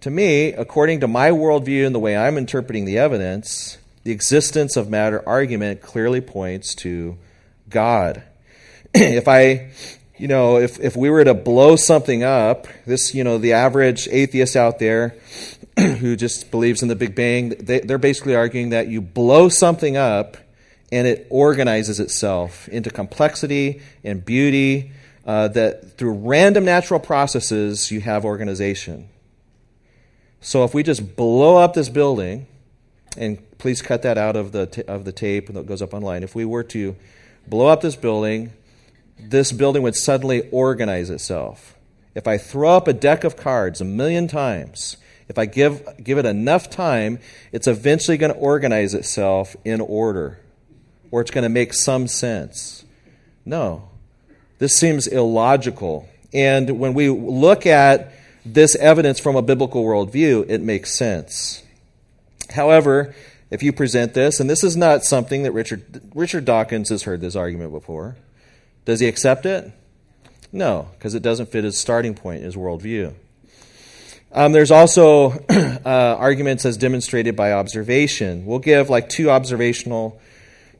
to 0.02 0.10
me, 0.10 0.54
according 0.54 1.00
to 1.02 1.08
my 1.08 1.32
worldview 1.32 1.86
and 1.86 1.93
the 1.93 2.00
way 2.00 2.15
I'm 2.15 2.38
interpreting 2.38 2.86
the 2.86 2.98
evidence, 2.98 3.78
the 4.04 4.12
existence 4.12 4.78
of 4.78 4.89
matter 4.89 5.28
argument 5.28 5.82
clearly 5.82 6.22
points 6.22 6.74
to 6.76 7.17
God. 7.70 8.24
if 8.93 9.28
I, 9.28 9.72
you 10.17 10.27
know, 10.27 10.58
if, 10.58 10.80
if 10.80 10.95
we 10.95 11.10
were 11.10 11.23
to 11.23 11.34
blow 11.34 11.75
something 11.75 12.23
up, 12.23 12.67
this, 12.86 13.13
you 13.13 13.23
know, 13.23 13.38
the 13.38 13.53
average 13.53 14.08
atheist 14.10 14.56
out 14.56 14.80
there 14.80 15.15
who 15.77 16.15
just 16.15 16.51
believes 16.51 16.82
in 16.82 16.88
the 16.88 16.95
Big 16.95 17.15
Bang, 17.15 17.49
they, 17.49 17.80
they're 17.80 17.97
basically 17.97 18.36
arguing 18.36 18.69
that 18.69 18.88
you 18.88 19.01
blow 19.01 19.49
something 19.49 19.95
up 19.97 20.38
and 20.91 21.08
it 21.08 21.27
organizes 21.30 21.99
itself 21.99 22.67
into 22.69 22.89
complexity 22.89 23.82
and 24.03 24.23
beauty, 24.23 24.91
uh, 25.25 25.49
that 25.49 25.97
through 25.97 26.13
random 26.13 26.63
natural 26.63 26.99
processes 26.99 27.91
you 27.91 27.99
have 27.99 28.23
organization. 28.23 29.10
So 30.39 30.63
if 30.63 30.73
we 30.73 30.84
just 30.84 31.15
blow 31.15 31.58
up 31.58 31.73
this 31.73 31.89
building, 31.89 32.47
and 33.17 33.38
please 33.58 33.82
cut 33.82 34.03
that 34.03 34.17
out 34.17 34.36
of 34.36 34.51
the, 34.51 34.67
t- 34.67 34.84
of 34.84 35.03
the 35.03 35.12
tape 35.12 35.47
that 35.47 35.65
goes 35.65 35.82
up 35.82 35.93
online. 35.93 36.23
If 36.23 36.36
we 36.36 36.45
were 36.45 36.63
to 36.65 36.95
blow 37.47 37.67
up 37.67 37.82
this 37.82 37.95
building, 37.95 38.53
this 39.19 39.51
building 39.51 39.82
would 39.82 39.95
suddenly 39.95 40.49
organize 40.51 41.10
itself. 41.10 41.75
If 42.15 42.27
I 42.27 42.38
throw 42.38 42.75
up 42.75 42.88
a 42.88 42.93
deck 42.93 43.23
of 43.23 43.36
cards 43.36 43.82
a 43.82 43.86
million 43.86 44.27
times, 44.27 44.97
if 45.30 45.38
I 45.38 45.45
give, 45.45 45.84
give 46.03 46.17
it 46.17 46.25
enough 46.25 46.69
time, 46.69 47.19
it's 47.51 47.67
eventually 47.67 48.17
going 48.17 48.34
to 48.34 48.39
organize 48.39 48.93
itself 48.93 49.56
in 49.65 49.82
order, 49.82 50.39
or 51.12 51.21
it's 51.21 51.32
going 51.32 51.43
to 51.43 51.49
make 51.49 51.73
some 51.73 52.08
sense. 52.08 52.86
No, 53.45 53.89
this 54.60 54.77
seems 54.77 55.08
illogical. 55.08 56.08
And 56.34 56.80
when 56.80 56.93
we 56.93 57.10
look 57.10 57.65
at 57.65 58.13
this 58.45 58.75
evidence 58.75 59.19
from 59.19 59.36
a 59.36 59.41
biblical 59.41 59.84
worldview, 59.84 60.49
it 60.49 60.62
makes 60.62 60.93
sense. 60.93 61.63
However, 62.51 63.13
if 63.51 63.62
you 63.63 63.73
present 63.73 64.13
this, 64.13 64.39
and 64.39 64.49
this 64.49 64.63
is 64.63 64.75
not 64.75 65.03
something 65.03 65.43
that 65.43 65.51
Richard, 65.51 66.01
Richard 66.15 66.45
Dawkins 66.45 66.89
has 66.89 67.03
heard 67.03 67.21
this 67.21 67.36
argument 67.36 67.71
before, 67.71 68.15
does 68.88 69.02
he 69.02 69.08
accept 69.10 69.45
it? 69.45 69.69
No, 70.54 70.88
because 70.93 71.13
it 71.13 71.21
doesn't 71.21 71.50
fit 71.50 71.65
his 71.65 71.78
starting 71.78 72.15
point, 72.15 72.43
his 72.43 72.56
worldview. 72.56 73.13
Um, 74.32 74.54
there's 74.54 74.71
also 74.71 75.32
uh, 75.50 75.82
arguments 75.86 76.65
as 76.65 76.78
demonstrated 76.78 77.36
by 77.36 77.52
observation. 77.52 78.45
We'll 78.45 78.60
give 78.60 78.89
like 78.89 79.10
two 79.10 79.30
observational 79.30 80.21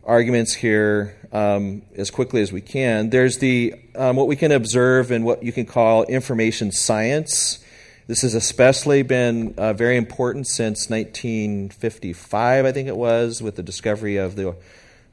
arguments 0.06 0.54
here 0.54 1.18
um, 1.34 1.82
as 1.98 2.10
quickly 2.10 2.42
as 2.42 2.50
we 2.50 2.62
can. 2.62 3.10
There's 3.10 3.40
the 3.40 3.76
um, 3.94 4.16
what 4.16 4.28
we 4.28 4.38
can 4.38 4.54
observe 4.54 5.12
and 5.12 5.26
what 5.26 5.44
you 5.44 5.52
can 5.52 5.66
call 5.66 6.06
information 6.06 6.72
science. 6.72 7.60
This 8.08 8.22
has 8.22 8.36
especially 8.36 9.04
been 9.04 9.54
uh, 9.58 9.74
very 9.74 9.98
important 9.98 10.48
since 10.48 10.90
1955, 10.90 12.66
I 12.66 12.72
think 12.72 12.88
it 12.88 12.96
was, 12.96 13.42
with 13.42 13.58
the 13.58 13.64
discovery 13.64 14.16
of 14.16 14.38
the 14.38 14.56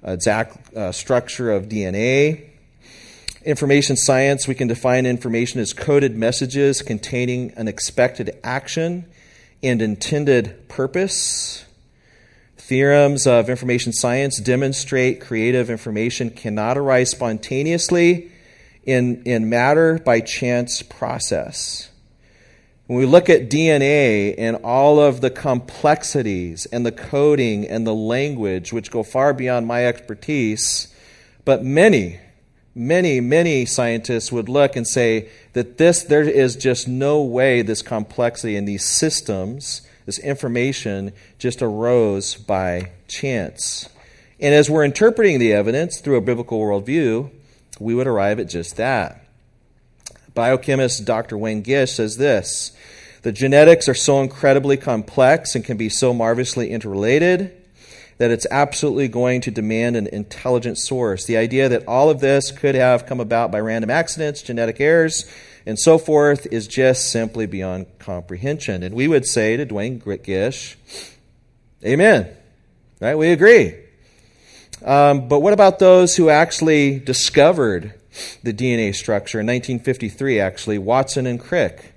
exact 0.05 0.73
uh, 0.77 0.93
structure 0.93 1.51
of 1.51 1.69
DNA. 1.69 2.54
Information 3.45 3.95
science, 3.99 4.49
we 4.49 4.55
can 4.55 4.69
define 4.69 5.05
information 5.05 5.61
as 5.61 5.75
coded 5.75 6.17
messages 6.17 6.81
containing 6.81 7.53
an 7.57 7.69
expected 7.69 8.39
action 8.43 9.05
and 9.63 9.83
intended 9.83 10.67
purpose. 10.67 11.67
Theorems 12.57 13.27
of 13.27 13.51
information 13.51 13.93
science 13.93 14.41
demonstrate 14.41 15.21
creative 15.21 15.69
information 15.69 16.31
cannot 16.31 16.79
arise 16.79 17.11
spontaneously 17.11 18.33
in, 18.85 19.23
in 19.25 19.51
matter 19.51 19.99
by 19.99 20.21
chance 20.21 20.81
process. 20.81 21.91
When 22.87 22.99
we 22.99 23.05
look 23.05 23.29
at 23.29 23.51
DNA 23.51 24.35
and 24.39 24.57
all 24.65 24.99
of 24.99 25.21
the 25.21 25.31
complexities 25.31 26.65
and 26.73 26.87
the 26.87 26.93
coding 26.93 27.69
and 27.69 27.87
the 27.87 27.95
language, 27.95 28.73
which 28.73 28.91
go 28.91 29.03
far 29.03 29.35
beyond 29.35 29.67
my 29.67 29.85
expertise, 29.85 30.89
but 31.45 31.63
many, 31.63 32.21
many, 32.75 33.21
many 33.21 33.67
scientists 33.67 34.33
would 34.33 34.49
look 34.49 34.77
and 34.77 34.87
say 34.87 35.29
that 35.53 35.79
this, 35.79 36.03
there 36.03 36.23
is 36.23 36.57
just 36.57 36.89
no 36.89 37.23
way 37.23 37.63
this 37.63 37.83
complexity 37.83 38.57
in 38.57 38.65
these 38.65 38.85
systems 38.85 39.83
this 40.07 40.19
information 40.19 41.13
just 41.39 41.63
arose 41.63 42.35
by 42.35 42.91
chance. 43.09 43.89
And 44.41 44.55
as 44.55 44.69
we're 44.69 44.85
interpreting 44.85 45.39
the 45.39 45.53
evidence 45.53 46.01
through 46.01 46.17
a 46.17 46.21
biblical 46.21 46.61
worldview, 46.61 47.31
we 47.81 47.95
would 47.95 48.07
arrive 48.07 48.39
at 48.39 48.49
just 48.49 48.77
that. 48.77 49.25
Biochemist 50.35 51.05
Dr. 51.05 51.37
Duane 51.37 51.63
Gish 51.63 51.93
says 51.93 52.17
this 52.17 52.77
The 53.23 53.33
genetics 53.33 53.89
are 53.89 53.95
so 53.95 54.21
incredibly 54.21 54.77
complex 54.77 55.55
and 55.55 55.65
can 55.65 55.77
be 55.77 55.89
so 55.89 56.13
marvelously 56.13 56.71
interrelated 56.71 57.57
that 58.19 58.31
it's 58.31 58.47
absolutely 58.51 59.09
going 59.09 59.41
to 59.43 59.51
demand 59.51 59.97
an 59.97 60.07
intelligent 60.07 60.79
source. 60.79 61.25
The 61.25 61.37
idea 61.37 61.69
that 61.69 61.87
all 61.87 62.11
of 62.11 62.21
this 62.21 62.51
could 62.51 62.75
have 62.75 63.07
come 63.07 63.21
about 63.21 63.51
by 63.51 63.61
random 63.61 63.91
accidents, 63.91 64.43
genetic 64.43 64.81
errors, 64.81 65.31
and 65.67 65.79
so 65.79 65.99
forth 65.99 66.47
is 66.53 66.69
just 66.69 67.11
simply 67.11 67.47
beyond 67.47 67.87
comprehension. 67.99 68.83
And 68.83 68.95
we 68.95 69.09
would 69.09 69.27
say 69.27 69.57
to 69.57 69.65
Duane 69.65 69.99
Gish, 69.99 70.77
Amen. 71.85 72.29
Right? 73.01 73.17
We 73.17 73.31
agree. 73.31 73.75
Um, 74.85 75.29
but 75.29 75.41
what 75.41 75.53
about 75.53 75.79
those 75.79 76.17
who 76.17 76.29
actually 76.29 76.99
discovered 76.99 77.95
the 78.43 78.53
DNA 78.53 78.95
structure 78.95 79.41
in 79.41 79.47
1953, 79.47 80.41
actually, 80.41 80.79
Watson 80.79 81.27
and 81.27 81.41
Crick? 81.41 81.95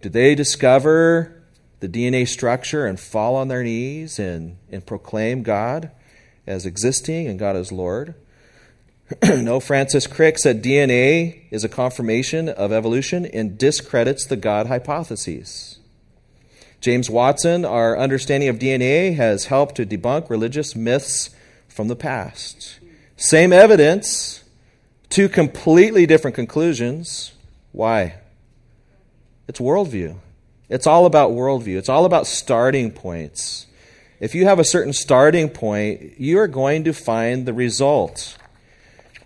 Did 0.00 0.12
they 0.12 0.34
discover 0.34 1.39
the 1.80 1.88
DNA 1.88 2.28
structure 2.28 2.86
and 2.86 3.00
fall 3.00 3.36
on 3.36 3.48
their 3.48 3.62
knees 3.62 4.18
and, 4.18 4.56
and 4.70 4.84
proclaim 4.86 5.42
God 5.42 5.90
as 6.46 6.66
existing 6.66 7.26
and 7.26 7.38
God 7.38 7.56
as 7.56 7.72
Lord? 7.72 8.14
no, 9.24 9.58
Francis 9.58 10.06
Crick 10.06 10.38
said 10.38 10.62
DNA 10.62 11.42
is 11.50 11.64
a 11.64 11.68
confirmation 11.68 12.48
of 12.48 12.72
evolution 12.72 13.26
and 13.26 13.58
discredits 13.58 14.24
the 14.24 14.36
God 14.36 14.68
hypotheses. 14.68 15.78
James 16.80 17.10
Watson, 17.10 17.64
our 17.64 17.98
understanding 17.98 18.48
of 18.48 18.58
DNA 18.58 19.14
has 19.16 19.46
helped 19.46 19.74
to 19.74 19.84
debunk 19.84 20.30
religious 20.30 20.74
myths 20.74 21.30
from 21.68 21.88
the 21.88 21.96
past. 21.96 22.78
Same 23.16 23.52
evidence, 23.52 24.44
two 25.10 25.28
completely 25.28 26.06
different 26.06 26.34
conclusions. 26.34 27.32
Why? 27.72 28.14
It's 29.46 29.60
worldview. 29.60 30.16
It's 30.70 30.86
all 30.86 31.04
about 31.04 31.32
worldview, 31.32 31.76
it's 31.76 31.88
all 31.88 32.04
about 32.04 32.26
starting 32.26 32.92
points. 32.92 33.66
If 34.20 34.34
you 34.34 34.44
have 34.44 34.58
a 34.58 34.64
certain 34.64 34.92
starting 34.92 35.48
point, 35.48 36.20
you 36.20 36.38
are 36.38 36.46
going 36.46 36.84
to 36.84 36.92
find 36.92 37.44
the 37.44 37.52
result. 37.52 38.36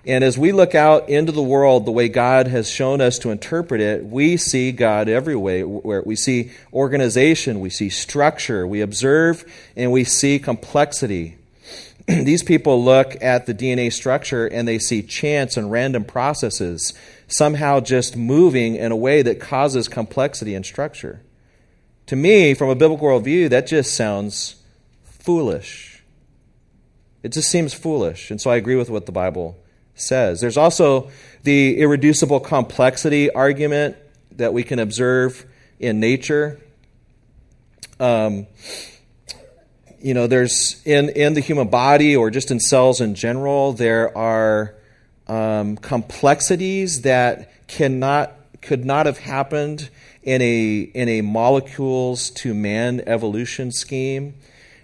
And 0.06 0.22
as 0.22 0.38
we 0.38 0.52
look 0.52 0.74
out 0.74 1.08
into 1.08 1.32
the 1.32 1.42
world 1.42 1.84
the 1.84 1.90
way 1.90 2.08
God 2.08 2.46
has 2.46 2.70
shown 2.70 3.00
us 3.00 3.18
to 3.20 3.30
interpret 3.30 3.80
it, 3.80 4.04
we 4.04 4.36
see 4.36 4.72
God 4.72 5.08
everywhere. 5.08 5.66
Where 5.66 6.02
we 6.02 6.16
see 6.16 6.50
organization, 6.72 7.60
we 7.60 7.70
see 7.70 7.90
structure, 7.90 8.66
we 8.66 8.80
observe, 8.80 9.44
and 9.76 9.92
we 9.92 10.04
see 10.04 10.38
complexity. 10.38 11.36
These 12.06 12.42
people 12.42 12.82
look 12.82 13.22
at 13.22 13.46
the 13.46 13.54
DNA 13.54 13.92
structure 13.92 14.46
and 14.46 14.68
they 14.68 14.78
see 14.78 15.02
chance 15.02 15.56
and 15.56 15.70
random 15.70 16.04
processes 16.04 16.94
somehow 17.26 17.80
just 17.80 18.16
moving 18.16 18.76
in 18.76 18.92
a 18.92 18.96
way 18.96 19.22
that 19.22 19.40
causes 19.40 19.88
complexity 19.88 20.54
and 20.54 20.64
structure. 20.64 21.20
To 22.06 22.16
me, 22.16 22.54
from 22.54 22.68
a 22.68 22.74
biblical 22.74 23.08
worldview, 23.08 23.48
that 23.50 23.66
just 23.66 23.94
sounds 23.94 24.56
foolish. 25.04 26.02
It 27.22 27.32
just 27.32 27.50
seems 27.50 27.72
foolish. 27.72 28.30
And 28.30 28.40
so 28.40 28.50
I 28.50 28.56
agree 28.56 28.76
with 28.76 28.90
what 28.90 29.06
the 29.06 29.12
Bible 29.12 29.58
says. 29.94 30.40
There's 30.40 30.58
also 30.58 31.10
the 31.42 31.78
irreducible 31.80 32.40
complexity 32.40 33.30
argument 33.30 33.96
that 34.32 34.52
we 34.52 34.62
can 34.62 34.78
observe 34.78 35.46
in 35.78 36.00
nature. 36.00 36.60
Um, 37.98 38.46
you 40.00 40.12
know, 40.12 40.26
there's 40.26 40.82
in, 40.84 41.08
in 41.08 41.32
the 41.32 41.40
human 41.40 41.68
body 41.68 42.14
or 42.14 42.30
just 42.30 42.50
in 42.50 42.60
cells 42.60 43.00
in 43.00 43.14
general, 43.14 43.72
there 43.72 44.16
are 44.16 44.74
um, 45.26 45.78
complexities 45.78 47.02
that 47.02 47.66
cannot 47.66 48.32
could 48.60 48.84
not 48.84 49.06
have 49.06 49.18
happened 49.18 49.90
in 50.24 50.40
a 50.42 50.80
in 50.94 51.08
a 51.08 51.20
molecules 51.20 52.30
to 52.30 52.54
man 52.54 53.02
evolution 53.06 53.70
scheme. 53.70 54.34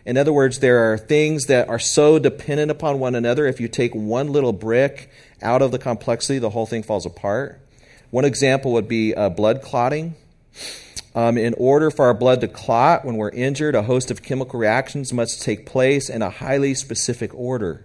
In 0.05 0.17
other 0.17 0.33
words, 0.33 0.61
there 0.61 0.93
are 0.93 0.99
things 0.99 1.47
that 1.47 1.69
are 1.69 1.79
so 1.79 2.19
dependent 2.19 2.71
upon 2.71 3.01
one 3.01 3.15
another. 3.15 3.47
If 3.47 3.61
you 3.61 3.69
take 3.69 3.95
one 3.95 4.33
little 4.33 4.53
brick 4.53 5.11
out 5.43 5.63
of 5.63 5.73
the 5.73 5.79
complexity, 5.79 6.39
the 6.39 6.51
whole 6.51 6.67
thing 6.67 6.83
falls 6.83 7.07
apart. 7.07 7.61
One 8.11 8.25
example 8.25 8.73
would 8.73 8.89
be 8.89 9.15
uh, 9.15 9.29
blood 9.31 9.63
clotting. 9.63 10.15
Um, 11.15 11.37
in 11.37 11.55
order 11.55 11.91
for 11.91 12.05
our 12.05 12.15
blood 12.15 12.41
to 12.43 12.49
clot 12.49 13.05
when 13.05 13.17
we're 13.17 13.31
injured, 13.31 13.75
a 13.75 13.83
host 13.83 14.11
of 14.11 14.23
chemical 14.23 14.61
reactions 14.61 15.13
must 15.13 15.43
take 15.43 15.67
place 15.67 16.09
in 16.09 16.23
a 16.23 16.31
highly 16.31 16.75
specific 16.75 17.35
order. 17.35 17.85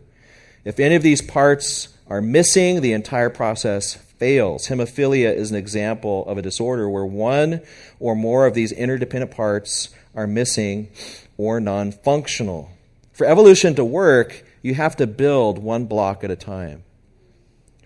If 0.63 0.79
any 0.79 0.95
of 0.95 1.03
these 1.03 1.21
parts 1.21 1.89
are 2.07 2.21
missing, 2.21 2.81
the 2.81 2.93
entire 2.93 3.31
process 3.31 3.97
fails. 4.17 4.67
Hemophilia 4.67 5.33
is 5.33 5.51
an 5.51 5.57
example 5.57 6.25
of 6.27 6.37
a 6.37 6.41
disorder 6.41 6.89
where 6.89 7.05
one 7.05 7.61
or 7.99 8.15
more 8.15 8.45
of 8.45 8.53
these 8.53 8.71
interdependent 8.71 9.31
parts 9.31 9.89
are 10.15 10.27
missing 10.27 10.89
or 11.37 11.59
non 11.59 11.91
functional. 11.91 12.71
For 13.13 13.25
evolution 13.25 13.75
to 13.75 13.85
work, 13.85 14.43
you 14.61 14.73
have 14.73 14.95
to 14.97 15.07
build 15.07 15.59
one 15.59 15.85
block 15.85 16.23
at 16.23 16.31
a 16.31 16.35
time. 16.35 16.83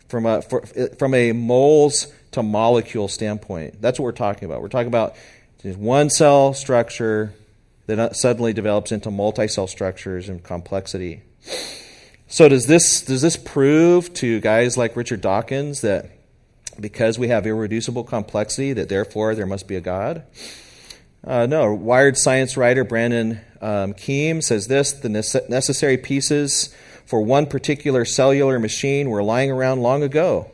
From 0.07 0.25
a, 0.25 0.41
for, 0.41 0.65
from 0.97 1.13
a 1.13 1.33
moles 1.33 2.07
to 2.31 2.41
molecule 2.41 3.07
standpoint, 3.07 3.81
that's 3.81 3.99
what 3.99 4.05
we're 4.05 4.11
talking 4.11 4.45
about. 4.45 4.61
We're 4.61 4.69
talking 4.69 4.87
about 4.87 5.15
one 5.63 6.09
cell 6.09 6.53
structure 6.53 7.33
that 7.87 7.99
uh, 7.99 8.13
suddenly 8.13 8.53
develops 8.53 8.91
into 8.91 9.11
multi 9.11 9.47
cell 9.47 9.67
structures 9.67 10.29
and 10.29 10.43
complexity. 10.43 11.21
So 12.27 12.47
does 12.47 12.67
this 12.67 13.01
does 13.01 13.21
this 13.21 13.35
prove 13.35 14.13
to 14.15 14.39
guys 14.39 14.77
like 14.77 14.95
Richard 14.95 15.21
Dawkins 15.21 15.81
that 15.81 16.11
because 16.81 17.19
we 17.19 17.27
have 17.27 17.45
irreducible 17.45 18.03
complexity 18.03 18.73
that 18.73 18.89
therefore 18.89 19.35
there 19.35 19.45
must 19.45 19.67
be 19.67 19.75
a 19.75 19.81
God? 19.81 20.23
Uh, 21.23 21.45
no, 21.45 21.73
Wired 21.73 22.17
Science 22.17 22.55
writer 22.55 22.83
Brandon 22.83 23.41
um, 23.61 23.93
Keim 23.93 24.41
says 24.41 24.67
this 24.67 24.93
the 24.93 25.09
necessary 25.09 25.97
pieces 25.97 26.73
for 27.05 27.21
one 27.21 27.45
particular 27.45 28.05
cellular 28.05 28.59
machine 28.59 29.09
were 29.09 29.23
lying 29.23 29.51
around 29.51 29.81
long 29.81 30.03
ago. 30.03 30.51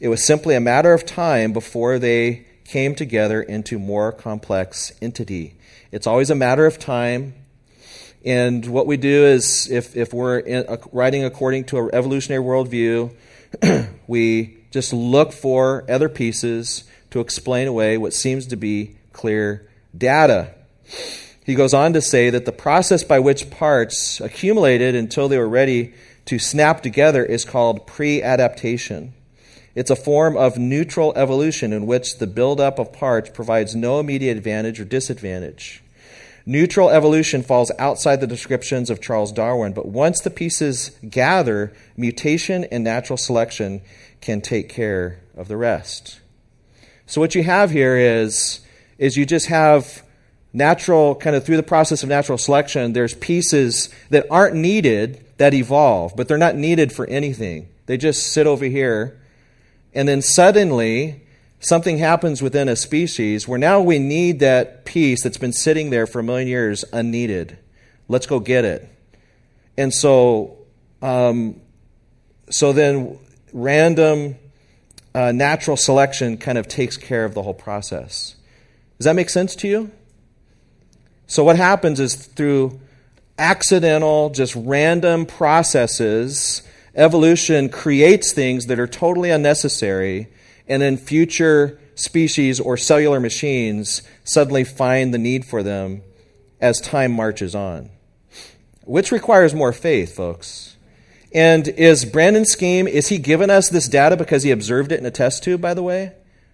It 0.00 0.08
was 0.08 0.22
simply 0.22 0.54
a 0.54 0.60
matter 0.60 0.92
of 0.92 1.06
time 1.06 1.52
before 1.52 1.98
they 1.98 2.46
came 2.64 2.94
together 2.94 3.42
into 3.42 3.78
more 3.78 4.12
complex 4.12 4.92
entity. 5.00 5.54
It's 5.92 6.06
always 6.06 6.30
a 6.30 6.34
matter 6.34 6.66
of 6.66 6.78
time. 6.78 7.34
And 8.24 8.66
what 8.66 8.86
we 8.86 8.96
do 8.96 9.24
is, 9.26 9.70
if, 9.70 9.96
if 9.96 10.14
we're 10.14 10.38
in, 10.38 10.66
uh, 10.66 10.78
writing 10.92 11.24
according 11.24 11.64
to 11.64 11.78
an 11.78 11.90
evolutionary 11.92 12.42
worldview, 12.42 13.14
we 14.06 14.63
just 14.74 14.92
look 14.92 15.32
for 15.32 15.84
other 15.88 16.08
pieces 16.08 16.82
to 17.08 17.20
explain 17.20 17.68
away 17.68 17.96
what 17.96 18.12
seems 18.12 18.44
to 18.44 18.56
be 18.56 18.96
clear 19.12 19.70
data. 19.96 20.52
He 21.44 21.54
goes 21.54 21.72
on 21.72 21.92
to 21.92 22.00
say 22.00 22.28
that 22.30 22.44
the 22.44 22.50
process 22.50 23.04
by 23.04 23.20
which 23.20 23.50
parts 23.50 24.20
accumulated 24.20 24.96
until 24.96 25.28
they 25.28 25.38
were 25.38 25.48
ready 25.48 25.94
to 26.24 26.40
snap 26.40 26.82
together 26.82 27.24
is 27.24 27.44
called 27.44 27.86
pre 27.86 28.20
adaptation. 28.20 29.14
It's 29.76 29.92
a 29.92 29.96
form 29.96 30.36
of 30.36 30.58
neutral 30.58 31.12
evolution 31.14 31.72
in 31.72 31.86
which 31.86 32.18
the 32.18 32.26
buildup 32.26 32.80
of 32.80 32.92
parts 32.92 33.30
provides 33.30 33.76
no 33.76 34.00
immediate 34.00 34.36
advantage 34.36 34.80
or 34.80 34.84
disadvantage. 34.84 35.84
Neutral 36.46 36.90
evolution 36.90 37.44
falls 37.44 37.70
outside 37.78 38.20
the 38.20 38.26
descriptions 38.26 38.90
of 38.90 39.00
Charles 39.00 39.32
Darwin, 39.32 39.72
but 39.72 39.86
once 39.86 40.20
the 40.20 40.30
pieces 40.30 40.90
gather, 41.08 41.72
mutation 41.96 42.64
and 42.64 42.82
natural 42.82 43.16
selection 43.16 43.80
can 44.24 44.40
take 44.40 44.68
care 44.68 45.20
of 45.36 45.48
the 45.48 45.56
rest. 45.56 46.20
So 47.06 47.20
what 47.20 47.34
you 47.34 47.42
have 47.42 47.70
here 47.70 47.96
is 47.96 48.60
is 48.96 49.16
you 49.16 49.26
just 49.26 49.46
have 49.46 50.02
natural 50.52 51.14
kind 51.16 51.36
of 51.36 51.44
through 51.44 51.56
the 51.56 51.62
process 51.62 52.02
of 52.02 52.08
natural 52.08 52.38
selection 52.38 52.92
there's 52.92 53.14
pieces 53.14 53.88
that 54.10 54.24
aren't 54.30 54.54
needed 54.54 55.20
that 55.36 55.52
evolve, 55.52 56.14
but 56.16 56.28
they're 56.28 56.38
not 56.38 56.54
needed 56.54 56.92
for 56.92 57.06
anything. 57.08 57.68
They 57.86 57.96
just 57.96 58.28
sit 58.32 58.46
over 58.46 58.64
here 58.64 59.20
and 59.92 60.08
then 60.08 60.22
suddenly 60.22 61.22
something 61.60 61.98
happens 61.98 62.40
within 62.40 62.68
a 62.68 62.76
species 62.76 63.46
where 63.46 63.58
now 63.58 63.80
we 63.80 63.98
need 63.98 64.40
that 64.40 64.84
piece 64.84 65.22
that's 65.22 65.38
been 65.38 65.52
sitting 65.52 65.90
there 65.90 66.06
for 66.06 66.20
a 66.20 66.22
million 66.22 66.48
years 66.48 66.84
unneeded. 66.92 67.58
Let's 68.08 68.26
go 68.26 68.38
get 68.38 68.64
it. 68.64 68.88
And 69.76 69.92
so, 69.92 70.58
um, 71.02 71.60
so 72.48 72.72
then 72.72 73.18
random 73.54 74.34
uh, 75.14 75.32
natural 75.32 75.76
selection 75.78 76.36
kind 76.36 76.58
of 76.58 76.68
takes 76.68 76.98
care 76.98 77.24
of 77.24 77.32
the 77.32 77.42
whole 77.42 77.54
process. 77.54 78.34
Does 78.98 79.04
that 79.04 79.14
make 79.14 79.30
sense 79.30 79.56
to 79.56 79.68
you? 79.68 79.90
So, 81.26 81.42
what 81.42 81.56
happens 81.56 82.00
is 82.00 82.14
through 82.14 82.80
accidental, 83.38 84.30
just 84.30 84.54
random 84.56 85.24
processes, 85.24 86.62
evolution 86.94 87.68
creates 87.68 88.32
things 88.32 88.66
that 88.66 88.78
are 88.78 88.86
totally 88.86 89.30
unnecessary, 89.30 90.28
and 90.68 90.82
then 90.82 90.96
future 90.96 91.80
species 91.94 92.60
or 92.60 92.76
cellular 92.76 93.20
machines 93.20 94.02
suddenly 94.24 94.64
find 94.64 95.14
the 95.14 95.18
need 95.18 95.44
for 95.44 95.62
them 95.62 96.02
as 96.60 96.80
time 96.80 97.12
marches 97.12 97.54
on. 97.54 97.90
Which 98.82 99.12
requires 99.12 99.54
more 99.54 99.72
faith, 99.72 100.14
folks. 100.14 100.73
And 101.34 101.66
is 101.66 102.04
Brandon's 102.04 102.52
scheme, 102.52 102.86
is 102.86 103.08
he 103.08 103.18
giving 103.18 103.50
us 103.50 103.68
this 103.68 103.88
data 103.88 104.16
because 104.16 104.44
he 104.44 104.52
observed 104.52 104.92
it 104.92 105.00
in 105.00 105.06
a 105.06 105.10
test 105.10 105.42
tube, 105.42 105.60
by 105.60 105.74
the 105.74 105.82
way? 105.82 106.12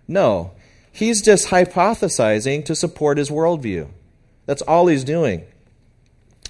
No. 0.08 0.52
He's 0.90 1.20
just 1.20 1.48
hypothesizing 1.48 2.64
to 2.64 2.74
support 2.74 3.18
his 3.18 3.28
worldview. 3.28 3.88
That's 4.46 4.62
all 4.62 4.86
he's 4.86 5.04
doing. 5.04 5.44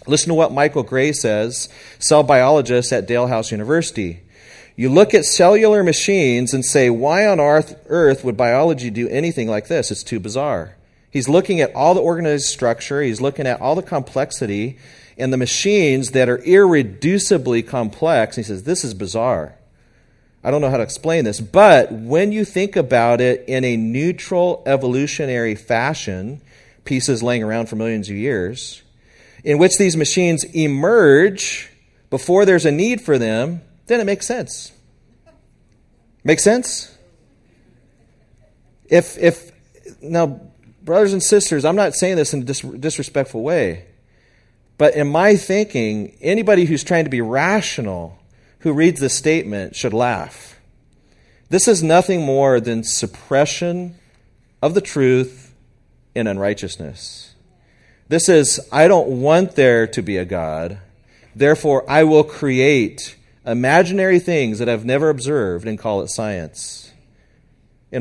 Listen 0.07 0.29
to 0.29 0.35
what 0.35 0.53
Michael 0.53 0.85
Gray 0.85 1.12
says, 1.12 1.69
cell 1.99 2.23
biologist 2.23 2.93
at 2.93 3.07
Dalhousie 3.07 3.55
University. 3.55 4.23
You 4.77 4.88
look 4.88 5.12
at 5.12 5.25
cellular 5.25 5.83
machines 5.83 6.55
and 6.55 6.64
say, 6.64 6.88
why 6.88 7.27
on 7.27 7.40
earth 7.40 8.25
would 8.25 8.37
biology 8.37 8.90
do 8.90 9.09
anything 9.09 9.49
like 9.49 9.66
this? 9.69 9.90
It's 9.90 10.05
too 10.05 10.21
bizarre. 10.21 10.77
He's 11.11 11.29
looking 11.29 11.61
at 11.61 11.75
all 11.75 11.95
the 11.95 12.01
organized 12.01 12.47
structure, 12.47 13.03
he's 13.03 13.21
looking 13.21 13.47
at 13.47 13.61
all 13.61 13.75
the 13.75 13.83
complexity, 13.83 14.79
and 15.21 15.33
the 15.33 15.37
machines 15.37 16.11
that 16.13 16.29
are 16.29 16.39
irreducibly 16.39 17.67
complex. 17.67 18.37
He 18.37 18.43
says, 18.43 18.65
This 18.65 18.85
is 18.85 18.95
bizarre. 18.95 19.55
I 20.43 20.51
don't 20.51 20.63
know 20.63 20.71
how 20.71 20.79
to 20.79 20.83
explain 20.83 21.25
this, 21.25 21.39
but 21.39 21.93
when 21.93 22.33
you 22.33 22.47
think 22.47 22.75
about 22.75 23.21
it 23.21 23.45
in 23.47 23.63
a 23.63 23.77
neutral 23.77 24.63
evolutionary 24.65 25.55
fashion, 25.55 26.41
pieces 26.85 27.23
laying 27.23 27.43
around 27.43 27.69
for 27.69 27.77
millions 27.77 28.09
of 28.09 28.17
years, 28.17 28.83
in 29.45 29.59
which 29.59 29.77
these 29.77 29.97
machines 29.97 30.45
emerge 30.45 31.71
before 32.09 32.47
there's 32.47 32.65
a 32.65 32.71
need 32.71 33.03
for 33.03 33.19
them, 33.19 33.61
then 33.87 34.01
it 34.01 34.05
makes 34.05 34.27
sense. 34.27 34.73
Make 36.25 36.41
sense? 36.41 36.97
If, 38.87 39.19
if, 39.19 39.53
now, 40.03 40.41
brothers 40.83 41.13
and 41.13 41.23
sisters, 41.23 41.65
I'm 41.65 41.77
not 41.77 41.95
saying 41.95 42.17
this 42.17 42.33
in 42.33 42.43
a 42.43 42.45
dis- 42.45 42.61
disrespectful 42.61 43.43
way. 43.43 43.87
But 44.81 44.95
in 44.95 45.09
my 45.09 45.37
thinking, 45.37 46.16
anybody 46.23 46.64
who's 46.64 46.83
trying 46.83 47.05
to 47.05 47.11
be 47.11 47.21
rational 47.21 48.19
who 48.61 48.73
reads 48.73 48.99
this 48.99 49.12
statement 49.12 49.77
should 49.77 49.93
laugh. 49.93 50.59
This 51.51 51.69
is 51.69 51.83
nothing 51.83 52.25
more 52.25 52.61
than 52.61 52.83
suppression 52.83 53.97
of 54.62 54.73
the 54.73 54.81
truth 54.81 55.55
in 56.14 56.27
unrighteousness. 56.27 57.35
This 58.09 58.31
is, 58.31 58.59
I 58.73 58.88
don't 58.88 59.21
want 59.21 59.55
there 59.55 59.87
to 59.87 60.01
be 60.01 60.16
a 60.16 60.25
God, 60.25 60.79
therefore 61.37 61.85
I 61.87 62.05
will 62.05 62.25
create 62.25 63.16
imaginary 63.45 64.19
things 64.19 64.61
that 64.61 64.69
I've 64.71 64.87
never 64.87 65.11
observed 65.11 65.69
and 65.69 65.79
call 65.79 66.01
it 66.01 66.09
science, 66.09 66.90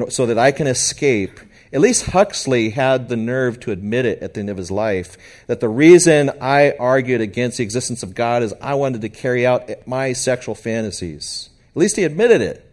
so 0.08 0.26
that 0.26 0.40
I 0.40 0.54
can 0.54 0.68
escape 0.68 1.42
at 1.72 1.82
least 1.82 2.08
Huxley 2.08 2.72
had 2.72 3.10
the 3.10 3.16
nerve 3.16 3.60
to 3.62 3.72
admit 3.72 4.06
it 4.06 4.24
at 4.24 4.34
the 4.34 4.40
end 4.40 4.50
of 4.50 4.58
his 4.58 4.72
life 4.72 5.18
that 5.48 5.60
the 5.60 5.70
reason 5.70 6.32
I 6.42 6.72
argued 6.80 7.22
against 7.22 7.58
the 7.58 7.64
existence 7.64 8.02
of 8.02 8.16
God 8.16 8.42
is 8.42 8.54
I 8.60 8.74
wanted 8.74 9.02
to 9.02 9.10
carry 9.10 9.46
out 9.46 9.70
my 9.86 10.14
sexual 10.14 10.56
fantasies. 10.56 11.50
At 11.72 11.78
least 11.78 11.96
he 11.96 12.04
admitted 12.04 12.42
it. 12.42 12.66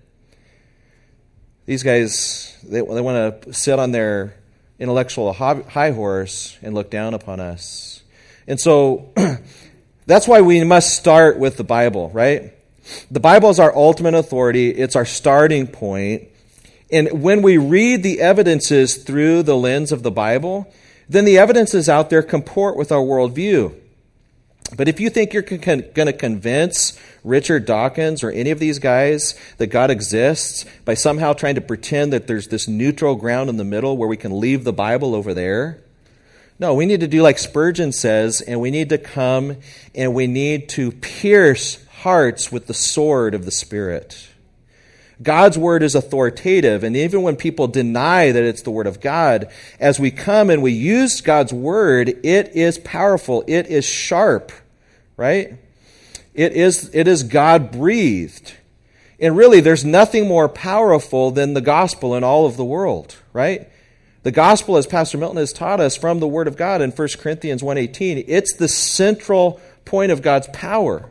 These 1.67 1.83
guys, 1.83 2.57
they, 2.63 2.81
they 2.81 3.01
want 3.01 3.43
to 3.43 3.53
sit 3.53 3.79
on 3.79 3.93
their 3.93 4.35
intellectual 4.79 5.33
high 5.33 5.91
horse 5.91 6.57
and 6.63 6.75
look 6.75 6.91
down 6.91 7.13
upon 7.13 7.41
us. 7.41 8.03
And 8.47 8.59
so 8.59 9.13
that's 10.07 10.27
why 10.27 10.41
we 10.41 10.63
must 10.65 10.97
start 10.97 11.39
with 11.39 11.57
the 11.57 11.65
Bible, 11.65 12.11
right? 12.11 12.53
The 13.11 13.21
Bible 13.21 13.51
is 13.51 13.59
our 13.59 13.75
ultimate 13.75 14.15
authority, 14.15 14.71
it's 14.71 14.97
our 14.97 15.05
starting 15.05 15.67
point. 15.67 16.29
And 16.90 17.22
when 17.22 17.42
we 17.42 17.59
read 17.59 18.03
the 18.03 18.20
evidences 18.20 18.96
through 18.96 19.42
the 19.42 19.57
lens 19.57 19.92
of 19.92 20.03
the 20.03 20.11
Bible, 20.11 20.72
then 21.09 21.25
the 21.25 21.38
evidences 21.38 21.88
out 21.88 22.11
there 22.11 22.22
comport 22.22 22.77
with 22.77 22.92
our 22.92 23.01
worldview. 23.01 23.75
But 24.77 24.88
if 24.88 24.99
you 24.99 25.11
think 25.11 25.33
you're 25.33 25.42
going 25.42 25.83
to 25.92 26.12
convince 26.12 26.99
Richard 27.22 27.66
Dawkins 27.66 28.25
or 28.25 28.31
any 28.31 28.51
of 28.51 28.59
these 28.59 28.79
guys 28.79 29.35
that 29.59 29.68
God 29.68 29.90
exists 29.90 30.64
by 30.85 30.94
somehow 30.94 31.33
trying 31.33 31.55
to 31.55 31.61
pretend 31.61 32.12
that 32.12 32.27
there's 32.27 32.49
this 32.49 32.66
neutral 32.66 33.14
ground 33.14 33.49
in 33.49 33.57
the 33.57 33.64
middle 33.64 33.96
where 33.96 34.09
we 34.09 34.16
can 34.16 34.40
leave 34.40 34.64
the 34.64 34.72
Bible 34.72 35.14
over 35.14 35.35
there, 35.35 35.81
no, 36.59 36.72
we 36.72 36.87
need 36.87 37.01
to 37.01 37.09
do 37.09 37.20
like 37.20 37.38
Spurgeon 37.38 37.92
says, 37.92 38.40
and 38.40 38.61
we 38.61 38.70
need 38.70 38.88
to 38.88 38.99
come 38.99 39.57
and 39.94 40.14
we 40.14 40.27
need 40.27 40.70
to 40.70 40.90
pierce 40.90 41.85
hearts 41.99 42.51
with 42.51 42.66
the 42.66 42.75
sword 42.75 43.35
of 43.35 43.44
the 43.44 43.51
Spirit. 43.51 44.29
God's 45.22 45.57
word 45.57 45.83
is 45.83 45.94
authoritative, 45.94 46.85
and 46.85 46.94
even 46.94 47.22
when 47.22 47.37
people 47.37 47.68
deny 47.68 48.33
that 48.33 48.44
it's 48.44 48.62
the 48.62 48.70
word 48.70 48.87
of 48.87 49.00
God, 49.00 49.48
as 49.81 49.98
we 49.98 50.11
come 50.11 50.50
and 50.50 50.62
we 50.62 50.72
use 50.72 51.22
God's 51.22 51.52
word, 51.52 52.09
it 52.22 52.55
is 52.55 52.79
powerful, 52.79 53.42
it 53.46 53.66
is 53.68 53.87
sharp, 53.87 54.52
right? 55.16 55.55
It 56.35 56.52
is, 56.52 56.90
it 56.94 57.09
is 57.09 57.22
God 57.22 57.72
breathed. 57.72 58.52
And 59.18 59.35
really, 59.35 59.61
there's 59.61 59.87
nothing 59.87 60.29
more 60.29 60.50
powerful 60.50 61.31
than 61.31 61.55
the 61.55 61.62
gospel 61.62 62.14
in 62.14 62.22
all 62.22 62.44
of 62.44 62.59
the 62.59 62.64
world, 62.64 63.16
right? 63.33 63.70
The 64.22 64.33
gospel, 64.33 64.76
as 64.76 64.87
Pastor 64.87 65.16
Milton 65.16 65.38
has 65.38 65.52
taught 65.52 65.81
us 65.81 65.96
from 65.96 66.20
the 66.20 66.29
Word 66.29 66.48
of 66.48 66.57
God 66.57 66.83
in 66.83 66.90
1 66.90 67.09
Corinthians 67.20 67.62
1.18, 67.62 68.24
it's 68.29 68.55
the 68.57 68.68
central 68.68 69.61
point 69.87 70.12
of 70.12 70.20
God's 70.20 70.48
power. 70.48 71.09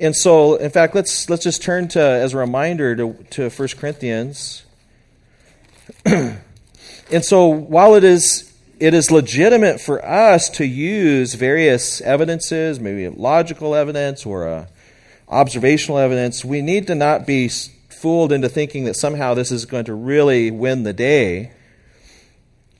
And 0.00 0.16
so, 0.16 0.56
in 0.56 0.70
fact, 0.70 0.94
let's 0.94 1.28
let's 1.28 1.44
just 1.44 1.62
turn 1.62 1.88
to 1.88 2.00
as 2.00 2.32
a 2.32 2.38
reminder 2.38 2.96
to 2.96 3.12
to 3.30 3.50
1 3.50 3.68
Corinthians. 3.76 4.64
and 6.06 6.40
so, 7.20 7.46
while 7.48 7.94
it 7.94 8.02
is 8.02 8.50
it 8.80 8.94
is 8.94 9.10
legitimate 9.10 9.78
for 9.78 10.02
us 10.02 10.48
to 10.48 10.64
use 10.64 11.34
various 11.34 12.00
evidences, 12.00 12.80
maybe 12.80 13.08
logical 13.08 13.74
evidence 13.74 14.24
or 14.24 14.46
a 14.46 14.68
observational 15.28 15.98
evidence, 15.98 16.44
we 16.44 16.62
need 16.62 16.86
to 16.86 16.94
not 16.94 17.26
be 17.26 17.50
fooled 17.90 18.32
into 18.32 18.48
thinking 18.48 18.84
that 18.84 18.94
somehow 18.94 19.34
this 19.34 19.52
is 19.52 19.66
going 19.66 19.84
to 19.84 19.92
really 19.92 20.50
win 20.50 20.82
the 20.82 20.94
day 20.94 21.52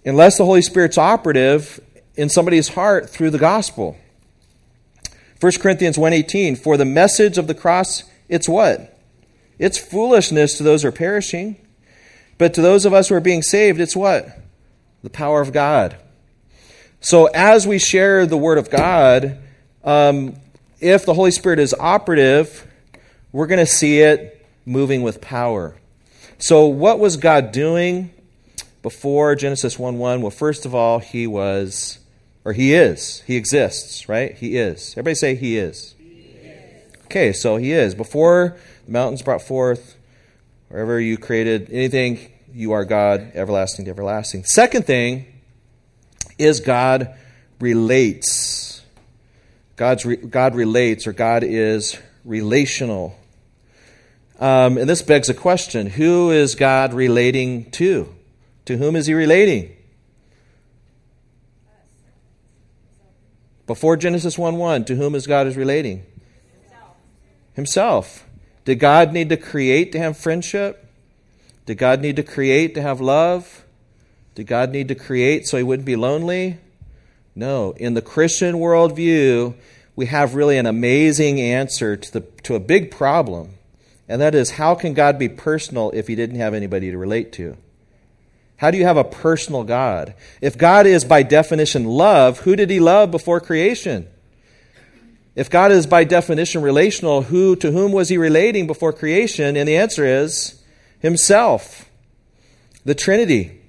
unless 0.07 0.39
the 0.39 0.45
Holy 0.47 0.63
Spirit's 0.63 0.97
operative 0.97 1.79
in 2.17 2.31
somebody's 2.31 2.71
heart 2.71 3.11
through 3.11 3.29
the 3.29 3.39
gospel. 3.39 3.99
1 5.41 5.53
Corinthians 5.61 5.97
1:18 5.97 6.57
For 6.57 6.77
the 6.77 6.85
message 6.85 7.39
of 7.39 7.47
the 7.47 7.55
cross 7.55 8.05
it's 8.29 8.49
what? 8.49 8.97
It's 9.59 9.79
foolishness 9.79 10.57
to 10.59 10.63
those 10.63 10.83
who 10.83 10.89
are 10.89 10.93
perishing, 10.93 11.57
but 12.39 12.55
to 12.55 12.63
those 12.63 12.85
of 12.85 12.93
us 12.93 13.09
who 13.09 13.15
are 13.15 13.21
being 13.21 13.43
saved 13.43 13.81
it's 13.81 13.97
what? 13.97 14.39
The 15.03 15.11
power 15.11 15.41
of 15.41 15.53
God. 15.53 15.97
So 17.01 17.27
as 17.27 17.67
we 17.67 17.79
share 17.79 18.27
the 18.27 18.37
word 18.37 18.59
of 18.59 18.69
God, 18.69 19.39
um, 19.83 20.37
if 20.81 21.07
the 21.07 21.15
Holy 21.15 21.31
Spirit 21.31 21.59
is 21.59 21.75
operative, 21.79 22.67
we're 23.33 23.47
going 23.47 23.65
to 23.65 23.67
see 23.67 24.01
it 24.01 24.47
moving 24.67 25.03
with 25.03 25.23
power. 25.23 25.75
So 26.39 26.67
what 26.67 26.99
was 26.99 27.17
God 27.17 27.53
doing 27.53 28.11
before 28.83 29.35
Genesis 29.35 29.79
1 29.79 29.99
1? 29.99 30.21
Well, 30.21 30.31
first 30.31 30.67
of 30.67 30.75
all, 30.75 30.99
he 30.99 31.27
was 31.27 32.00
or 32.45 32.53
he 32.53 32.75
is. 32.75 33.23
He 33.27 33.37
exists, 33.37 34.09
right? 34.09 34.35
He 34.35 34.57
is. 34.57 34.93
Everybody 34.93 35.15
say 35.15 35.35
he 35.35 35.57
is. 35.57 35.95
Okay, 37.07 37.33
so 37.33 37.57
he 37.57 37.73
is. 37.73 37.95
Before 37.95 38.57
the 38.87 38.93
mountains 38.93 39.23
brought 39.23 39.43
forth, 39.43 39.97
Wherever 40.71 41.01
you 41.01 41.19
created 41.19 41.69
anything, 41.73 42.31
you 42.55 42.71
are 42.73 42.85
God, 42.85 43.33
everlasting 43.35 43.87
to 43.87 43.91
everlasting. 43.91 44.45
Second 44.45 44.87
thing 44.87 45.27
is 46.39 46.61
God 46.61 47.13
relates. 47.59 48.81
God's 49.75 50.07
re- 50.07 50.15
God 50.15 50.55
relates, 50.55 51.09
or 51.09 51.13
God 51.13 51.43
is 51.43 51.99
relational. 52.25 53.19
Um, 54.39 54.79
and 54.79 54.89
this 54.89 55.03
begs 55.03 55.29
a 55.29 55.35
question 55.35 55.89
who 55.89 56.31
is 56.31 56.55
God 56.55 56.95
relating 56.95 57.69
to? 57.73 58.15
To 58.67 58.77
whom 58.77 58.95
is 58.95 59.09
he 59.09 59.15
relating? 59.15 59.75
Before 63.71 63.97
Genesis 63.97 64.37
1 64.37 64.57
1, 64.57 64.87
to 64.87 64.97
whom 64.97 65.15
is 65.15 65.29
God 65.29 65.47
is 65.47 65.57
relating? 65.57 66.05
Himself. 66.59 66.97
Himself. 67.53 68.27
Did 68.65 68.81
God 68.81 69.13
need 69.13 69.29
to 69.29 69.37
create 69.37 69.93
to 69.93 69.99
have 70.01 70.17
friendship? 70.17 70.89
Did 71.67 71.79
God 71.79 72.01
need 72.01 72.17
to 72.17 72.25
create 72.25 72.75
to 72.75 72.83
have 72.83 73.01
love? 73.01 73.65
Did 74.35 74.49
God 74.49 74.73
need 74.73 74.89
to 74.89 74.97
create 74.97 75.47
so 75.47 75.57
he 75.57 75.63
wouldn't 75.63 75.87
be 75.87 75.95
lonely? 75.95 76.59
No. 77.37 77.71
In 77.77 77.95
the 77.95 78.03
Christian 78.03 78.57
worldview, 78.57 79.55
we 79.95 80.07
have 80.07 80.35
really 80.35 80.59
an 80.59 80.67
amazing 80.67 81.41
answer 81.41 81.97
to, 81.97 82.13
the, 82.13 82.21
to 82.43 82.57
a 82.57 82.61
big 82.61 82.91
problem. 82.91 83.51
And 84.09 84.21
that 84.21 84.35
is 84.35 84.51
how 84.51 84.75
can 84.75 84.95
God 84.95 85.17
be 85.17 85.29
personal 85.29 85.93
if 85.95 86.09
he 86.09 86.17
didn't 86.17 86.41
have 86.41 86.55
anybody 86.55 86.91
to 86.91 86.99
relate 86.99 87.33
to? 87.35 87.57
How 88.61 88.71
do 88.71 88.77
you 88.77 88.85
have 88.85 88.99
a 88.99 89.05
personal 89.05 89.65
God? 89.65 90.13
If 90.43 90.59
God 90.59 90.87
is 90.87 91.03
by 91.07 91.23
definition 91.23 91.87
love, 91.87 92.41
who 92.41 92.57
did 92.57 92.69
he 92.69 92.79
love 92.79 93.11
before 93.11 93.41
creation? 93.41 94.07
If 95.35 95.49
God 95.49 95.73
is 95.73 95.87
by 95.87 96.05
definition 96.05 96.61
relational, 96.61 97.23
who 97.23 97.57
to 97.57 97.73
whom 97.73 97.91
was 97.91 98.11
he 98.11 98.19
relating 98.19 98.67
before 98.67 98.93
creation? 98.93 99.57
And 99.57 99.67
the 99.67 99.79
answer 99.79 100.05
is 100.05 100.63
himself. 100.99 101.89
The 102.85 102.95
Trinity 102.95 103.63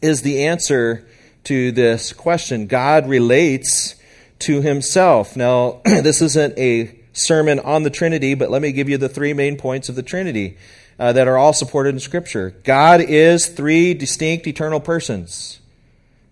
is 0.00 0.22
the 0.22 0.44
answer 0.44 1.04
to 1.42 1.72
this 1.72 2.12
question. 2.12 2.68
God 2.68 3.08
relates 3.08 3.96
to 4.38 4.60
himself. 4.60 5.34
Now, 5.34 5.80
this 5.84 6.22
isn't 6.22 6.56
a 6.56 6.96
sermon 7.14 7.58
on 7.58 7.82
the 7.82 7.90
Trinity, 7.90 8.34
but 8.34 8.48
let 8.48 8.62
me 8.62 8.70
give 8.70 8.88
you 8.88 8.96
the 8.96 9.08
three 9.08 9.32
main 9.32 9.56
points 9.56 9.88
of 9.88 9.96
the 9.96 10.04
Trinity 10.04 10.56
uh, 10.98 11.12
that 11.12 11.28
are 11.28 11.36
all 11.36 11.52
supported 11.52 11.94
in 11.94 12.00
Scripture. 12.00 12.54
God 12.64 13.00
is 13.00 13.46
three 13.46 13.94
distinct 13.94 14.46
eternal 14.46 14.80
persons. 14.80 15.60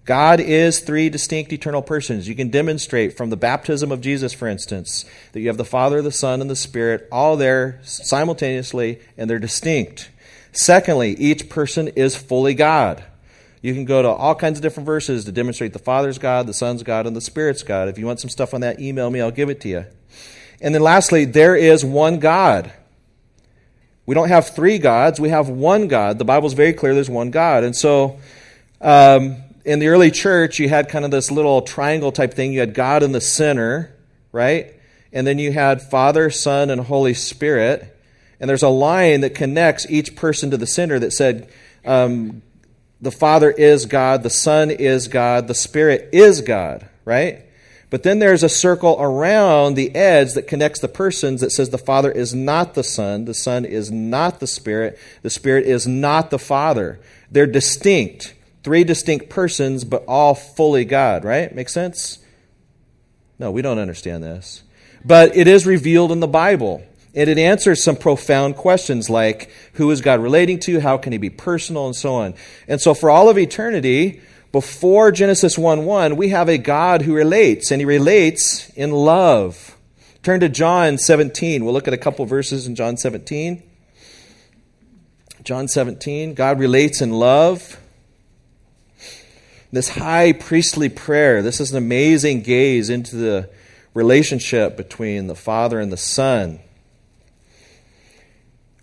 God 0.05 0.39
is 0.39 0.79
three 0.79 1.09
distinct 1.09 1.53
eternal 1.53 1.83
persons. 1.83 2.29
You 2.29 2.37
can 2.37 2.49
demonstrate 2.49 3.17
from 3.17 3.31
the 3.31 3.37
baptism 3.37 3.91
of 3.91 4.01
Jesus, 4.01 4.33
for 4.33 4.47
instance, 4.47 5.05
that 5.33 5.41
you 5.41 5.49
have 5.49 5.57
the 5.57 5.65
Father, 5.65 6.01
the 6.01 6.13
Son, 6.13 6.41
and 6.41 6.49
the 6.49 6.55
Spirit 6.55 7.09
all 7.11 7.37
there 7.37 7.81
simultaneously, 7.83 9.01
and 9.19 9.29
they're 9.29 9.41
distinct. 9.41 10.11
Secondly, 10.53 11.17
each 11.17 11.49
person 11.49 11.89
is 11.89 12.15
fully 12.15 12.55
God. 12.55 13.05
You 13.63 13.75
can 13.75 13.85
go 13.85 14.01
to 14.01 14.09
all 14.09 14.37
kinds 14.37 14.59
of 14.59 14.63
different 14.63 14.87
verses 14.87 15.25
to 15.25 15.33
demonstrate 15.33 15.73
the 15.73 15.81
Father's 15.81 16.19
God, 16.19 16.47
the 16.47 16.55
Son's 16.55 16.85
God, 16.85 17.05
and 17.09 17.17
the 17.17 17.21
Spirit's 17.21 17.65
God. 17.65 17.89
If 17.89 17.99
you 17.99 18.07
want 18.07 18.21
some 18.21 18.31
stuff 18.31 18.55
on 18.55 18.61
that, 18.61 18.79
email 18.79 19.11
me, 19.11 19.21
I'll 19.21 19.33
give 19.33 19.51
it 19.51 19.61
to 19.63 19.69
you. 19.69 19.87
And 20.61 20.73
then 20.73 20.83
lastly, 20.83 21.25
there 21.25 21.57
is 21.57 21.85
one 21.85 22.21
God. 22.21 22.73
We 24.07 24.15
don't 24.15 24.29
have 24.29 24.55
three 24.55 24.79
gods, 24.79 25.21
we 25.21 25.29
have 25.31 25.49
one 25.49 25.89
God. 25.89 26.19
The 26.19 26.25
Bible's 26.25 26.55
very 26.55 26.73
clear 26.73 26.95
there's 26.95 27.11
one 27.11 27.31
God. 27.31 27.65
And 27.65 27.75
so, 27.75 28.19
um, 28.81 29.43
in 29.65 29.81
the 29.81 29.89
early 29.89 30.13
church, 30.13 30.61
you 30.61 30.69
had 30.69 30.89
kind 30.89 31.05
of 31.05 31.11
this 31.11 31.31
little 31.31 31.61
triangle 31.63 32.13
type 32.13 32.35
thing. 32.35 32.53
You 32.53 32.61
had 32.61 32.73
God 32.73 33.03
in 33.03 33.11
the 33.11 33.21
center, 33.21 33.93
right? 34.31 34.73
And 35.13 35.27
then 35.27 35.41
you 35.41 35.51
had 35.51 35.83
Father, 35.83 36.31
Son, 36.31 36.71
and 36.71 36.81
Holy 36.83 37.15
Spirit. 37.15 37.93
And 38.39 38.49
there's 38.49 38.63
a 38.63 38.69
line 38.69 39.23
that 39.23 39.35
connects 39.35 39.85
each 39.91 40.15
person 40.15 40.53
to 40.53 40.57
the 40.57 40.67
center 40.69 41.01
that 41.01 41.13
said, 41.13 41.49
um, 41.85 42.43
the 43.01 43.11
Father 43.11 43.51
is 43.51 43.87
God, 43.87 44.23
the 44.23 44.31
Son 44.31 44.71
is 44.71 45.09
God, 45.09 45.49
the 45.49 45.55
Spirit 45.55 46.11
is 46.13 46.43
God, 46.43 46.89
right? 47.05 47.46
But 47.89 48.03
then 48.03 48.19
there's 48.19 48.43
a 48.43 48.49
circle 48.49 48.97
around 48.99 49.75
the 49.75 49.95
edge 49.95 50.33
that 50.35 50.49
connects 50.49 50.81
the 50.81 50.89
persons 50.89 51.41
that 51.41 51.53
says 51.53 51.71
the 51.71 51.79
Father 51.79 52.11
is 52.11 52.35
not 52.35 52.75
the 52.75 52.83
Son, 52.83 53.27
the 53.27 53.35
Son 53.35 53.65
is 53.65 53.93
not 53.93 54.41
the 54.41 54.47
Spirit, 54.47 54.99
the 55.23 55.31
Spirit 55.31 55.67
is 55.67 55.87
not 55.87 56.31
the 56.31 56.39
Father. 56.39 56.99
They're 57.31 57.47
distinct. 57.47 58.35
Three 58.65 58.83
distinct 58.83 59.29
persons, 59.29 59.85
but 59.85 60.05
all 60.09 60.35
fully 60.35 60.85
God, 60.85 61.25
right? 61.25 61.55
Make 61.55 61.69
sense? 61.69 62.19
No, 63.39 63.53
we 63.53 63.63
don't 63.63 63.79
understand 63.79 64.25
this. 64.25 64.65
But 65.05 65.37
it 65.37 65.47
is 65.47 65.67
revealed 65.67 66.11
in 66.11 66.19
the 66.19 66.27
Bible. 66.27 66.85
And 67.15 67.31
it 67.31 67.39
answers 67.39 67.83
some 67.83 67.97
profound 67.97 68.57
questions 68.57 69.09
like 69.09 69.51
who 69.75 69.91
is 69.91 70.01
God 70.01 70.21
relating 70.21 70.59
to? 70.61 70.81
How 70.81 70.99
can 70.99 71.13
he 71.13 71.19
be 71.19 71.31
personal? 71.31 71.87
And 71.87 71.97
so 71.97 72.15
on. 72.17 72.35
And 72.67 72.81
so 72.81 72.93
for 72.93 73.09
all 73.09 73.29
of 73.29 73.39
eternity, 73.39 74.21
before 74.53 75.13
Genesis 75.13 75.59
1 75.59 75.85
1, 75.85 76.17
we 76.17 76.31
have 76.31 76.49
a 76.49 76.59
God 76.59 77.03
who 77.03 77.15
relates, 77.15 77.71
and 77.71 77.81
he 77.81 77.85
relates 77.85 78.69
in 78.71 78.93
love. 78.93 79.77
Turn 80.23 80.41
to 80.41 80.49
John 80.49 80.99
17. 80.99 81.65
We'll 81.65 81.75
look 81.75 81.89
at 81.89 81.95
a 81.95 81.99
couple 81.99 82.25
verses 82.27 82.67
in 82.67 82.75
John 82.75 82.97
17. 82.97 83.63
John 85.43 85.69
17, 85.69 86.35
God 86.35 86.59
relates 86.59 87.01
in 87.01 87.13
love. 87.13 87.81
This 89.71 89.91
high 89.91 90.33
priestly 90.33 90.89
prayer, 90.89 91.43
this 91.43 91.61
is 91.61 91.71
an 91.71 91.79
amazing 91.79 92.43
gaze 92.43 92.91
into 92.91 93.17
the 93.17 93.51
relationship 93.95 94.77
between 94.77 95.27
the 95.27 95.35
Father 95.35 95.79
and 95.79 95.93
the 95.93 95.97
Son 95.97 96.61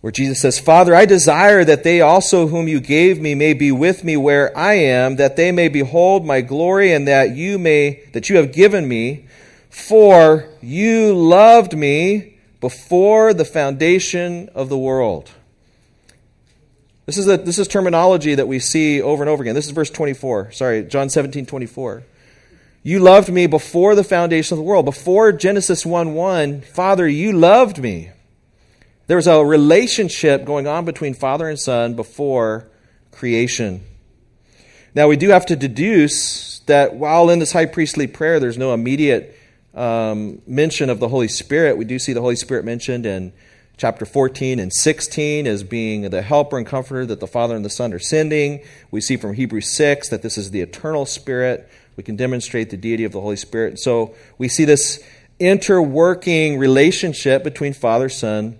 where 0.03 0.11
Jesus 0.11 0.41
says, 0.41 0.59
Father, 0.59 0.93
I 0.93 1.05
desire 1.05 1.63
that 1.63 1.85
they 1.85 2.01
also 2.01 2.47
whom 2.47 2.67
you 2.67 2.81
gave 2.81 3.21
me 3.21 3.35
may 3.35 3.53
be 3.53 3.71
with 3.71 4.03
me 4.03 4.17
where 4.17 4.55
I 4.55 4.73
am, 4.73 5.15
that 5.15 5.37
they 5.37 5.49
may 5.53 5.69
behold 5.69 6.25
my 6.25 6.41
glory 6.41 6.91
and 6.91 7.07
that 7.07 7.37
you 7.37 7.57
may, 7.57 8.03
that 8.11 8.27
you 8.27 8.35
have 8.35 8.51
given 8.51 8.85
me, 8.85 9.27
for 9.69 10.49
you 10.61 11.15
loved 11.15 11.77
me 11.77 12.37
before 12.59 13.33
the 13.33 13.45
foundation 13.45 14.49
of 14.53 14.67
the 14.67 14.77
world. 14.77 15.31
This 17.05 17.17
is, 17.17 17.29
a, 17.29 17.37
this 17.37 17.57
is 17.57 17.69
terminology 17.69 18.35
that 18.35 18.49
we 18.49 18.59
see 18.59 19.01
over 19.01 19.23
and 19.23 19.29
over 19.29 19.41
again. 19.41 19.55
This 19.55 19.67
is 19.67 19.71
verse 19.71 19.89
24. 19.89 20.51
Sorry, 20.51 20.83
John 20.83 21.09
17, 21.09 21.45
24. 21.45 22.03
You 22.83 22.99
loved 22.99 23.29
me 23.29 23.47
before 23.47 23.95
the 23.95 24.03
foundation 24.03 24.55
of 24.55 24.57
the 24.57 24.65
world. 24.65 24.83
Before 24.83 25.31
Genesis 25.31 25.85
1 25.85 26.13
1, 26.13 26.59
Father, 26.59 27.07
you 27.07 27.31
loved 27.31 27.77
me. 27.77 28.11
There 29.07 29.17
was 29.17 29.27
a 29.27 29.43
relationship 29.43 30.45
going 30.45 30.65
on 30.65 30.85
between 30.85 31.13
Father 31.13 31.49
and 31.49 31.59
Son 31.59 31.93
before 31.95 32.67
creation. 33.11 33.83
Now, 34.95 35.07
we 35.07 35.17
do 35.17 35.29
have 35.29 35.45
to 35.47 35.55
deduce 35.55 36.59
that 36.67 36.95
while 36.95 37.29
in 37.29 37.39
this 37.39 37.51
high 37.51 37.65
priestly 37.65 38.07
prayer, 38.07 38.39
there's 38.39 38.57
no 38.57 38.73
immediate 38.73 39.37
um, 39.73 40.41
mention 40.47 40.89
of 40.89 40.99
the 40.99 41.09
Holy 41.09 41.27
Spirit. 41.27 41.77
We 41.77 41.85
do 41.85 41.99
see 41.99 42.13
the 42.13 42.21
Holy 42.21 42.37
Spirit 42.37 42.63
mentioned 42.63 43.05
in 43.05 43.33
chapter 43.75 44.05
14 44.05 44.59
and 44.59 44.71
16 44.71 45.47
as 45.47 45.63
being 45.63 46.09
the 46.09 46.21
helper 46.21 46.57
and 46.57 46.65
comforter 46.65 47.05
that 47.07 47.19
the 47.19 47.27
Father 47.27 47.55
and 47.55 47.65
the 47.65 47.69
Son 47.69 47.91
are 47.91 47.99
sending. 47.99 48.63
We 48.89 49.01
see 49.01 49.17
from 49.17 49.33
Hebrews 49.33 49.75
6 49.75 50.09
that 50.09 50.21
this 50.21 50.37
is 50.37 50.51
the 50.51 50.61
eternal 50.61 51.05
Spirit. 51.05 51.67
We 51.97 52.03
can 52.03 52.15
demonstrate 52.15 52.69
the 52.69 52.77
deity 52.77 53.03
of 53.03 53.11
the 53.11 53.21
Holy 53.21 53.35
Spirit. 53.35 53.79
So 53.79 54.15
we 54.37 54.47
see 54.47 54.63
this 54.63 55.03
interworking 55.39 56.57
relationship 56.57 57.43
between 57.43 57.73
Father, 57.73 58.07
Son, 58.07 58.59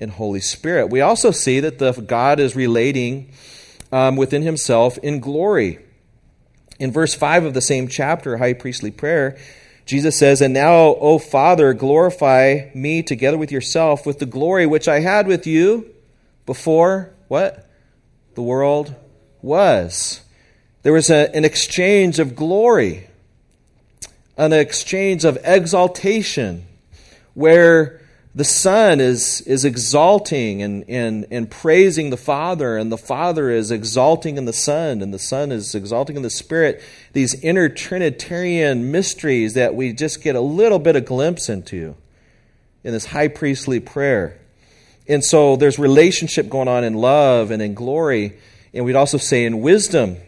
and 0.00 0.10
Holy 0.10 0.40
Spirit. 0.40 0.88
We 0.88 1.00
also 1.00 1.30
see 1.30 1.60
that 1.60 1.78
the 1.78 1.92
God 1.92 2.40
is 2.40 2.56
relating 2.56 3.30
um, 3.92 4.16
within 4.16 4.42
himself 4.42 4.98
in 4.98 5.20
glory. 5.20 5.78
In 6.78 6.90
verse 6.90 7.14
5 7.14 7.44
of 7.44 7.54
the 7.54 7.60
same 7.60 7.88
chapter, 7.88 8.38
high 8.38 8.54
priestly 8.54 8.90
prayer, 8.90 9.38
Jesus 9.84 10.18
says, 10.18 10.40
And 10.40 10.54
now, 10.54 10.94
O 11.00 11.18
Father, 11.18 11.74
glorify 11.74 12.70
me 12.74 13.02
together 13.02 13.36
with 13.36 13.52
yourself 13.52 14.06
with 14.06 14.18
the 14.18 14.26
glory 14.26 14.66
which 14.66 14.88
I 14.88 15.00
had 15.00 15.26
with 15.26 15.46
you 15.46 15.92
before 16.46 17.12
what? 17.28 17.68
The 18.34 18.42
world 18.42 18.94
was. 19.42 20.22
There 20.82 20.92
was 20.92 21.10
a, 21.10 21.34
an 21.34 21.44
exchange 21.44 22.18
of 22.18 22.34
glory, 22.34 23.08
an 24.36 24.52
exchange 24.52 25.24
of 25.24 25.38
exaltation, 25.44 26.66
where 27.34 27.99
the 28.32 28.44
Son 28.44 29.00
is, 29.00 29.40
is 29.42 29.64
exalting 29.64 30.62
and, 30.62 30.84
and, 30.88 31.26
and 31.32 31.50
praising 31.50 32.10
the 32.10 32.16
Father, 32.16 32.76
and 32.76 32.92
the 32.92 32.98
Father 32.98 33.50
is 33.50 33.72
exalting 33.72 34.36
in 34.36 34.44
the 34.44 34.52
Son, 34.52 35.02
and 35.02 35.12
the 35.12 35.18
Son 35.18 35.50
is 35.50 35.74
exalting 35.74 36.16
in 36.16 36.22
the 36.22 36.30
Spirit. 36.30 36.80
These 37.12 37.42
inner 37.42 37.68
Trinitarian 37.68 38.92
mysteries 38.92 39.54
that 39.54 39.74
we 39.74 39.92
just 39.92 40.22
get 40.22 40.36
a 40.36 40.40
little 40.40 40.78
bit 40.78 40.94
of 40.94 41.06
glimpse 41.06 41.48
into 41.48 41.96
in 42.84 42.92
this 42.92 43.06
high 43.06 43.28
priestly 43.28 43.80
prayer. 43.80 44.38
And 45.08 45.24
so 45.24 45.56
there's 45.56 45.78
relationship 45.78 46.48
going 46.48 46.68
on 46.68 46.84
in 46.84 46.94
love 46.94 47.50
and 47.50 47.60
in 47.60 47.74
glory, 47.74 48.38
and 48.72 48.84
we'd 48.84 48.94
also 48.94 49.18
say 49.18 49.44
in 49.44 49.60
wisdom. 49.60 50.18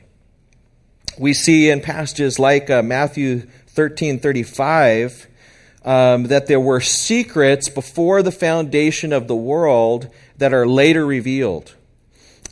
We 1.16 1.34
see 1.34 1.70
in 1.70 1.80
passages 1.80 2.40
like 2.40 2.68
uh, 2.68 2.82
Matthew 2.82 3.42
13 3.68 4.18
35 4.18 5.28
um, 5.84 6.24
that 6.24 6.46
there 6.46 6.60
were 6.60 6.80
secrets 6.80 7.68
before 7.68 8.22
the 8.22 8.32
foundation 8.32 9.12
of 9.12 9.28
the 9.28 9.36
world 9.36 10.08
that 10.38 10.52
are 10.52 10.66
later 10.66 11.04
revealed. 11.04 11.74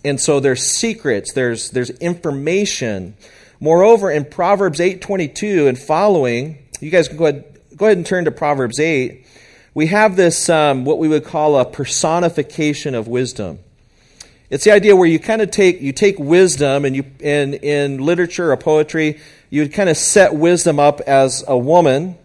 And 0.05 0.20
so 0.20 0.41
there's 0.41 0.62
secrets, 0.62 1.33
there's, 1.33 1.70
there's 1.70 1.91
information. 1.91 3.14
Moreover, 3.61 4.11
in 4.11 4.24
Proverbs 4.24 4.81
8.22 4.81 5.68
and 5.68 5.78
following, 5.78 6.59
you 6.81 6.91
guys 6.91 7.09
can 7.09 7.18
go 7.18 7.26
ahead, 7.26 7.45
go 7.76 7.87
ahead 7.87 7.97
and 7.97 8.07
turn 8.07 8.24
to 8.24 8.31
Proverbs 8.31 8.81
8. 8.81 9.26
We 9.74 9.87
have 9.87 10.16
this, 10.16 10.49
um, 10.49 10.85
what 10.85 10.99
we 10.99 11.09
would 11.09 11.24
call 11.24 11.59
a 11.59 11.64
personification 11.64 12.95
of 12.95 13.09
wisdom. 13.09 13.59
It's 14.49 14.64
the 14.64 14.72
idea 14.72 14.97
where 14.97 15.07
you 15.07 15.20
kind 15.20 15.43
of 15.43 15.53
take 15.53 15.81
you 15.81 15.93
take 15.93 16.18
wisdom 16.18 16.85
and 16.85 16.97
you 16.97 17.05
in 17.20 17.55
in 17.55 17.99
literature 17.99 18.51
or 18.51 18.57
poetry 18.57 19.20
you 19.51 19.62
would 19.62 19.72
kind 19.72 19.91
of 19.91 19.97
set 19.97 20.35
wisdom 20.35 20.78
up 20.78 21.01
as 21.01 21.45
a 21.47 21.59
woman, 21.59 22.16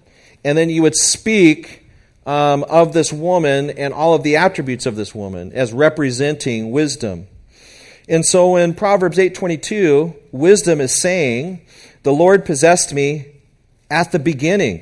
and 0.45 0.55
then 0.55 0.69
you 0.69 0.83
would 0.83 0.95
speak 0.95 1.81
um, 2.27 2.63
of 2.69 2.93
this 2.93 3.11
woman 3.11 3.71
and 3.71 3.93
all 3.93 4.13
of 4.13 4.21
the 4.21 4.37
attributes 4.37 4.85
of 4.85 4.95
this 4.95 5.13
woman 5.13 5.51
as 5.53 5.73
representing 5.73 6.71
wisdom. 6.71 7.27
And 8.07 8.23
so 8.23 8.55
in 8.55 8.75
Proverbs 8.75 9.17
8:22, 9.17 10.13
wisdom 10.31 10.79
is 10.79 10.93
saying, 10.93 11.61
"The 12.03 12.13
Lord 12.13 12.45
possessed 12.45 12.93
me 12.93 13.25
at 13.89 14.11
the 14.11 14.19
beginning 14.19 14.81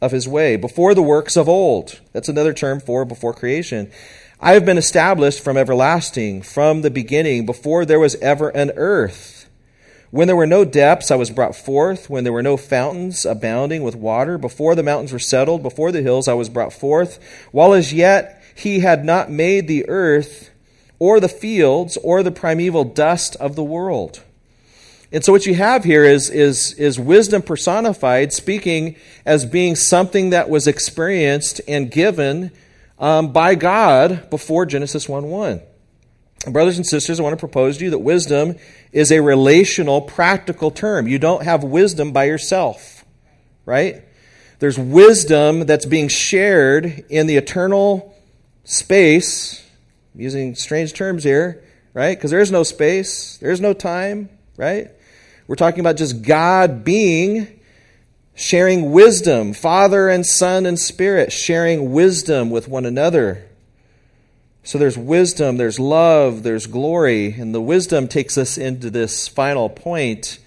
of 0.00 0.12
his 0.12 0.28
way, 0.28 0.54
before 0.54 0.94
the 0.94 1.02
works 1.02 1.36
of 1.36 1.48
old." 1.48 1.98
That's 2.12 2.28
another 2.28 2.52
term 2.52 2.78
for 2.78 3.04
before 3.04 3.34
creation. 3.34 3.90
I 4.40 4.52
have 4.52 4.64
been 4.64 4.78
established 4.78 5.40
from 5.40 5.56
everlasting, 5.56 6.42
from 6.42 6.82
the 6.82 6.90
beginning, 6.90 7.44
before 7.44 7.84
there 7.84 8.00
was 8.00 8.14
ever 8.16 8.50
an 8.50 8.70
earth. 8.76 9.46
When 10.12 10.26
there 10.26 10.36
were 10.36 10.46
no 10.46 10.66
depths, 10.66 11.10
I 11.10 11.16
was 11.16 11.30
brought 11.30 11.56
forth. 11.56 12.10
When 12.10 12.22
there 12.22 12.34
were 12.34 12.42
no 12.42 12.58
fountains 12.58 13.24
abounding 13.24 13.82
with 13.82 13.96
water, 13.96 14.36
before 14.36 14.74
the 14.74 14.82
mountains 14.82 15.10
were 15.10 15.18
settled, 15.18 15.62
before 15.62 15.90
the 15.90 16.02
hills, 16.02 16.28
I 16.28 16.34
was 16.34 16.50
brought 16.50 16.74
forth. 16.74 17.18
While 17.50 17.72
as 17.72 17.94
yet 17.94 18.42
he 18.54 18.80
had 18.80 19.06
not 19.06 19.30
made 19.30 19.68
the 19.68 19.88
earth, 19.88 20.50
or 20.98 21.18
the 21.18 21.30
fields, 21.30 21.96
or 21.96 22.22
the 22.22 22.30
primeval 22.30 22.84
dust 22.84 23.36
of 23.36 23.56
the 23.56 23.64
world. 23.64 24.22
And 25.10 25.24
so 25.24 25.32
what 25.32 25.46
you 25.46 25.54
have 25.54 25.82
here 25.82 26.04
is, 26.04 26.28
is, 26.28 26.74
is 26.74 27.00
wisdom 27.00 27.40
personified, 27.40 28.34
speaking 28.34 28.96
as 29.24 29.46
being 29.46 29.74
something 29.76 30.28
that 30.28 30.50
was 30.50 30.66
experienced 30.66 31.62
and 31.66 31.90
given 31.90 32.50
um, 32.98 33.32
by 33.32 33.54
God 33.54 34.28
before 34.28 34.66
Genesis 34.66 35.08
1 35.08 35.24
1. 35.24 35.62
Brothers 36.46 36.76
and 36.76 36.86
sisters, 36.86 37.20
I 37.20 37.22
want 37.22 37.34
to 37.34 37.40
propose 37.40 37.78
to 37.78 37.84
you 37.84 37.90
that 37.90 37.98
wisdom 37.98 38.56
is 38.90 39.12
a 39.12 39.20
relational, 39.20 40.00
practical 40.00 40.70
term. 40.72 41.06
You 41.06 41.18
don't 41.18 41.44
have 41.44 41.62
wisdom 41.62 42.12
by 42.12 42.24
yourself, 42.24 43.04
right? 43.64 44.02
There's 44.58 44.78
wisdom 44.78 45.66
that's 45.66 45.86
being 45.86 46.08
shared 46.08 47.04
in 47.08 47.26
the 47.26 47.36
eternal 47.36 48.16
space, 48.64 49.64
using 50.14 50.54
strange 50.56 50.92
terms 50.92 51.22
here, 51.22 51.62
right? 51.94 52.16
Because 52.16 52.30
there's 52.30 52.50
no 52.50 52.64
space, 52.64 53.38
there's 53.38 53.60
no 53.60 53.72
time, 53.72 54.28
right? 54.56 54.90
We're 55.46 55.56
talking 55.56 55.80
about 55.80 55.96
just 55.96 56.22
God 56.22 56.84
being 56.84 57.60
sharing 58.34 58.90
wisdom, 58.90 59.52
Father 59.52 60.08
and 60.08 60.26
Son 60.26 60.66
and 60.66 60.78
Spirit, 60.78 61.32
sharing 61.32 61.92
wisdom 61.92 62.50
with 62.50 62.68
one 62.68 62.86
another. 62.86 63.48
So 64.64 64.78
there's 64.78 64.96
wisdom, 64.96 65.56
there's 65.56 65.80
love, 65.80 66.44
there's 66.44 66.68
glory, 66.68 67.32
and 67.32 67.52
the 67.52 67.60
wisdom 67.60 68.06
takes 68.06 68.38
us 68.38 68.56
into 68.56 68.90
this 68.90 69.26
final 69.26 69.68
point, 69.68 70.38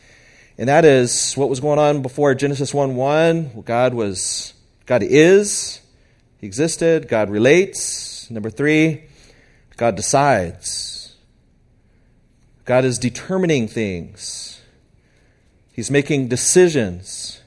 and 0.57 0.70
that 0.70 0.86
is 0.86 1.34
what 1.34 1.49
was 1.49 1.59
going 1.59 1.80
on 1.80 2.01
before 2.01 2.34
Genesis 2.34 2.74
1 2.74 2.95
1. 2.95 3.63
God 3.66 3.93
was, 3.93 4.53
God 4.86 5.03
is, 5.03 5.82
He 6.39 6.47
existed, 6.47 7.09
God 7.09 7.30
relates. 7.30 8.32
Number 8.32 8.49
three, 8.49 9.03
God 9.76 9.95
decides. 9.95 11.13
God 12.63 12.86
is 12.86 12.97
determining 12.97 13.68
things. 13.68 14.61
He's 15.74 15.91
making 15.91 16.30
decisions. 16.30 17.41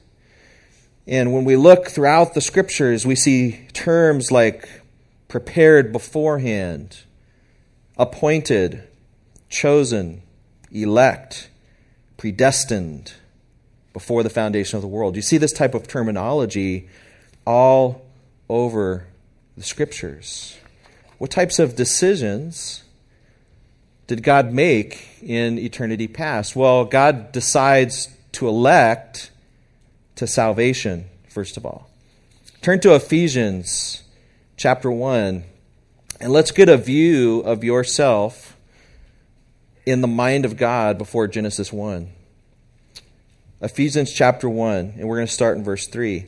And 1.07 1.33
when 1.33 1.45
we 1.45 1.55
look 1.55 1.87
throughout 1.87 2.35
the 2.35 2.41
scriptures, 2.41 3.07
we 3.07 3.15
see 3.15 3.67
terms 3.73 4.31
like 4.31 4.69
prepared 5.29 5.93
beforehand, 5.93 7.03
appointed, 7.97 8.83
chosen, 9.47 10.21
elect, 10.71 11.49
predestined 12.17 13.13
before 13.93 14.23
the 14.23 14.29
foundation 14.29 14.75
of 14.75 14.81
the 14.81 14.87
world. 14.87 15.15
You 15.15 15.21
see 15.21 15.37
this 15.37 15.53
type 15.53 15.73
of 15.73 15.87
terminology 15.87 16.89
all 17.45 18.01
over 18.49 19.05
the 19.55 19.63
scriptures. 19.63 20.57
What 21.19 21.31
types 21.31 21.59
of 21.59 21.75
decisions 21.75 22.83
did 24.07 24.23
God 24.23 24.51
make 24.51 25.21
in 25.21 25.59
eternity 25.59 26.07
past? 26.07 26.55
Well, 26.55 26.85
God 26.85 27.31
decides 27.31 28.09
to 28.33 28.47
elect 28.47 29.29
to 30.15 30.25
salvation, 30.25 31.05
first 31.27 31.55
of 31.55 31.65
all. 31.65 31.89
Turn 32.61 32.79
to 32.81 32.95
Ephesians 32.95 34.03
chapter 34.59 34.91
1, 34.91 35.45
and 36.19 36.33
let's 36.33 36.51
get 36.51 36.67
a 36.67 36.75
view 36.75 37.39
of 37.39 37.63
yourself 37.63 38.57
in 39.85 40.01
the 40.01 40.07
mind 40.07 40.43
of 40.43 40.57
God 40.57 40.97
before 40.97 41.29
Genesis 41.29 41.71
1. 41.71 42.11
Ephesians 43.61 44.11
chapter 44.11 44.49
1, 44.49 44.95
and 44.97 45.07
we're 45.07 45.15
going 45.15 45.27
to 45.27 45.33
start 45.33 45.57
in 45.57 45.63
verse 45.63 45.87
3. 45.87 46.25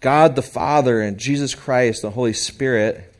God 0.00 0.36
the 0.36 0.42
Father 0.42 1.00
and 1.00 1.16
Jesus 1.16 1.54
Christ, 1.54 2.02
the 2.02 2.10
Holy 2.10 2.34
Spirit, 2.34 3.14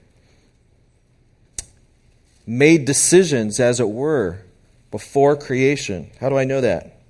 made 2.47 2.85
decisions, 2.85 3.59
as 3.59 3.81
it 3.81 3.89
were, 3.89 4.43
before 4.91 5.35
creation. 5.35 6.11
How 6.21 6.29
do 6.29 6.37
I 6.37 6.45
know 6.45 6.61
that? 6.61 7.01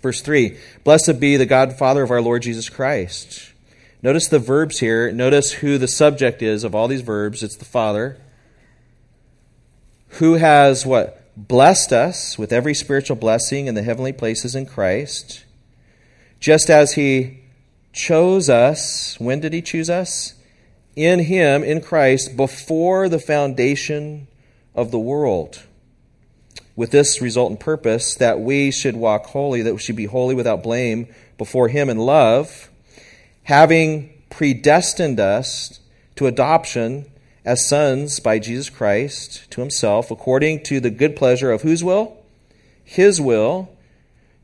Verse 0.00 0.22
3 0.22 0.56
Blessed 0.84 1.20
be 1.20 1.36
the 1.36 1.44
God 1.44 1.68
and 1.68 1.78
Father 1.78 2.02
of 2.02 2.10
our 2.10 2.22
Lord 2.22 2.40
Jesus 2.40 2.70
Christ. 2.70 3.52
Notice 4.02 4.28
the 4.28 4.38
verbs 4.38 4.78
here. 4.78 5.10
Notice 5.12 5.52
who 5.52 5.76
the 5.76 5.88
subject 5.88 6.42
is 6.42 6.62
of 6.62 6.74
all 6.74 6.86
these 6.86 7.00
verbs. 7.00 7.42
It's 7.42 7.56
the 7.56 7.64
Father. 7.64 8.20
Who 10.18 10.34
has 10.34 10.86
what? 10.86 11.14
Blessed 11.36 11.92
us 11.92 12.38
with 12.38 12.52
every 12.52 12.74
spiritual 12.74 13.16
blessing 13.16 13.66
in 13.66 13.74
the 13.74 13.82
heavenly 13.82 14.12
places 14.12 14.54
in 14.54 14.66
Christ. 14.66 15.44
Just 16.40 16.70
as 16.70 16.92
He 16.92 17.40
chose 17.92 18.48
us. 18.48 19.18
When 19.18 19.40
did 19.40 19.52
He 19.52 19.62
choose 19.62 19.90
us? 19.90 20.34
In 20.94 21.20
Him, 21.20 21.62
in 21.64 21.80
Christ, 21.80 22.36
before 22.36 23.08
the 23.08 23.18
foundation 23.18 24.28
of 24.74 24.90
the 24.90 24.98
world 24.98 25.62
with 26.76 26.92
this 26.92 27.20
resultant 27.20 27.58
purpose 27.58 28.14
that 28.14 28.38
we 28.38 28.70
should 28.70 28.94
walk 28.94 29.26
holy, 29.26 29.62
that 29.62 29.74
we 29.74 29.80
should 29.80 29.96
be 29.96 30.06
holy 30.06 30.36
without 30.36 30.62
blame 30.62 31.08
before 31.36 31.68
Him 31.68 31.90
in 31.90 31.98
love, 31.98 32.70
having 33.48 34.10
predestined 34.28 35.18
us 35.18 35.80
to 36.14 36.26
adoption 36.26 37.06
as 37.46 37.66
sons 37.66 38.20
by 38.20 38.38
Jesus 38.38 38.68
Christ 38.68 39.50
to 39.50 39.62
Himself, 39.62 40.10
according 40.10 40.62
to 40.64 40.80
the 40.80 40.90
good 40.90 41.16
pleasure 41.16 41.50
of 41.50 41.62
whose 41.62 41.82
will? 41.82 42.14
His 42.84 43.22
will. 43.22 43.70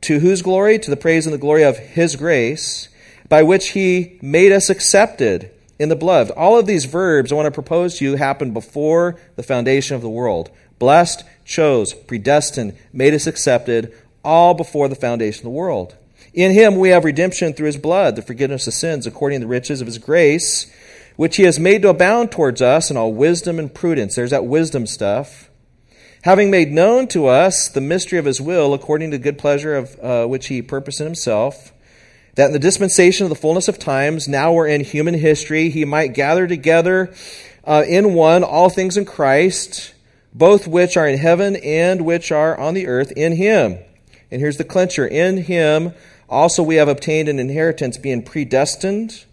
To 0.01 0.21
whose 0.21 0.41
glory? 0.41 0.79
To 0.79 0.89
the 0.89 0.97
praise 0.97 1.27
and 1.27 1.35
the 1.35 1.39
glory 1.39 1.65
of 1.65 1.77
His 1.77 2.17
grace, 2.17 2.89
by 3.29 3.43
which 3.43 3.73
He 3.73 4.19
made 4.23 4.53
us 4.53 4.71
accepted 4.71 5.51
in 5.79 5.91
the 5.91 5.97
blood. 5.97 6.31
All 6.31 6.59
of 6.59 6.65
these 6.65 6.87
verbs 6.87 7.31
I 7.31 7.35
want 7.35 7.45
to 7.45 7.51
propose 7.51 7.99
to 7.99 8.07
you 8.07 8.17
happened 8.17 8.55
before 8.55 9.21
the 9.37 9.43
foundation 9.43 9.97
of 9.97 10.01
the 10.01 10.09
world. 10.09 10.51
Blessed, 10.79 11.25
chose, 11.45 11.93
predestined, 11.93 12.75
made 12.91 13.13
us 13.13 13.27
accepted, 13.27 13.93
all 14.25 14.55
before 14.55 14.89
the 14.89 14.95
foundation 14.95 15.41
of 15.41 15.53
the 15.53 15.59
world. 15.59 15.95
In 16.35 16.53
him 16.53 16.77
we 16.77 16.91
have 16.91 17.05
redemption 17.05 17.55
through 17.55 17.67
his 17.67 17.77
blood, 17.77 18.17
the 18.17 18.23
forgiveness 18.23 18.67
of 18.67 18.75
sins, 18.75 19.07
according 19.07 19.41
to 19.41 19.47
the 19.47 19.51
riches 19.51 19.81
of 19.81 19.87
his 19.87 19.99
grace, 19.99 20.71
which 21.17 21.37
he 21.37 21.45
has 21.45 21.59
made 21.59 21.83
to 21.83 21.89
abound 21.89 22.33
towards 22.33 22.61
us 22.61 22.91
in 22.91 22.97
all 22.97 23.13
wisdom 23.13 23.59
and 23.59 23.73
prudence. 23.73 24.17
There's 24.17 24.31
that 24.31 24.45
wisdom 24.45 24.87
stuff. 24.87 25.49
Having 26.23 26.51
made 26.51 26.73
known 26.73 27.07
to 27.09 27.27
us 27.27 27.69
the 27.69 27.81
mystery 27.81 28.19
of 28.19 28.25
his 28.25 28.41
will, 28.41 28.75
according 28.75 29.13
to 29.13 29.19
the 29.19 29.23
good 29.23 29.39
pleasure 29.39 29.77
of 29.77 29.99
uh, 30.03 30.27
which 30.27 30.49
he 30.49 30.61
purposed 30.61 31.01
in 31.01 31.07
himself, 31.07 31.73
that 32.35 32.47
in 32.47 32.53
the 32.53 32.59
dispensation 32.59 33.25
of 33.25 33.31
the 33.31 33.37
fullness 33.37 33.69
of 33.69 33.79
times, 33.79 34.27
now 34.27 34.53
we're 34.53 34.67
in 34.67 34.83
human 34.83 35.15
history, 35.15 35.71
he 35.71 35.85
might 35.85 36.15
gather 36.15 36.47
together 36.47 37.15
uh, 37.65 37.85
in 37.87 38.15
one 38.15 38.43
all 38.43 38.69
things 38.69 38.97
in 38.97 39.05
Christ 39.05 39.95
both 40.35 40.67
which 40.67 40.97
are 40.97 41.07
in 41.07 41.17
heaven 41.17 41.57
and 41.57 42.05
which 42.05 42.33
are 42.33 42.59
on 42.59 42.75
the 42.75 42.89
earth 42.89 43.13
in 43.13 43.37
him. 43.37 43.79
And 44.31 44.41
here's 44.41 44.57
the 44.57 44.65
clincher 44.65 45.07
in 45.07 45.39
him 45.39 45.95
also 46.29 46.63
we 46.63 46.77
have 46.77 46.89
obtained 46.89 47.29
an 47.29 47.39
inheritance, 47.39 47.99
being 47.99 48.23
predestined 48.23 49.25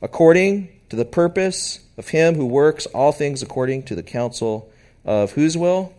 according 0.00 0.68
to 0.88 0.96
the 0.96 1.04
purpose 1.04 1.80
of 1.96 2.08
him 2.08 2.34
who 2.34 2.46
works 2.46 2.86
all 2.86 3.12
things 3.12 3.42
according 3.42 3.82
to 3.84 3.94
the 3.94 4.02
counsel 4.02 4.70
of 5.04 5.32
whose 5.32 5.56
will? 5.56 5.92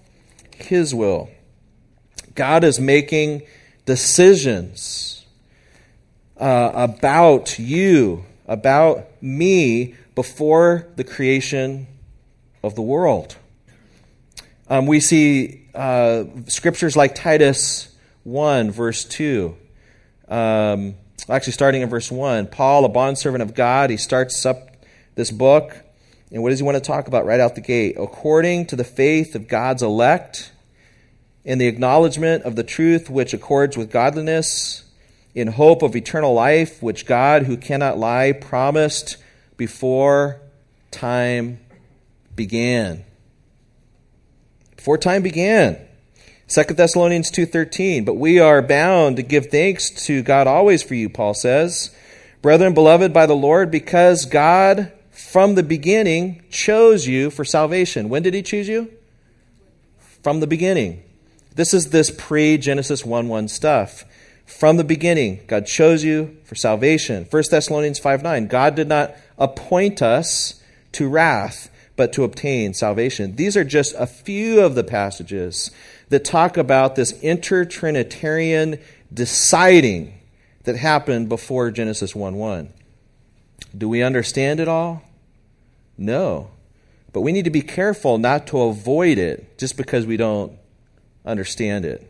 His 0.55 0.93
will. 0.93 1.29
God 2.35 2.63
is 2.63 2.79
making 2.79 3.43
decisions. 3.85 5.23
uh, 6.37 6.71
about 6.73 7.57
you, 7.59 8.25
about 8.47 9.07
me 9.21 9.95
before 10.15 10.87
the 10.95 11.03
creation 11.03 11.87
of 12.61 12.75
the 12.75 12.81
world. 12.81 13.37
Um, 14.69 14.85
we 14.85 14.99
see 14.99 15.67
uh, 15.75 16.25
scriptures 16.47 16.95
like 16.95 17.15
Titus 17.15 17.95
1, 18.23 18.71
verse 18.71 19.05
2. 19.05 19.55
Um, 20.33 20.95
actually, 21.29 21.53
starting 21.53 21.83
in 21.83 21.89
verse 21.89 22.11
1. 22.11 22.47
Paul, 22.47 22.85
a 22.85 22.89
bondservant 22.89 23.43
of 23.43 23.53
God, 23.53 23.91
he 23.91 23.97
starts 23.97 24.47
up 24.47 24.57
this 25.13 25.29
book. 25.29 25.77
And 26.31 26.41
what 26.41 26.49
does 26.49 26.57
he 26.57 26.65
want 26.65 26.75
to 26.75 26.81
talk 26.81 27.07
about 27.07 27.27
right 27.27 27.39
out 27.39 27.53
the 27.53 27.61
gate? 27.61 27.97
According 27.99 28.65
to 28.67 28.75
the 28.75 28.83
faith 28.83 29.35
of 29.35 29.47
God's 29.47 29.83
elect, 29.83 30.51
in 31.45 31.59
the 31.59 31.67
acknowledgement 31.67 32.45
of 32.45 32.55
the 32.55 32.63
truth 32.63 33.11
which 33.11 33.31
accords 33.31 33.77
with 33.77 33.91
godliness, 33.91 34.85
in 35.35 35.49
hope 35.49 35.83
of 35.83 35.95
eternal 35.95 36.33
life, 36.33 36.81
which 36.81 37.05
God, 37.05 37.43
who 37.43 37.55
cannot 37.55 37.99
lie, 37.99 38.31
promised 38.31 39.17
before 39.55 40.41
time 40.89 41.59
began. 42.35 43.03
Before 44.77 44.97
time 44.97 45.21
began. 45.21 45.77
2 46.53 46.75
Thessalonians 46.75 47.31
2:13 47.31 48.05
But 48.05 48.13
we 48.13 48.39
are 48.39 48.61
bound 48.61 49.15
to 49.15 49.23
give 49.23 49.47
thanks 49.47 49.89
to 50.05 50.21
God 50.21 50.45
always 50.45 50.83
for 50.83 50.93
you 50.93 51.09
Paul 51.09 51.33
says. 51.33 51.89
Brethren 52.43 52.75
beloved 52.75 53.11
by 53.11 53.25
the 53.25 53.35
Lord 53.35 53.71
because 53.71 54.25
God 54.25 54.91
from 55.09 55.55
the 55.55 55.63
beginning 55.63 56.43
chose 56.51 57.07
you 57.07 57.31
for 57.31 57.43
salvation. 57.43 58.07
When 58.07 58.21
did 58.21 58.35
he 58.35 58.43
choose 58.43 58.67
you? 58.67 58.91
From 60.21 60.41
the 60.41 60.47
beginning. 60.47 61.01
This 61.55 61.73
is 61.73 61.87
this 61.89 62.11
pre-Genesis 62.11 63.01
1:1 63.01 63.47
stuff. 63.47 64.05
From 64.45 64.77
the 64.77 64.83
beginning 64.83 65.39
God 65.47 65.65
chose 65.65 66.03
you 66.03 66.37
for 66.43 66.53
salvation. 66.53 67.25
1 67.31 67.49
Thessalonians 67.49 67.97
5:9 67.97 68.45
God 68.45 68.75
did 68.75 68.87
not 68.87 69.15
appoint 69.39 70.03
us 70.03 70.61
to 70.91 71.09
wrath 71.09 71.71
but 71.95 72.13
to 72.13 72.23
obtain 72.23 72.73
salvation. 72.73 73.35
These 73.37 73.57
are 73.57 73.63
just 73.63 73.95
a 73.97 74.07
few 74.07 74.61
of 74.61 74.75
the 74.75 74.83
passages 74.83 75.71
that 76.13 76.23
talk 76.23 76.57
about 76.57 76.95
this 76.95 77.11
intertrinitarian 77.23 78.79
deciding 79.11 80.13
that 80.63 80.75
happened 80.75 81.27
before 81.27 81.71
Genesis 81.71 82.15
1 82.15 82.35
1. 82.35 82.71
Do 83.75 83.89
we 83.89 84.03
understand 84.03 84.59
it 84.59 84.67
all? 84.67 85.01
No. 85.97 86.51
But 87.13 87.21
we 87.21 87.31
need 87.31 87.45
to 87.45 87.49
be 87.49 87.63
careful 87.63 88.19
not 88.19 88.45
to 88.47 88.61
avoid 88.61 89.17
it 89.17 89.57
just 89.57 89.75
because 89.75 90.05
we 90.05 90.15
don't 90.15 90.55
understand 91.25 91.83
it. 91.83 92.07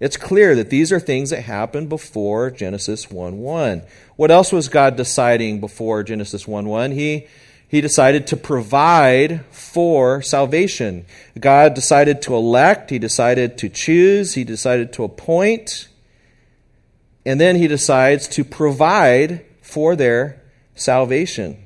It's 0.00 0.16
clear 0.16 0.56
that 0.56 0.70
these 0.70 0.90
are 0.90 0.98
things 0.98 1.30
that 1.30 1.42
happened 1.42 1.88
before 1.88 2.50
Genesis 2.50 3.08
1 3.08 3.38
1. 3.38 3.82
What 4.16 4.32
else 4.32 4.50
was 4.50 4.68
God 4.68 4.96
deciding 4.96 5.60
before 5.60 6.02
Genesis 6.02 6.48
1 6.48 6.66
1? 6.66 6.90
He 6.90 7.28
he 7.68 7.82
decided 7.82 8.26
to 8.28 8.36
provide 8.36 9.44
for 9.50 10.22
salvation. 10.22 11.04
God 11.38 11.74
decided 11.74 12.22
to 12.22 12.34
elect, 12.34 12.88
He 12.88 12.98
decided 12.98 13.58
to 13.58 13.68
choose, 13.68 14.34
He 14.34 14.42
decided 14.42 14.90
to 14.94 15.04
appoint, 15.04 15.88
and 17.26 17.38
then 17.38 17.56
He 17.56 17.68
decides 17.68 18.26
to 18.28 18.42
provide 18.42 19.44
for 19.60 19.94
their 19.94 20.42
salvation. 20.74 21.62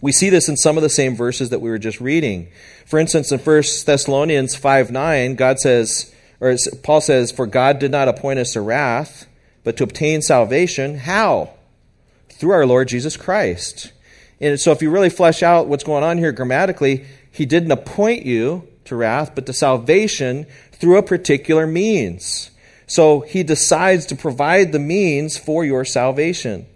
We 0.00 0.10
see 0.10 0.30
this 0.30 0.48
in 0.48 0.56
some 0.56 0.76
of 0.76 0.82
the 0.82 0.90
same 0.90 1.14
verses 1.14 1.50
that 1.50 1.60
we 1.60 1.70
were 1.70 1.78
just 1.78 2.00
reading. 2.00 2.48
For 2.84 2.98
instance, 2.98 3.30
in 3.30 3.38
1 3.38 3.62
Thessalonians 3.86 4.56
5 4.56 4.90
9, 4.90 5.36
God 5.36 5.60
says, 5.60 6.12
or 6.40 6.56
Paul 6.82 7.00
says, 7.00 7.30
For 7.30 7.46
God 7.46 7.78
did 7.78 7.92
not 7.92 8.08
appoint 8.08 8.40
us 8.40 8.52
to 8.52 8.60
wrath, 8.60 9.28
but 9.62 9.76
to 9.76 9.84
obtain 9.84 10.22
salvation. 10.22 10.98
How? 10.98 11.54
Through 12.30 12.52
our 12.52 12.66
Lord 12.66 12.88
Jesus 12.88 13.16
Christ 13.16 13.92
and 14.40 14.60
so, 14.60 14.70
if 14.72 14.82
you 14.82 14.90
really 14.90 15.10
flesh 15.10 15.42
out 15.42 15.66
what's 15.66 15.84
going 15.84 16.04
on 16.04 16.18
here 16.18 16.32
grammatically, 16.32 17.04
he 17.30 17.44
didn't 17.44 17.72
appoint 17.72 18.24
you 18.24 18.68
to 18.84 18.94
wrath, 18.96 19.32
but 19.34 19.46
to 19.46 19.52
salvation 19.52 20.46
through 20.72 20.98
a 20.98 21.02
particular 21.02 21.66
means. 21.66 22.50
So, 22.86 23.20
he 23.20 23.42
decides 23.42 24.06
to 24.06 24.16
provide 24.16 24.72
the 24.72 24.78
means 24.78 25.36
for 25.36 25.64
your 25.64 25.84
salvation. 25.84 26.66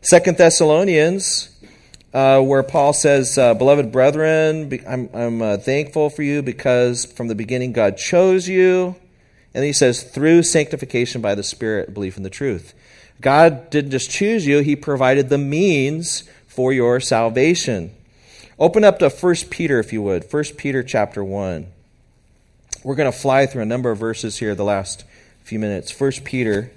Second 0.00 0.38
Thessalonians, 0.38 1.50
uh, 2.14 2.40
where 2.40 2.62
Paul 2.62 2.92
says, 2.92 3.36
uh, 3.36 3.54
Beloved 3.54 3.92
brethren, 3.92 4.80
I'm, 4.86 5.10
I'm 5.12 5.42
uh, 5.42 5.56
thankful 5.58 6.10
for 6.10 6.22
you 6.22 6.42
because 6.42 7.04
from 7.04 7.28
the 7.28 7.34
beginning 7.34 7.72
God 7.72 7.96
chose 7.96 8.48
you. 8.48 8.96
And 9.52 9.64
he 9.64 9.72
says, 9.72 10.02
through 10.02 10.42
sanctification 10.42 11.20
by 11.20 11.34
the 11.34 11.42
Spirit, 11.42 11.94
belief 11.94 12.16
in 12.16 12.22
the 12.22 12.30
truth. 12.30 12.74
God 13.20 13.70
didn't 13.70 13.92
just 13.92 14.10
choose 14.10 14.46
you, 14.46 14.58
He 14.58 14.76
provided 14.76 15.28
the 15.28 15.38
means 15.38 16.24
for 16.54 16.72
your 16.72 17.00
salvation. 17.00 17.90
Open 18.58 18.84
up 18.84 19.00
to 19.00 19.08
1 19.08 19.34
Peter, 19.50 19.80
if 19.80 19.92
you 19.92 20.00
would. 20.02 20.32
1 20.32 20.44
Peter 20.56 20.82
chapter 20.82 21.24
1. 21.24 21.66
We're 22.84 22.94
going 22.94 23.10
to 23.10 23.18
fly 23.18 23.46
through 23.46 23.62
a 23.62 23.66
number 23.66 23.90
of 23.90 23.98
verses 23.98 24.36
here 24.36 24.54
the 24.54 24.64
last 24.64 25.04
few 25.42 25.58
minutes. 25.58 25.98
1 25.98 26.12
Peter 26.24 26.70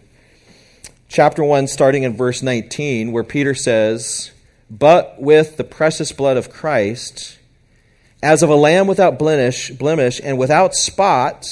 chapter 1.08 1.44
1, 1.44 1.68
starting 1.68 2.04
in 2.04 2.18
verse 2.18 2.42
19, 2.42 3.12
where 3.12 3.24
Peter 3.24 3.54
says, 3.54 4.32
But 4.72 5.22
with 5.22 5.58
the 5.58 5.64
precious 5.64 6.12
blood 6.12 6.38
of 6.38 6.50
Christ, 6.50 7.38
as 8.24 8.42
of 8.42 8.50
a 8.50 8.56
lamb 8.56 8.88
without 8.88 9.20
blemish, 9.20 9.70
blemish 9.70 10.20
and 10.24 10.40
without 10.40 10.74
spot, 10.74 11.46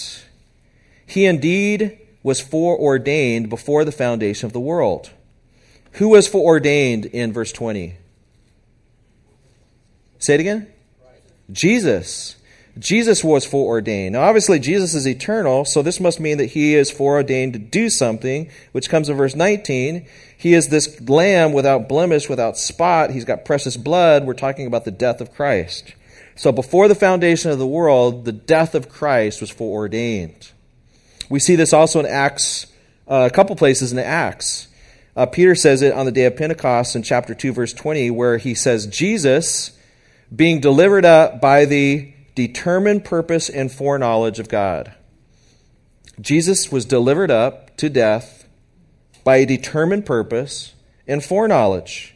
he 1.05 1.25
indeed 1.25 1.99
was 2.23 2.41
foreordained 2.41 3.49
before 3.49 3.85
the 3.85 3.91
foundation 3.91 4.47
of 4.47 4.53
the 4.53 4.59
world. 4.59 5.11
Who 5.93 6.09
was 6.09 6.27
foreordained 6.27 7.05
in 7.05 7.31
verse 7.31 7.51
20? 7.51 7.97
Say 10.25 10.33
it 10.33 10.39
again. 10.39 10.65
Jesus. 11.51 12.35
Jesus 12.79 13.23
was 13.23 13.45
foreordained. 13.45 14.13
Now, 14.13 14.23
obviously, 14.23 14.57
Jesus 14.57 14.95
is 14.95 15.07
eternal, 15.07 15.65
so 15.65 15.83
this 15.83 15.99
must 15.99 16.19
mean 16.19 16.39
that 16.39 16.47
he 16.47 16.73
is 16.73 16.89
foreordained 16.89 17.53
to 17.53 17.59
do 17.59 17.91
something, 17.91 18.49
which 18.71 18.89
comes 18.89 19.07
in 19.07 19.17
verse 19.17 19.35
19. 19.35 20.07
He 20.35 20.55
is 20.55 20.69
this 20.69 20.99
lamb 21.07 21.53
without 21.53 21.87
blemish, 21.87 22.27
without 22.27 22.57
spot. 22.57 23.11
He's 23.11 23.23
got 23.23 23.45
precious 23.45 23.77
blood. 23.77 24.25
We're 24.25 24.33
talking 24.33 24.65
about 24.65 24.83
the 24.83 24.89
death 24.89 25.21
of 25.21 25.31
Christ. 25.31 25.93
So, 26.35 26.51
before 26.51 26.87
the 26.87 26.95
foundation 26.95 27.51
of 27.51 27.59
the 27.59 27.67
world, 27.67 28.25
the 28.25 28.31
death 28.31 28.73
of 28.73 28.89
Christ 28.89 29.41
was 29.41 29.51
foreordained. 29.51 30.49
We 31.29 31.39
see 31.39 31.55
this 31.55 31.71
also 31.71 31.99
in 31.99 32.07
Acts, 32.07 32.65
uh, 33.07 33.29
a 33.31 33.33
couple 33.35 33.55
places 33.55 33.93
in 33.93 33.99
Acts. 33.99 34.69
Uh, 35.15 35.27
Peter 35.27 35.53
says 35.53 35.83
it 35.83 35.93
on 35.93 36.07
the 36.07 36.11
day 36.11 36.25
of 36.25 36.35
Pentecost 36.35 36.95
in 36.95 37.03
chapter 37.03 37.35
2, 37.35 37.53
verse 37.53 37.73
20, 37.73 38.09
where 38.09 38.39
he 38.39 38.55
says, 38.55 38.87
Jesus 38.87 39.75
being 40.33 40.59
delivered 40.59 41.05
up 41.05 41.41
by 41.41 41.65
the 41.65 42.13
determined 42.33 43.05
purpose 43.05 43.49
and 43.49 43.71
foreknowledge 43.71 44.39
of 44.39 44.49
God. 44.49 44.93
Jesus 46.19 46.71
was 46.71 46.85
delivered 46.85 47.31
up 47.31 47.75
to 47.77 47.89
death 47.89 48.47
by 49.23 49.37
a 49.37 49.45
determined 49.45 50.05
purpose 50.05 50.73
and 51.07 51.23
foreknowledge. 51.23 52.15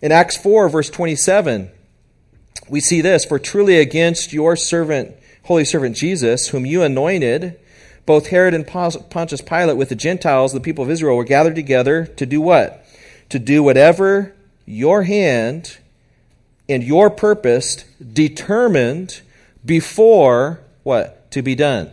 In 0.00 0.12
Acts 0.12 0.36
4, 0.36 0.68
verse 0.68 0.90
27, 0.90 1.70
we 2.68 2.80
see 2.80 3.00
this 3.00 3.24
For 3.24 3.38
truly 3.38 3.78
against 3.78 4.32
your 4.32 4.56
servant, 4.56 5.16
holy 5.44 5.64
servant 5.64 5.96
Jesus, 5.96 6.48
whom 6.48 6.66
you 6.66 6.82
anointed, 6.82 7.58
both 8.06 8.28
Herod 8.28 8.54
and 8.54 8.66
Pontius 8.66 9.42
Pilate 9.42 9.76
with 9.76 9.90
the 9.90 9.94
Gentiles, 9.94 10.52
the 10.52 10.60
people 10.60 10.84
of 10.84 10.90
Israel, 10.90 11.16
were 11.16 11.24
gathered 11.24 11.54
together 11.54 12.06
to 12.06 12.24
do 12.24 12.40
what? 12.40 12.84
To 13.30 13.38
do 13.38 13.62
whatever 13.62 14.34
your 14.64 15.02
hand 15.02 15.78
and 16.68 16.82
your 16.82 17.10
purpose 17.10 17.84
determined 18.00 19.20
before 19.64 20.60
what? 20.82 21.30
To 21.32 21.42
be 21.42 21.54
done. 21.54 21.90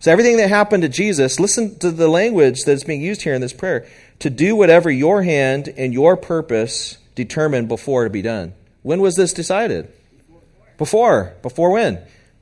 So 0.00 0.12
everything 0.12 0.36
that 0.36 0.48
happened 0.48 0.82
to 0.82 0.88
Jesus, 0.88 1.40
listen 1.40 1.78
to 1.78 1.90
the 1.90 2.08
language 2.08 2.64
that's 2.64 2.84
being 2.84 3.00
used 3.00 3.22
here 3.22 3.34
in 3.34 3.40
this 3.40 3.52
prayer. 3.52 3.86
To 4.20 4.30
do 4.30 4.54
whatever 4.56 4.90
your 4.90 5.22
hand 5.22 5.68
and 5.76 5.92
your 5.92 6.16
purpose 6.16 6.98
determined 7.14 7.68
before 7.68 8.04
to 8.04 8.10
be 8.10 8.22
done. 8.22 8.54
When 8.82 9.00
was 9.00 9.16
this 9.16 9.32
decided? 9.32 9.92
Before. 10.78 11.34
Before 11.42 11.72
when? 11.72 11.98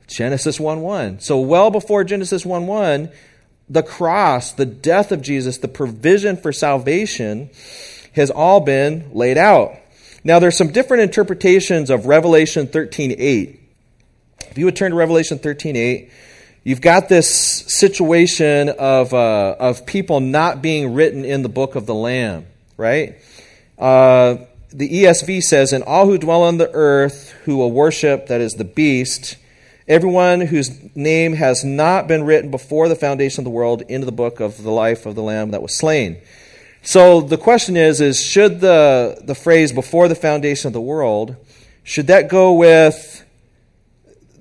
Genesis 0.07 0.59
1 0.59 0.81
1. 0.81 1.19
So, 1.19 1.39
well 1.39 1.71
before 1.71 2.03
Genesis 2.03 2.45
1 2.45 2.67
1, 2.67 3.09
the 3.69 3.83
cross, 3.83 4.51
the 4.53 4.65
death 4.65 5.11
of 5.11 5.21
Jesus, 5.21 5.57
the 5.57 5.67
provision 5.67 6.37
for 6.37 6.53
salvation 6.53 7.49
has 8.13 8.29
all 8.29 8.59
been 8.59 9.09
laid 9.13 9.37
out. 9.37 9.75
Now, 10.25 10.39
there's 10.39 10.57
some 10.57 10.71
different 10.71 11.03
interpretations 11.03 11.91
of 11.91 12.07
Revelation 12.07 12.65
13:8. 12.65 13.59
If 14.49 14.57
you 14.57 14.65
would 14.65 14.75
turn 14.75 14.89
to 14.89 14.97
Revelation 14.97 15.37
13:8, 15.37 16.09
you've 16.63 16.81
got 16.81 17.09
this 17.09 17.29
situation 17.29 18.69
of, 18.69 19.13
uh, 19.13 19.55
of 19.59 19.85
people 19.85 20.19
not 20.21 20.63
being 20.63 20.95
written 20.95 21.23
in 21.23 21.43
the 21.43 21.49
book 21.49 21.75
of 21.75 21.85
the 21.85 21.93
Lamb, 21.93 22.47
right? 22.75 23.17
Uh, 23.77 24.37
the 24.73 25.03
ESV 25.03 25.41
says, 25.41 25.71
And 25.71 25.83
all 25.83 26.07
who 26.07 26.17
dwell 26.17 26.41
on 26.41 26.57
the 26.57 26.71
earth 26.73 27.31
who 27.43 27.57
will 27.57 27.71
worship, 27.71 28.25
that 28.25 28.41
is 28.41 28.53
the 28.53 28.63
beast, 28.63 29.35
everyone 29.87 30.41
whose 30.41 30.71
name 30.95 31.33
has 31.33 31.63
not 31.63 32.07
been 32.07 32.23
written 32.23 32.49
before 32.49 32.89
the 32.89 32.95
foundation 32.95 33.41
of 33.41 33.45
the 33.45 33.51
world 33.51 33.83
into 33.87 34.07
the 34.07 34.11
book 34.11 34.39
of 34.39 34.63
the 34.63 34.71
life 34.71 35.05
of 35.05 35.13
the 35.13 35.21
Lamb 35.21 35.51
that 35.51 35.61
was 35.61 35.77
slain. 35.77 36.17
So 36.85 37.21
the 37.21 37.37
question 37.37 37.77
is, 37.77 37.99
is 37.99 38.23
should 38.23 38.61
the, 38.61 39.19
the 39.23 39.33
phrase 39.33 39.71
before 39.71 40.07
the 40.07 40.13
foundation 40.13 40.67
of 40.67 40.73
the 40.73 40.81
world, 40.81 41.35
should 41.81 42.05
that 42.07 42.29
go 42.29 42.53
with 42.53 43.25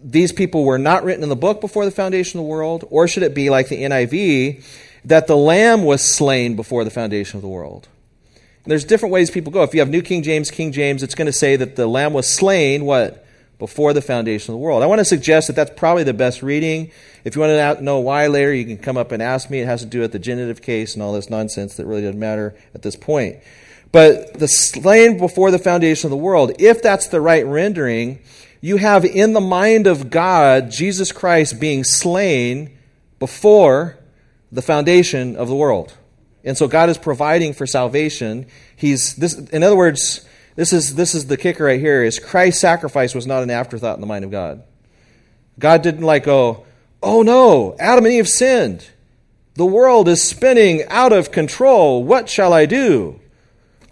these 0.05 0.31
people 0.31 0.63
were 0.63 0.79
not 0.79 1.05
written 1.05 1.23
in 1.23 1.31
the 1.31 1.37
book 1.37 1.63
before 1.63 1.87
the 1.87 1.91
foundation 1.91 2.39
of 2.39 2.45
the 2.45 2.51
world, 2.51 2.85
or 2.91 3.09
should 3.09 3.23
it 3.23 3.35
be 3.35 3.49
like 3.49 3.69
the 3.69 3.83
NIV, 3.83 4.63
that 5.07 5.27
the 5.27 5.37
Lamb 5.37 5.85
was 5.85 6.05
slain 6.05 6.55
before 6.55 6.85
the 6.85 6.91
foundation 6.91 7.39
of 7.39 7.43
the 7.43 7.49
world? 7.49 7.89
And 8.35 8.71
there's 8.71 8.85
different 8.85 9.15
ways 9.15 9.31
people 9.31 9.51
go. 9.51 9.63
If 9.63 9.73
you 9.73 9.81
have 9.81 9.89
New 9.89 10.03
King 10.03 10.23
James, 10.23 10.51
King 10.51 10.71
James, 10.71 11.03
it's 11.03 11.15
going 11.15 11.27
to 11.27 11.33
say 11.33 11.57
that 11.57 11.77
the 11.77 11.87
Lamb 11.87 12.13
was 12.13 12.29
slain, 12.29 12.85
what? 12.85 13.24
Before 13.59 13.93
the 13.93 14.03
foundation 14.03 14.53
of 14.53 14.59
the 14.59 14.65
world. 14.65 14.83
I 14.83 14.87
want 14.87 14.99
to 14.99 15.05
suggest 15.05 15.47
that 15.47 15.57
that's 15.57 15.71
probably 15.77 16.03
the 16.03 16.13
best 16.13 16.43
reading. 16.43 16.91
If 17.25 17.37
you 17.37 17.41
want 17.41 17.79
to 17.79 17.85
know 17.85 18.01
why 18.01 18.27
later, 18.27 18.53
you 18.53 18.65
can 18.65 18.79
come 18.79 18.97
up 18.97 19.13
and 19.13 19.23
ask 19.23 19.49
me. 19.49 19.61
It 19.61 19.67
has 19.67 19.81
to 19.81 19.87
do 19.87 20.01
with 20.01 20.13
the 20.13 20.19
genitive 20.19 20.61
case 20.61 20.95
and 20.95 21.03
all 21.03 21.13
this 21.13 21.31
nonsense 21.31 21.77
that 21.77 21.87
really 21.87 22.03
doesn't 22.03 22.19
matter 22.19 22.57
at 22.75 22.83
this 22.83 22.97
point. 22.97 23.39
But 23.93 24.35
the 24.41 24.49
slain 24.49 25.19
before 25.19 25.53
the 25.53 25.59
foundation 25.61 26.09
of 26.09 26.11
the 26.11 26.17
world, 26.17 26.51
if 26.59 26.83
that's 26.83 27.07
the 27.07 27.21
right 27.21 27.47
rendering, 27.47 28.19
you 28.61 28.79
have 28.79 29.05
in 29.05 29.35
the 29.35 29.41
mind 29.41 29.87
of 29.87 30.11
God 30.11 30.71
Jesus 30.71 31.13
Christ 31.13 31.61
being 31.61 31.85
slain 31.85 32.77
before 33.21 33.97
the 34.51 34.63
foundation 34.63 35.37
of 35.37 35.49
the 35.49 35.55
world. 35.55 35.95
And 36.43 36.59
so 36.59 36.67
God 36.67 36.89
is 36.89 36.99
providing 36.99 37.53
for 37.53 37.67
salvation. 37.67 38.47
He's 38.75 39.15
this 39.15 39.35
in 39.35 39.63
other 39.63 39.77
words, 39.77 40.27
this 40.57 40.73
is 40.73 40.95
this 40.95 41.15
is 41.15 41.27
the 41.27 41.37
kicker 41.37 41.65
right 41.65 41.81
here 41.81 42.03
is 42.03 42.19
Christ's 42.19 42.61
sacrifice 42.61 43.15
was 43.15 43.27
not 43.27 43.43
an 43.43 43.51
afterthought 43.51 43.97
in 43.97 44.01
the 44.01 44.07
mind 44.07 44.25
of 44.25 44.31
God. 44.31 44.63
God 45.59 45.83
didn't 45.83 46.05
like 46.05 46.25
go, 46.25 46.65
"Oh 47.03 47.23
no, 47.23 47.77
Adam 47.79 48.05
and 48.05 48.15
Eve 48.15 48.29
sinned. 48.29 48.87
The 49.55 49.67
world 49.67 50.09
is 50.09 50.23
spinning 50.23 50.85
out 50.89 51.13
of 51.13 51.33
control. 51.33 52.05
What 52.05 52.29
shall 52.29 52.53
I 52.53 52.67
do?" 52.67 53.21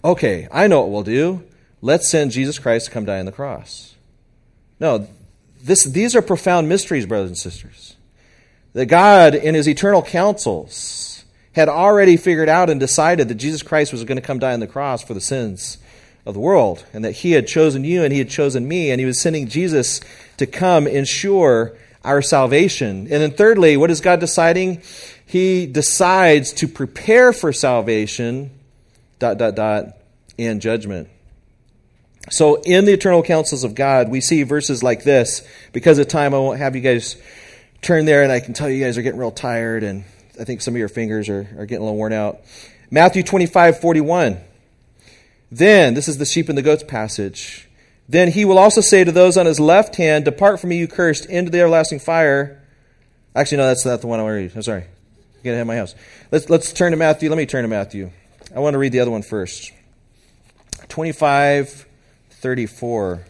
Okay, 0.05 0.49
I 0.51 0.67
know 0.67 0.81
what 0.81 0.91
we'll 0.91 1.03
do. 1.03 1.45
Let's 1.81 2.09
send 2.09 2.31
Jesus 2.33 2.59
Christ 2.59 2.87
to 2.87 2.93
come 2.93 3.05
die 3.05 3.19
on 3.19 3.27
the 3.27 3.33
cross. 3.33 3.95
No, 4.79 5.09
this, 5.63 5.85
these 5.85 6.17
are 6.17 6.23
profound 6.23 6.69
mysteries, 6.69 7.07
brothers 7.07 7.31
and 7.31 7.39
sisters. 7.39 7.97
That 8.73 8.87
God, 8.87 9.35
in 9.35 9.55
his 9.55 9.69
eternal 9.69 10.03
counsels, 10.03 11.25
had 11.53 11.69
already 11.69 12.17
figured 12.17 12.49
out 12.49 12.71
and 12.71 12.81
decided 12.81 13.29
that 13.29 13.35
Jesus 13.37 13.63
Christ 13.63 13.93
was 13.93 14.05
going 14.05 14.17
to 14.17 14.23
come 14.23 14.39
die 14.39 14.55
on 14.55 14.61
the 14.61 14.67
cross 14.67 15.03
for 15.03 15.15
the 15.15 15.21
sins 15.21 15.79
of 16.25 16.35
the 16.35 16.41
world, 16.41 16.85
and 16.93 17.05
that 17.05 17.12
he 17.12 17.33
had 17.33 17.47
chosen 17.47 17.85
you 17.85 18.05
and 18.05 18.12
he 18.12 18.18
had 18.18 18.29
chosen 18.29 18.66
me, 18.66 18.91
and 18.91 19.01
he 19.01 19.07
was 19.07 19.20
sending 19.20 19.49
Jesus 19.49 20.01
to 20.37 20.47
come 20.47 20.87
ensure 20.87 21.77
our 22.05 22.23
salvation. 22.23 23.09
And 23.11 23.23
then, 23.23 23.33
thirdly, 23.33 23.77
what 23.77 23.91
is 23.91 24.01
God 24.01 24.20
deciding? 24.20 24.83
He 25.27 25.66
decides 25.66 26.53
to 26.55 26.68
prepare 26.68 27.33
for 27.33 27.53
salvation, 27.53 28.51
dot, 29.18 29.39
dot, 29.39 29.55
dot, 29.55 29.97
and 30.39 30.61
judgment. 30.61 31.09
So, 32.31 32.62
in 32.62 32.85
the 32.85 32.93
eternal 32.93 33.23
counsels 33.23 33.64
of 33.64 33.75
God, 33.75 34.09
we 34.09 34.20
see 34.20 34.43
verses 34.45 34.83
like 34.83 35.03
this. 35.05 35.47
Because 35.73 35.99
of 35.99 36.09
time, 36.09 36.35
I 36.35 36.39
won't 36.39 36.59
have 36.59 36.77
you 36.77 36.83
guys 36.83 37.16
turn 37.81 38.05
there, 38.05 38.23
and 38.23 38.31
I 38.31 38.41
can 38.41 38.55
tell 38.55 38.70
you 38.70 38.83
guys 38.83 38.97
are 38.97 39.03
getting 39.03 39.18
real 39.18 39.33
tired, 39.33 39.83
and 39.83 40.05
I 40.41 40.45
think 40.45 40.62
some 40.62 40.75
of 40.75 40.79
your 40.79 40.89
fingers 40.89 41.29
are, 41.29 41.49
are 41.59 41.66
getting 41.66 41.83
a 41.83 41.85
little 41.85 41.97
worn 41.97 42.12
out. 42.12 42.41
Matthew 42.91 43.23
25, 43.23 43.81
41. 43.81 44.39
Then, 45.53 45.93
this 45.93 46.09
is 46.09 46.17
the 46.17 46.25
sheep 46.25 46.49
and 46.49 46.57
the 46.57 46.63
goats 46.63 46.83
passage. 46.83 47.69
Then 48.09 48.33
he 48.33 48.47
will 48.47 48.59
also 48.59 48.81
say 48.81 49.05
to 49.05 49.13
those 49.13 49.37
on 49.37 49.45
his 49.45 49.61
left 49.61 49.97
hand, 49.97 50.25
Depart 50.25 50.59
from 50.59 50.71
me, 50.71 50.79
you 50.79 50.89
cursed, 50.89 51.27
into 51.27 51.51
the 51.51 51.61
everlasting 51.61 51.99
fire. 51.99 52.63
Actually, 53.37 53.59
no, 53.59 53.67
that's 53.67 53.85
not 53.85 54.01
the 54.01 54.07
one 54.07 54.19
I 54.19 54.23
want 54.23 54.33
to 54.33 54.37
read. 54.37 54.53
I'm 54.57 54.63
sorry. 54.63 54.85
Getting 55.43 55.53
ahead 55.53 55.61
of 55.61 55.67
my 55.67 55.77
house. 55.77 55.95
Let's, 56.31 56.49
let's 56.49 56.73
turn 56.73 56.93
to 56.93 56.97
Matthew. 56.97 57.29
Let 57.29 57.37
me 57.37 57.45
turn 57.45 57.65
to 57.65 57.69
Matthew. 57.69 58.13
I 58.57 58.61
want 58.61 58.73
to 58.73 58.79
read 58.79 58.93
the 58.93 59.01
other 59.01 59.11
one 59.11 59.21
first. 59.21 59.73
25, 60.89 61.87
34. 62.31 63.25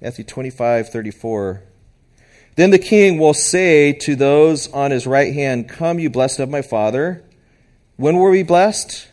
Matthew 0.00 0.24
25, 0.24 0.88
34. 0.88 1.62
Then 2.54 2.70
the 2.70 2.78
king 2.78 3.18
will 3.18 3.34
say 3.34 3.92
to 3.92 4.14
those 4.14 4.72
on 4.72 4.92
his 4.92 5.08
right 5.08 5.34
hand, 5.34 5.68
Come, 5.68 5.98
you 5.98 6.10
blessed 6.10 6.38
of 6.38 6.48
my 6.48 6.62
father. 6.62 7.24
When 7.96 8.16
were 8.18 8.30
we 8.30 8.44
blessed? 8.44 9.08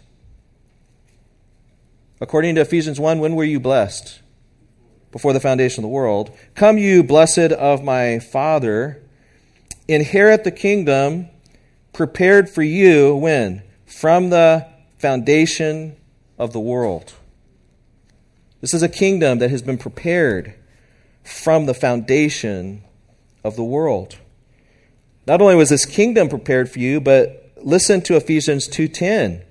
According 2.21 2.55
to 2.55 2.61
Ephesians 2.61 2.99
1, 2.99 3.19
when 3.19 3.35
were 3.35 3.43
you 3.43 3.59
blessed? 3.59 4.19
Before 5.11 5.33
the 5.33 5.39
foundation 5.39 5.83
of 5.83 5.89
the 5.89 5.93
world. 5.93 6.35
Come, 6.53 6.77
you 6.77 7.03
blessed 7.03 7.51
of 7.53 7.83
my 7.83 8.19
father. 8.19 9.01
Inherit 9.87 10.43
the 10.43 10.51
kingdom 10.51 11.29
prepared 11.93 12.49
for 12.49 12.61
you 12.61 13.15
when? 13.15 13.63
From 13.85 14.29
the 14.29 14.67
foundation 14.97 15.95
of 16.37 16.53
the 16.53 16.59
world. 16.59 17.13
This 18.61 18.73
is 18.73 18.83
a 18.83 18.89
kingdom 18.89 19.39
that 19.39 19.49
has 19.49 19.61
been 19.61 19.77
prepared 19.77 20.53
from 21.23 21.65
the 21.65 21.73
foundation 21.73 22.83
of 23.43 23.55
the 23.55 23.63
world. 23.63 24.17
Not 25.25 25.41
only 25.41 25.55
was 25.55 25.69
this 25.69 25.85
kingdom 25.85 26.27
prepared 26.27 26.69
for 26.69 26.79
you, 26.79 26.99
but 26.99 27.51
listen 27.61 28.01
to 28.01 28.15
Ephesians 28.15 28.67
2:10. 28.67 29.43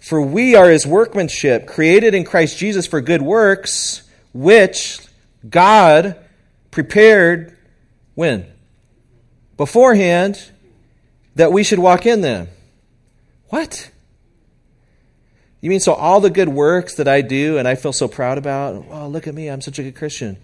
For 0.00 0.20
we 0.20 0.54
are 0.54 0.70
his 0.70 0.86
workmanship, 0.86 1.66
created 1.66 2.14
in 2.14 2.24
Christ 2.24 2.56
Jesus 2.56 2.86
for 2.86 3.00
good 3.00 3.22
works, 3.22 4.02
which 4.32 5.00
God 5.48 6.16
prepared 6.70 7.56
when? 8.14 8.46
Beforehand 9.56 10.50
that 11.34 11.52
we 11.52 11.64
should 11.64 11.78
walk 11.78 12.06
in 12.06 12.20
them. 12.20 12.48
What? 13.48 13.90
You 15.60 15.70
mean 15.70 15.80
so 15.80 15.92
all 15.92 16.20
the 16.20 16.30
good 16.30 16.48
works 16.48 16.94
that 16.94 17.08
I 17.08 17.20
do 17.20 17.58
and 17.58 17.66
I 17.66 17.74
feel 17.74 17.92
so 17.92 18.06
proud 18.06 18.38
about, 18.38 18.84
oh, 18.90 19.08
look 19.08 19.26
at 19.26 19.34
me, 19.34 19.48
I'm 19.48 19.60
such 19.60 19.78
a 19.78 19.82
good 19.82 19.96
Christian. 19.96 20.36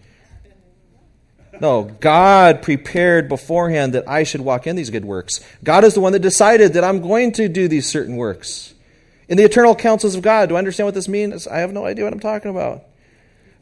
No, 1.60 1.84
God 1.84 2.62
prepared 2.62 3.28
beforehand 3.28 3.92
that 3.94 4.08
I 4.08 4.24
should 4.24 4.40
walk 4.40 4.66
in 4.66 4.74
these 4.74 4.90
good 4.90 5.04
works. 5.04 5.40
God 5.62 5.84
is 5.84 5.94
the 5.94 6.00
one 6.00 6.12
that 6.12 6.18
decided 6.18 6.72
that 6.72 6.82
I'm 6.82 7.00
going 7.00 7.30
to 7.32 7.48
do 7.48 7.68
these 7.68 7.88
certain 7.88 8.16
works. 8.16 8.73
In 9.28 9.36
the 9.36 9.44
eternal 9.44 9.74
counsels 9.74 10.14
of 10.14 10.22
God, 10.22 10.48
do 10.48 10.56
I 10.56 10.58
understand 10.58 10.86
what 10.86 10.94
this 10.94 11.08
means? 11.08 11.46
I 11.46 11.58
have 11.58 11.72
no 11.72 11.86
idea 11.86 12.04
what 12.04 12.12
I'm 12.12 12.20
talking 12.20 12.50
about. 12.50 12.84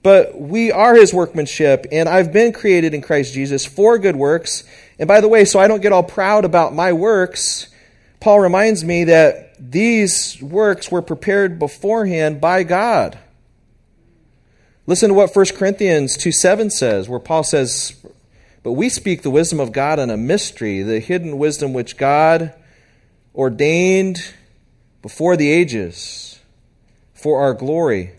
But 0.03 0.41
we 0.41 0.73
are 0.73 0.97
his 0.97 1.15
workmanship, 1.15 1.87
and 1.93 2.09
I've 2.09 2.33
been 2.33 2.53
created 2.53 2.93
in 2.93 3.03
Christ 3.03 3.35
Jesus 3.35 3.65
for 3.65 3.99
good 3.99 4.17
works. 4.17 4.65
And 4.99 5.07
by 5.07 5.21
the 5.21 5.29
way, 5.29 5.45
so 5.45 5.61
I 5.61 5.69
don't 5.69 5.81
get 5.81 5.93
all 5.93 6.03
proud 6.03 6.45
about 6.45 6.75
my 6.75 6.93
works, 6.93 7.69
Paul 8.19 8.41
reminds 8.41 8.85
me 8.85 9.05
that 9.05 9.55
these 9.59 10.41
works 10.43 10.91
were 10.91 11.03
prepared 11.03 11.61
beforehand 11.61 12.41
by 12.41 12.65
God. 12.65 13.19
Listen 14.87 15.09
to 15.09 15.15
what 15.15 15.35
1 15.35 15.47
Corinthians 15.55 16.17
2 16.17 16.33
7 16.33 16.71
says, 16.71 17.09
where 17.09 17.21
Paul 17.21 17.45
says, 17.45 18.05
But 18.65 18.73
we 18.73 18.89
speak 18.89 19.23
the 19.23 19.31
wisdom 19.31 19.61
of 19.61 19.71
God 19.71 20.01
in 20.01 20.11
a 20.11 20.17
mystery, 20.17 20.83
the 20.83 20.99
hidden 20.99 21.39
wisdom 21.39 21.73
which 21.73 21.97
God 21.97 22.53
ordained 23.35 24.35
before 25.03 25.37
the 25.37 25.51
ages 25.51 26.41
for 27.13 27.43
our 27.43 27.55
glory, 27.55 28.13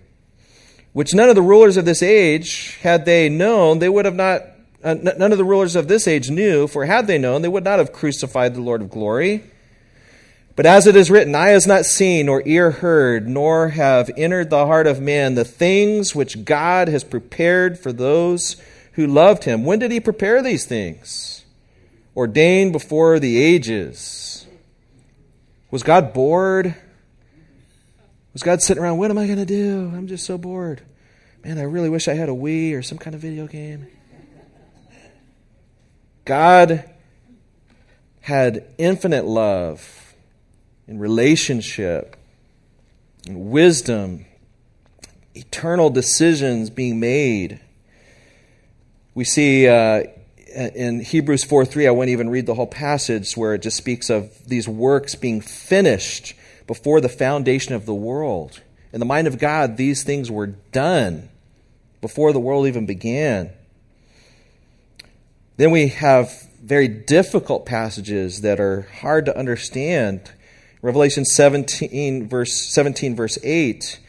which 0.92 1.14
none 1.14 1.30
of 1.30 1.36
the 1.36 1.42
rulers 1.42 1.78
of 1.78 1.86
this 1.86 2.04
age, 2.04 2.78
had 2.82 3.06
they 3.06 3.30
known, 3.30 3.80
they 3.80 3.90
would 3.90 4.06
have 4.06 4.16
not, 4.16 4.42
uh, 4.84 4.94
none 4.94 5.32
of 5.32 5.38
the 5.38 5.46
rulers 5.46 5.76
of 5.76 5.88
this 5.88 6.08
age 6.08 6.30
knew, 6.30 6.68
for 6.68 6.86
had 6.86 7.08
they 7.08 7.18
known, 7.18 7.42
they 7.42 7.48
would 7.48 7.64
not 7.64 7.80
have 7.80 7.94
crucified 7.94 8.54
the 8.54 8.62
Lord 8.62 8.82
of 8.82 8.90
glory. 8.90 9.44
But 10.56 10.68
as 10.68 10.86
it 10.86 10.96
is 10.96 11.10
written, 11.10 11.34
eye 11.34 11.50
has 11.50 11.66
not 11.66 11.86
seen, 11.86 12.28
nor 12.28 12.44
ear 12.46 12.70
heard, 12.70 13.28
nor 13.28 13.70
have 13.70 14.12
entered 14.16 14.52
the 14.52 14.68
heart 14.68 14.86
of 14.86 15.02
man 15.02 15.34
the 15.34 15.46
things 15.46 16.14
which 16.14 16.46
God 16.46 16.90
has 16.90 17.04
prepared 17.04 17.80
for 17.80 17.92
those 17.92 18.56
who 18.94 19.08
loved 19.08 19.46
him. 19.46 19.66
When 19.66 19.80
did 19.80 19.92
he 19.92 20.00
prepare 20.00 20.44
these 20.44 20.66
things? 20.66 21.44
Ordained 22.16 22.72
before 22.72 23.20
the 23.20 23.42
ages. 23.42 24.33
Was 25.74 25.82
God 25.82 26.14
bored? 26.14 26.76
Was 28.32 28.44
God 28.44 28.62
sitting 28.62 28.84
around, 28.84 29.00
what 29.00 29.10
am 29.10 29.18
I 29.18 29.26
going 29.26 29.40
to 29.40 29.46
do? 29.46 29.92
I'm 29.96 30.06
just 30.06 30.24
so 30.24 30.38
bored. 30.38 30.84
Man, 31.44 31.58
I 31.58 31.64
really 31.64 31.90
wish 31.90 32.08
I 32.08 32.14
had 32.14 32.30
a 32.30 32.32
Wii 32.32 32.78
or 32.78 32.84
some 32.84 33.00
kind 33.00 33.16
of 33.16 33.22
video 33.22 33.48
game. 33.48 33.88
God 36.26 36.88
had 38.22 38.68
infinite 38.78 39.26
love 39.26 40.14
and 40.86 41.02
relationship, 41.02 42.18
and 43.26 43.50
wisdom, 43.50 44.28
eternal 45.34 45.90
decisions 45.90 46.70
being 46.70 47.00
made. 47.00 47.60
We 49.16 49.24
see 49.24 49.68
uh, 49.68 50.04
in 50.54 51.00
Hebrews 51.02 51.44
4 51.44 51.66
3, 51.66 51.88
I 51.88 51.92
won't 51.92 52.10
even 52.10 52.30
read 52.30 52.46
the 52.46 52.54
whole 52.54 52.68
passage 52.68 53.36
where 53.36 53.54
it 53.54 53.62
just 53.62 53.78
speaks 53.78 54.10
of 54.10 54.32
these 54.48 54.68
works 54.68 55.16
being 55.16 55.42
finished 55.42 56.34
before 56.68 57.02
the 57.02 57.10
foundation 57.10 57.74
of 57.74 57.86
the 57.86 57.94
world. 57.94 58.62
In 58.92 59.00
the 59.00 59.06
mind 59.06 59.28
of 59.28 59.40
God, 59.40 59.78
these 59.78 60.04
things 60.04 60.30
were 60.30 60.48
done 60.48 61.30
before 62.02 62.32
the 62.32 62.40
world 62.40 62.68
even 62.68 62.86
began. 62.86 63.52
Then 65.58 65.72
we 65.72 65.88
have 65.90 66.32
very 66.62 66.88
difficult 66.88 67.66
passages 67.66 68.42
that 68.42 68.60
are 68.60 68.82
hard 69.02 69.26
to 69.26 69.38
understand 69.38 70.32
Revelation 70.82 71.26
17 71.26 72.28
verse 72.28 72.54
17 72.54 73.16
verse 73.16 73.38
8 73.44 74.00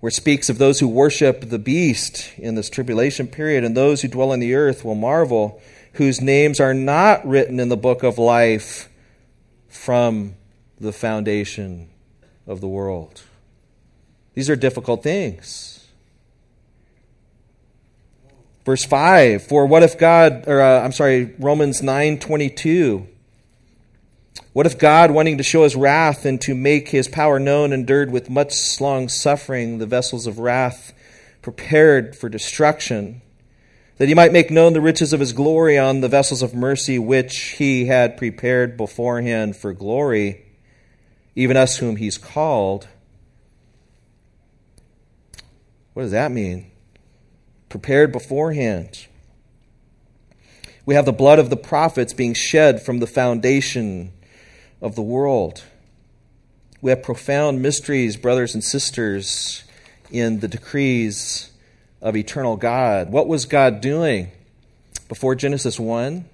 where 0.00 0.08
it 0.08 0.14
speaks 0.14 0.48
of 0.48 0.58
those 0.58 0.78
who 0.78 0.88
worship 0.88 1.48
the 1.48 1.58
beast 1.58 2.30
in 2.38 2.54
this 2.54 2.70
tribulation 2.70 3.26
period 3.26 3.64
and 3.64 3.76
those 3.76 4.02
who 4.02 4.08
dwell 4.08 4.32
on 4.32 4.40
the 4.40 4.54
earth 4.54 4.84
will 4.84 4.94
marvel 4.94 5.60
whose 5.98 6.20
names 6.20 6.60
are 6.60 6.74
not 6.74 7.26
written 7.26 7.58
in 7.58 7.68
the 7.68 7.76
book 7.76 8.04
of 8.04 8.18
life 8.18 8.88
from 9.68 10.36
the 10.80 10.92
foundation 10.92 11.88
of 12.46 12.60
the 12.60 12.68
world. 12.68 13.22
These 14.34 14.48
are 14.48 14.54
difficult 14.54 15.02
things. 15.02 15.88
Verse 18.64 18.84
5 18.84 19.42
For 19.42 19.66
what 19.66 19.82
if 19.82 19.98
God, 19.98 20.44
or 20.46 20.60
uh, 20.60 20.82
I'm 20.82 20.92
sorry, 20.92 21.34
Romans 21.36 21.82
9 21.82 22.20
22. 22.20 23.08
What 24.52 24.66
if 24.66 24.78
God, 24.78 25.10
wanting 25.10 25.38
to 25.38 25.44
show 25.44 25.64
his 25.64 25.74
wrath 25.74 26.24
and 26.24 26.40
to 26.42 26.54
make 26.54 26.90
his 26.90 27.08
power 27.08 27.40
known, 27.40 27.72
endured 27.72 28.12
with 28.12 28.30
much 28.30 28.80
long 28.80 29.08
suffering 29.08 29.78
the 29.78 29.86
vessels 29.86 30.28
of 30.28 30.38
wrath 30.38 30.92
prepared 31.42 32.14
for 32.14 32.28
destruction, 32.28 33.20
that 33.98 34.08
he 34.08 34.14
might 34.14 34.32
make 34.32 34.50
known 34.50 34.72
the 34.72 34.80
riches 34.80 35.12
of 35.12 35.20
his 35.20 35.32
glory 35.32 35.76
on 35.76 36.00
the 36.00 36.08
vessels 36.08 36.40
of 36.40 36.54
mercy 36.54 36.98
which 36.98 37.36
he 37.58 37.86
had 37.86 38.16
prepared 38.16 38.76
beforehand 38.76 39.56
for 39.56 39.72
glory, 39.72 40.46
even 41.34 41.56
us 41.56 41.78
whom 41.78 41.96
he's 41.96 42.16
called? 42.16 42.86
What 45.94 46.04
does 46.04 46.12
that 46.12 46.30
mean? 46.30 46.70
Prepared 47.68 48.12
beforehand. 48.12 49.06
We 50.86 50.94
have 50.94 51.04
the 51.04 51.12
blood 51.12 51.40
of 51.40 51.50
the 51.50 51.56
prophets 51.56 52.12
being 52.12 52.34
shed 52.34 52.80
from 52.80 53.00
the 53.00 53.06
foundation 53.06 54.12
of 54.80 54.94
the 54.94 55.02
world. 55.02 55.64
We 56.80 56.90
have 56.90 57.02
profound 57.02 57.60
mysteries, 57.60 58.16
brothers 58.16 58.54
and 58.54 58.62
sisters, 58.62 59.64
in 60.10 60.38
the 60.38 60.48
decrees 60.48 61.50
of 62.00 62.16
eternal 62.16 62.56
God. 62.56 63.10
What 63.10 63.28
was 63.28 63.46
God 63.46 63.80
doing 63.80 64.30
before 65.08 65.34
Genesis 65.34 65.78
1? 65.78 66.24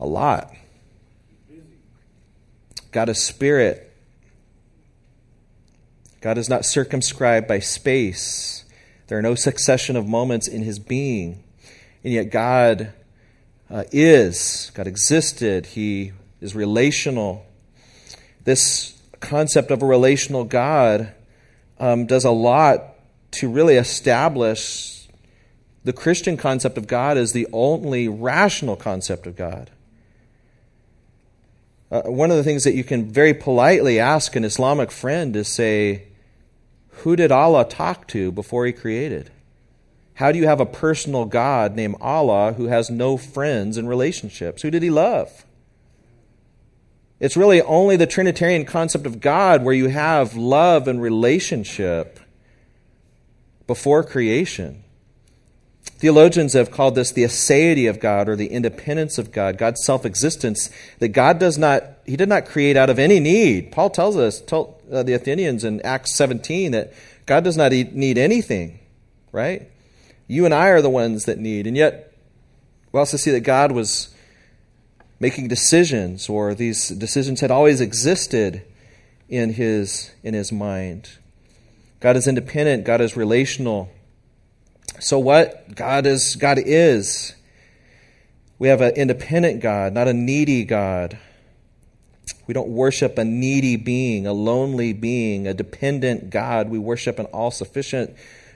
A 0.00 0.06
lot. 0.06 0.52
God 2.90 3.08
is 3.08 3.22
spirit. 3.22 3.90
God 6.20 6.38
is 6.38 6.48
not 6.48 6.64
circumscribed 6.64 7.48
by 7.48 7.58
space. 7.58 8.64
There 9.08 9.18
are 9.18 9.22
no 9.22 9.34
succession 9.34 9.96
of 9.96 10.06
moments 10.06 10.46
in 10.46 10.62
his 10.62 10.78
being. 10.78 11.42
And 12.04 12.12
yet, 12.12 12.30
God 12.30 12.92
uh, 13.70 13.84
is, 13.90 14.70
God 14.74 14.86
existed, 14.86 15.66
he 15.66 16.12
is 16.40 16.54
relational. 16.54 17.46
This 18.44 19.00
concept 19.20 19.70
of 19.70 19.82
a 19.82 19.86
relational 19.86 20.44
God 20.44 21.12
um, 21.78 22.06
does 22.06 22.24
a 22.24 22.30
lot 22.30 22.91
to 23.32 23.48
really 23.48 23.76
establish 23.76 25.08
the 25.84 25.92
Christian 25.92 26.36
concept 26.36 26.78
of 26.78 26.86
God 26.86 27.16
as 27.16 27.32
the 27.32 27.48
only 27.52 28.08
rational 28.08 28.76
concept 28.76 29.26
of 29.26 29.36
God. 29.36 29.70
Uh, 31.90 32.02
one 32.02 32.30
of 32.30 32.36
the 32.36 32.44
things 32.44 32.64
that 32.64 32.74
you 32.74 32.84
can 32.84 33.10
very 33.10 33.34
politely 33.34 33.98
ask 33.98 34.34
an 34.36 34.44
Islamic 34.44 34.90
friend 34.90 35.34
is 35.36 35.48
say, 35.48 36.04
Who 36.88 37.16
did 37.16 37.32
Allah 37.32 37.68
talk 37.68 38.06
to 38.08 38.32
before 38.32 38.64
He 38.64 38.72
created? 38.72 39.30
How 40.14 40.30
do 40.30 40.38
you 40.38 40.46
have 40.46 40.60
a 40.60 40.66
personal 40.66 41.24
God 41.24 41.74
named 41.74 41.96
Allah 42.00 42.52
who 42.52 42.66
has 42.66 42.90
no 42.90 43.16
friends 43.16 43.76
and 43.76 43.88
relationships? 43.88 44.62
Who 44.62 44.70
did 44.70 44.82
He 44.82 44.90
love? 44.90 45.44
It's 47.18 47.36
really 47.36 47.62
only 47.62 47.96
the 47.96 48.06
Trinitarian 48.06 48.64
concept 48.64 49.06
of 49.06 49.20
God 49.20 49.62
where 49.62 49.74
you 49.74 49.88
have 49.88 50.36
love 50.36 50.88
and 50.88 51.00
relationship 51.00 52.18
before 53.66 54.02
creation. 54.02 54.82
Theologians 55.84 56.52
have 56.54 56.70
called 56.70 56.94
this 56.94 57.12
the 57.12 57.22
aseity 57.22 57.88
of 57.88 58.00
God 58.00 58.28
or 58.28 58.36
the 58.36 58.48
independence 58.48 59.18
of 59.18 59.30
God, 59.30 59.58
God's 59.58 59.84
self 59.84 60.04
existence, 60.04 60.70
that 60.98 61.08
God 61.08 61.38
does 61.38 61.58
not, 61.58 61.84
He 62.04 62.16
did 62.16 62.28
not 62.28 62.46
create 62.46 62.76
out 62.76 62.90
of 62.90 62.98
any 62.98 63.20
need. 63.20 63.72
Paul 63.72 63.90
tells 63.90 64.16
us, 64.16 64.40
told 64.40 64.82
uh, 64.92 65.02
the 65.02 65.12
Athenians 65.12 65.64
in 65.64 65.80
Acts 65.82 66.16
17, 66.16 66.72
that 66.72 66.92
God 67.26 67.44
does 67.44 67.56
not 67.56 67.72
need 67.72 68.18
anything, 68.18 68.80
right? 69.30 69.68
You 70.26 70.44
and 70.44 70.52
I 70.52 70.68
are 70.68 70.82
the 70.82 70.90
ones 70.90 71.24
that 71.26 71.38
need. 71.38 71.66
And 71.66 71.76
yet, 71.76 72.12
we 72.90 72.98
also 72.98 73.16
see 73.16 73.30
that 73.30 73.40
God 73.40 73.72
was 73.72 74.14
making 75.20 75.46
decisions, 75.46 76.28
or 76.28 76.54
these 76.54 76.88
decisions 76.88 77.40
had 77.40 77.50
always 77.50 77.80
existed 77.80 78.62
in 79.28 79.52
his, 79.52 80.10
in 80.24 80.34
his 80.34 80.50
mind. 80.50 81.10
God 82.02 82.16
is 82.16 82.26
independent, 82.26 82.84
God 82.84 83.00
is 83.00 83.16
relational. 83.16 83.88
So 84.98 85.18
what? 85.18 85.74
God 85.74 86.04
is 86.04 86.36
God 86.36 86.58
is. 86.58 87.34
We 88.58 88.68
have 88.68 88.80
an 88.80 88.94
independent 88.96 89.60
God, 89.60 89.94
not 89.94 90.08
a 90.08 90.12
needy 90.12 90.64
God. 90.64 91.16
We 92.46 92.54
don't 92.54 92.68
worship 92.68 93.18
a 93.18 93.24
needy 93.24 93.76
being, 93.76 94.26
a 94.26 94.32
lonely 94.32 94.92
being, 94.92 95.46
a 95.46 95.54
dependent 95.54 96.30
God. 96.30 96.68
We 96.68 96.78
worship 96.78 97.18
an 97.18 97.26
all 97.26 97.50
sufficient 97.50 98.14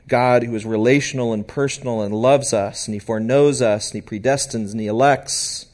God 0.08 0.42
who 0.42 0.54
is 0.54 0.66
relational 0.66 1.32
and 1.32 1.46
personal 1.46 2.02
and 2.02 2.14
loves 2.14 2.52
us, 2.52 2.86
and 2.86 2.94
He 2.94 2.98
foreknows 2.98 3.62
us, 3.62 3.92
and 3.92 4.02
He 4.02 4.18
predestines, 4.18 4.72
and 4.72 4.80
He 4.80 4.88
elects 4.88 5.66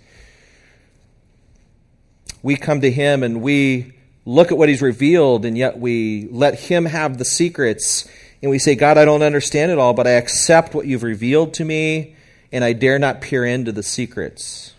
we 2.42 2.56
come 2.56 2.80
to 2.80 2.90
Him 2.90 3.22
and 3.22 3.40
we 3.40 3.92
look 4.24 4.52
at 4.52 4.58
what 4.58 4.68
He's 4.68 4.82
revealed, 4.82 5.44
and 5.44 5.56
yet 5.56 5.78
we 5.78 6.28
let 6.30 6.58
Him 6.58 6.84
have 6.86 7.18
the 7.18 7.24
secrets. 7.24 8.08
And 8.42 8.50
we 8.50 8.58
say, 8.58 8.74
God, 8.74 8.98
I 8.98 9.04
don't 9.04 9.22
understand 9.22 9.70
it 9.70 9.78
all, 9.78 9.94
but 9.94 10.06
I 10.06 10.12
accept 10.12 10.74
what 10.74 10.86
you've 10.86 11.02
revealed 11.02 11.54
to 11.54 11.64
me, 11.64 12.16
and 12.50 12.64
I 12.64 12.72
dare 12.72 12.98
not 12.98 13.20
peer 13.20 13.44
into 13.44 13.72
the 13.72 13.82
secrets. 13.82 14.74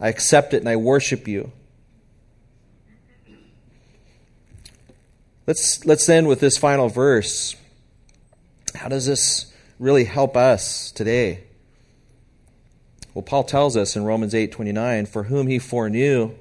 I 0.00 0.08
accept 0.08 0.52
it 0.52 0.58
and 0.58 0.68
I 0.68 0.74
worship 0.76 1.28
you. 1.28 1.52
Let's, 5.46 5.84
let's 5.86 6.08
end 6.08 6.26
with 6.26 6.40
this 6.40 6.56
final 6.56 6.88
verse. 6.88 7.54
How 8.74 8.88
does 8.88 9.06
this 9.06 9.52
really 9.78 10.04
help 10.04 10.36
us 10.36 10.90
today? 10.90 11.44
Well, 13.14 13.22
Paul 13.22 13.44
tells 13.44 13.76
us 13.76 13.94
in 13.94 14.04
Romans 14.04 14.34
8:29, 14.34 15.06
"For 15.06 15.24
whom 15.24 15.46
he 15.46 15.58
foreknew, 15.58 16.34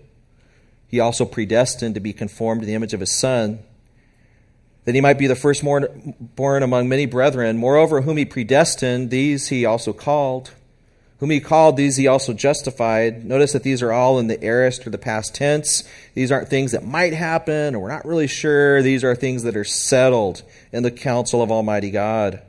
he 0.91 0.99
also 0.99 1.23
predestined 1.23 1.95
to 1.95 2.01
be 2.01 2.11
conformed 2.11 2.61
to 2.61 2.67
the 2.67 2.75
image 2.75 2.93
of 2.93 2.99
his 2.99 3.11
son, 3.11 3.59
that 4.83 4.93
he 4.93 4.99
might 4.99 5.17
be 5.17 5.27
the 5.27 5.35
firstborn 5.35 6.63
among 6.63 6.89
many 6.89 7.05
brethren. 7.05 7.57
Moreover, 7.57 8.01
whom 8.01 8.17
he 8.17 8.25
predestined, 8.25 9.09
these 9.09 9.47
he 9.47 9.63
also 9.63 9.93
called. 9.93 10.51
Whom 11.19 11.29
he 11.29 11.39
called, 11.39 11.77
these 11.77 11.95
he 11.95 12.07
also 12.07 12.33
justified. 12.33 13.23
Notice 13.23 13.53
that 13.53 13.63
these 13.63 13.81
are 13.81 13.93
all 13.93 14.19
in 14.19 14.27
the 14.27 14.43
aorist 14.43 14.85
or 14.85 14.89
the 14.89 14.97
past 14.97 15.33
tense. 15.33 15.83
These 16.13 16.31
aren't 16.31 16.49
things 16.49 16.71
that 16.73 16.83
might 16.83 17.13
happen 17.13 17.73
or 17.73 17.79
we're 17.79 17.89
not 17.89 18.05
really 18.05 18.27
sure. 18.27 18.81
These 18.81 19.03
are 19.03 19.15
things 19.15 19.43
that 19.43 19.55
are 19.55 19.63
settled 19.63 20.41
in 20.73 20.83
the 20.83 20.91
counsel 20.91 21.41
of 21.41 21.51
Almighty 21.51 21.91
God. 21.91 22.41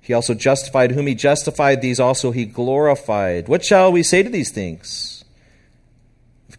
He 0.00 0.14
also 0.14 0.34
justified 0.34 0.90
whom 0.90 1.06
he 1.06 1.14
justified, 1.14 1.80
these 1.80 2.00
also 2.00 2.32
he 2.32 2.44
glorified. 2.44 3.46
What 3.46 3.64
shall 3.64 3.92
we 3.92 4.02
say 4.02 4.24
to 4.24 4.30
these 4.30 4.50
things? 4.50 5.21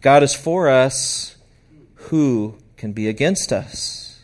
God 0.04 0.22
is 0.22 0.34
for 0.34 0.68
us, 0.68 1.34
who 1.94 2.58
can 2.76 2.92
be 2.92 3.08
against 3.08 3.54
us? 3.54 4.20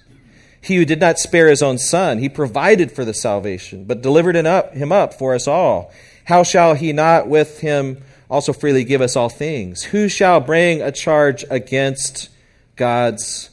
He 0.61 0.76
who 0.76 0.85
did 0.85 1.01
not 1.01 1.18
spare 1.18 1.49
his 1.49 1.62
own 1.62 1.78
son, 1.78 2.18
he 2.18 2.28
provided 2.28 2.93
for 2.93 3.03
the 3.03 3.14
salvation, 3.14 3.87
but 3.87 4.03
delivered 4.03 4.37
him 4.37 4.93
up 4.93 5.14
for 5.14 5.35
us 5.35 5.49
all. 5.49 5.91
How 6.26 6.43
shall 6.43 6.74
he 6.74 6.93
not 6.93 7.28
with 7.28 7.61
him 7.61 8.03
also 8.28 8.53
freely 8.53 8.85
give 8.85 9.01
us 9.01 9.16
all 9.16 9.31
things? 9.31 9.85
Who 9.85 10.11
shall 10.11 10.39
bring 10.39 10.83
a 10.83 10.93
charge 10.93 11.47
against 11.49 12.28
God's 12.76 13.49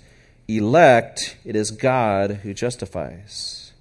elect? 0.49 1.37
It 1.45 1.55
is 1.55 1.71
God 1.71 2.41
who 2.43 2.53
justifies. 2.53 3.71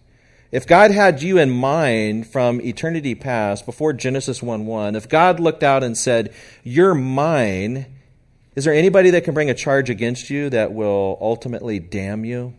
If 0.53 0.68
God 0.68 0.92
had 0.92 1.20
you 1.20 1.38
in 1.38 1.51
mind 1.51 2.28
from 2.28 2.61
eternity 2.61 3.16
past, 3.16 3.66
before 3.66 3.92
Genesis 3.92 4.40
1 4.40 4.66
1, 4.66 4.94
if 4.94 5.09
God 5.09 5.40
looked 5.40 5.64
out 5.64 5.82
and 5.82 5.99
said, 5.99 6.32
You're 6.62 6.94
mine, 6.94 7.86
is 8.57 8.64
there 8.64 8.74
anybody 8.74 9.11
that 9.11 9.24
can 9.24 9.34
bring 9.34 9.50
a 9.50 9.54
charge 9.54 9.90
against 9.90 10.30
you 10.30 10.48
that 10.50 10.72
will 10.72 11.18
ultimately 11.20 11.78
damn 11.78 12.24
you? 12.24 12.54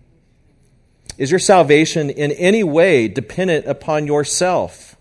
Is 1.17 1.31
your 1.31 1.39
salvation 1.39 2.11
in 2.11 2.31
any 2.33 2.63
way 2.63 3.07
dependent 3.07 3.65
upon 3.65 4.05
yourself? 4.05 4.95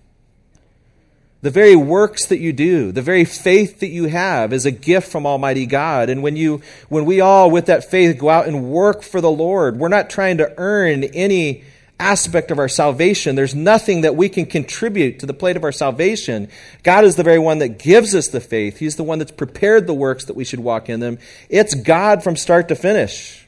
The 1.43 1.51
very 1.51 1.77
works 1.77 2.27
that 2.27 2.39
you 2.39 2.55
do, 2.55 2.93
the 2.93 3.03
very 3.03 3.27
faith 3.27 3.81
that 3.81 3.89
you 3.89 4.07
have 4.07 4.55
is 4.55 4.65
a 4.65 4.71
gift 4.71 5.13
from 5.13 5.27
Almighty 5.27 5.67
God. 5.67 6.09
And 6.09 6.23
when 6.23 6.35
you 6.35 6.63
when 6.89 7.05
we 7.05 7.21
all 7.21 7.51
with 7.51 7.67
that 7.67 7.91
faith 7.91 8.19
go 8.19 8.31
out 8.31 8.49
and 8.49 8.71
work 8.71 9.03
for 9.03 9.21
the 9.21 9.31
Lord, 9.31 9.77
we're 9.77 9.89
not 9.89 10.09
trying 10.09 10.39
to 10.39 10.53
earn 10.57 11.05
any 11.05 11.63
aspect 11.99 12.51
of 12.51 12.59
our 12.59 12.69
salvation. 12.69 13.37
There's 13.37 13.55
nothing 13.55 14.03
that 14.03 14.17
we 14.17 14.29
can 14.29 14.47
contribute 14.47 15.21
to 15.21 15.27
the 15.27 15.35
plate 15.35 15.57
of 15.57 15.65
our 15.65 15.73
salvation. 15.73 16.49
God 16.83 17.05
is 17.05 17.17
the 17.17 17.23
very 17.23 17.39
one 17.39 17.59
that 17.59 17.79
gives 17.79 18.15
us 18.15 18.29
the 18.29 18.41
faith. 18.41 18.79
He's 18.79 18.97
the 18.97 19.05
one 19.05 19.19
that's 19.19 19.33
prepared 19.33 19.87
the 19.87 19.95
works 19.95 20.27
that 20.27 20.37
we 20.37 20.45
should 20.45 20.61
walk 20.61 20.89
in 20.89 21.01
them. 21.01 21.19
It's 21.49 21.75
God 21.75 22.23
from 22.23 22.37
start 22.37 22.69
to 22.69 22.75
finish. 22.75 23.47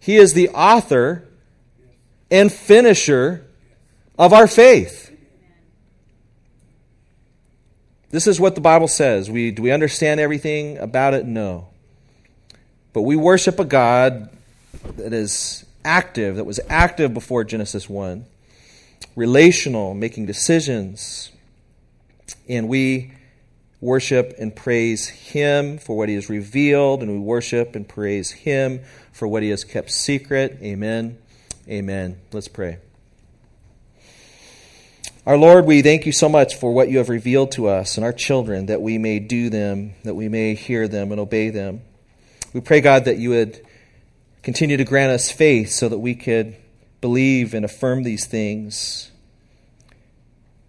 He 0.00 0.16
is 0.16 0.32
the 0.32 0.48
author 0.50 1.28
and 2.30 2.50
finisher 2.50 3.46
of 4.18 4.32
our 4.32 4.46
faith. 4.46 5.10
This 8.10 8.26
is 8.26 8.40
what 8.40 8.54
the 8.54 8.60
Bible 8.60 8.88
says. 8.88 9.30
We, 9.30 9.50
do 9.50 9.62
we 9.62 9.70
understand 9.70 10.20
everything 10.20 10.78
about 10.78 11.14
it? 11.14 11.24
No. 11.24 11.68
But 12.92 13.02
we 13.02 13.16
worship 13.16 13.58
a 13.58 13.64
God 13.64 14.28
that 14.96 15.12
is 15.12 15.64
active, 15.84 16.36
that 16.36 16.44
was 16.44 16.60
active 16.68 17.14
before 17.14 17.44
Genesis 17.44 17.88
1, 17.88 18.24
relational, 19.16 19.94
making 19.94 20.26
decisions. 20.26 21.30
And 22.48 22.68
we 22.68 23.12
worship 23.80 24.34
and 24.38 24.54
praise 24.54 25.08
Him 25.08 25.78
for 25.78 25.96
what 25.96 26.08
He 26.08 26.14
has 26.14 26.28
revealed, 26.28 27.02
and 27.02 27.10
we 27.10 27.18
worship 27.18 27.74
and 27.74 27.88
praise 27.88 28.30
Him 28.30 28.80
for 29.12 29.26
what 29.28 29.42
He 29.42 29.50
has 29.50 29.64
kept 29.64 29.90
secret. 29.90 30.58
Amen. 30.62 31.18
Amen. 31.68 32.20
Let's 32.32 32.48
pray. 32.48 32.78
Our 35.24 35.36
Lord, 35.36 35.66
we 35.66 35.82
thank 35.82 36.04
you 36.04 36.10
so 36.10 36.28
much 36.28 36.56
for 36.56 36.72
what 36.72 36.90
you 36.90 36.98
have 36.98 37.08
revealed 37.08 37.52
to 37.52 37.68
us 37.68 37.96
and 37.96 38.04
our 38.04 38.12
children, 38.12 38.66
that 38.66 38.82
we 38.82 38.98
may 38.98 39.20
do 39.20 39.50
them, 39.50 39.94
that 40.02 40.14
we 40.14 40.28
may 40.28 40.54
hear 40.54 40.88
them 40.88 41.12
and 41.12 41.20
obey 41.20 41.50
them. 41.50 41.82
We 42.52 42.60
pray, 42.60 42.80
God, 42.80 43.04
that 43.04 43.18
you 43.18 43.30
would 43.30 43.64
continue 44.42 44.76
to 44.76 44.84
grant 44.84 45.12
us 45.12 45.30
faith 45.30 45.70
so 45.70 45.88
that 45.88 45.98
we 45.98 46.14
could 46.14 46.56
believe 47.00 47.54
and 47.54 47.64
affirm 47.64 48.02
these 48.02 48.26
things. 48.26 49.10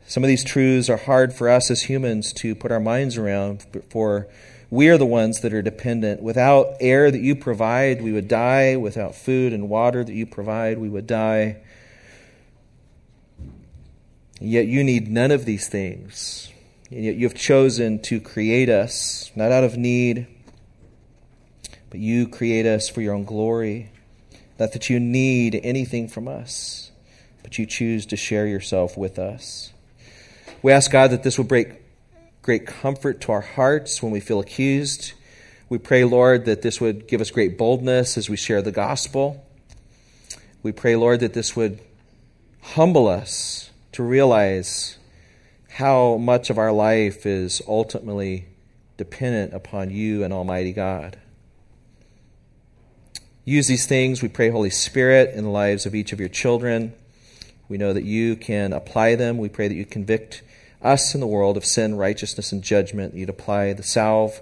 Some 0.05 0.24
of 0.24 0.28
these 0.28 0.43
truths 0.43 0.89
are 0.89 0.97
hard 0.97 1.34
for 1.34 1.49
us 1.49 1.71
as 1.71 1.84
humans 1.84 2.34
to 2.34 2.53
put 2.53 2.71
our 2.71 2.80
minds 2.80 3.17
around, 3.17 3.65
for 3.89 4.28
we 4.69 4.89
are 4.89 4.97
the 4.97 5.05
ones 5.05 5.41
that 5.41 5.53
are 5.53 5.61
dependent. 5.61 6.21
Without 6.21 6.76
air 6.80 7.09
that 7.09 7.21
you 7.21 7.36
provide, 7.36 8.01
we 8.01 8.11
would 8.11 8.28
die. 8.28 8.76
Without 8.76 9.15
food 9.15 9.53
and 9.53 9.69
water 9.69 10.03
that 10.03 10.13
you 10.13 10.26
provide, 10.26 10.78
we 10.78 10.89
would 10.89 11.07
die. 11.07 11.57
Yet 14.39 14.67
you 14.67 14.84
need 14.84 15.07
none 15.09 15.32
of 15.32 15.45
these 15.45 15.69
things. 15.69 16.51
And 16.91 17.05
yet 17.05 17.15
you 17.15 17.28
have 17.28 17.38
chosen 17.38 18.01
to 18.03 18.19
create 18.19 18.69
us, 18.69 19.32
not 19.36 19.51
out 19.51 19.63
of 19.63 19.78
need, 19.78 20.28
but 21.94 22.00
you 22.00 22.28
create 22.28 22.66
us 22.66 22.89
for 22.89 23.02
your 23.02 23.14
own 23.14 23.24
glory. 23.24 23.91
Not 24.58 24.72
that 24.72 24.89
you 24.89 25.00
need 25.00 25.62
anything 25.64 26.08
from 26.08 26.28
us, 26.28 26.89
but 27.44 27.60
you 27.60 27.68
choose 27.68 28.08
to 28.08 28.16
share 28.16 28.48
yourself 28.48 28.98
with 28.98 29.20
us. 29.20 29.72
We 30.64 30.72
ask 30.72 30.89
God 30.89 31.12
that 31.12 31.22
this 31.22 31.38
will 31.38 31.46
bring 31.46 31.78
great 32.41 32.66
comfort 32.66 33.22
to 33.22 33.32
our 33.32 33.41
hearts 33.41 34.02
when 34.02 34.12
we 34.12 34.22
feel 34.22 34.39
accused. 34.39 35.14
We 35.70 35.78
pray, 35.78 36.04
Lord, 36.04 36.46
that 36.46 36.64
this 36.64 36.82
would 36.82 37.08
give 37.08 37.22
us 37.22 37.30
great 37.30 37.60
boldness 37.60 38.18
as 38.18 38.28
we 38.28 38.38
share 38.38 38.64
the 38.64 38.72
gospel. 38.72 39.46
We 40.64 40.72
pray, 40.72 40.96
Lord, 40.96 41.20
that 41.20 41.34
this 41.34 41.56
would 41.56 41.80
humble 42.62 43.08
us 43.08 43.70
to 43.91 44.02
realize 44.02 44.98
how 45.70 46.18
much 46.18 46.50
of 46.50 46.58
our 46.58 46.72
life 46.72 47.28
is 47.28 47.62
ultimately 47.68 48.48
dependent 48.98 49.54
upon 49.54 49.91
you 49.91 50.24
and 50.24 50.34
Almighty 50.34 50.74
God. 50.74 51.20
Use 53.46 53.68
these 53.68 53.86
things, 53.86 54.22
we 54.22 54.30
pray, 54.30 54.50
Holy 54.50 54.70
Spirit, 54.70 55.36
in 55.36 55.44
the 55.44 55.50
lives 55.50 55.86
of 55.86 55.94
each 55.94 56.14
of 56.14 56.20
your 56.20 56.30
children. 56.30 56.94
We 57.68 57.78
know 57.78 57.91
that 57.91 58.06
you 58.06 58.38
can 58.38 58.72
apply 58.72 59.16
them. 59.16 59.38
We 59.38 59.50
pray 59.50 59.68
that 59.68 59.76
you 59.76 59.86
convict 59.86 60.44
us 60.82 61.14
in 61.14 61.20
the 61.20 61.28
world 61.28 61.58
of 61.58 61.66
sin, 61.66 61.96
righteousness, 61.96 62.54
and 62.54 62.62
judgment. 62.64 63.16
You'd 63.16 63.30
apply 63.30 63.74
the 63.74 63.84
salve 63.84 64.39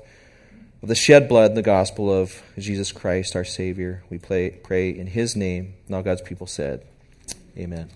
of 0.84 0.90
the 0.90 0.96
shed 0.96 1.28
blood 1.28 1.52
in 1.52 1.56
the 1.56 1.62
gospel 1.64 2.12
of 2.14 2.44
Jesus 2.60 2.92
Christ, 2.92 3.36
our 3.36 3.44
Savior. 3.44 4.04
We 4.10 4.20
pray, 4.20 4.90
in 4.90 5.08
His 5.08 5.36
name. 5.36 5.74
And 5.88 5.96
all 5.96 6.04
God's 6.04 6.22
people 6.22 6.46
said, 6.46 6.86
Amen. 7.58 7.90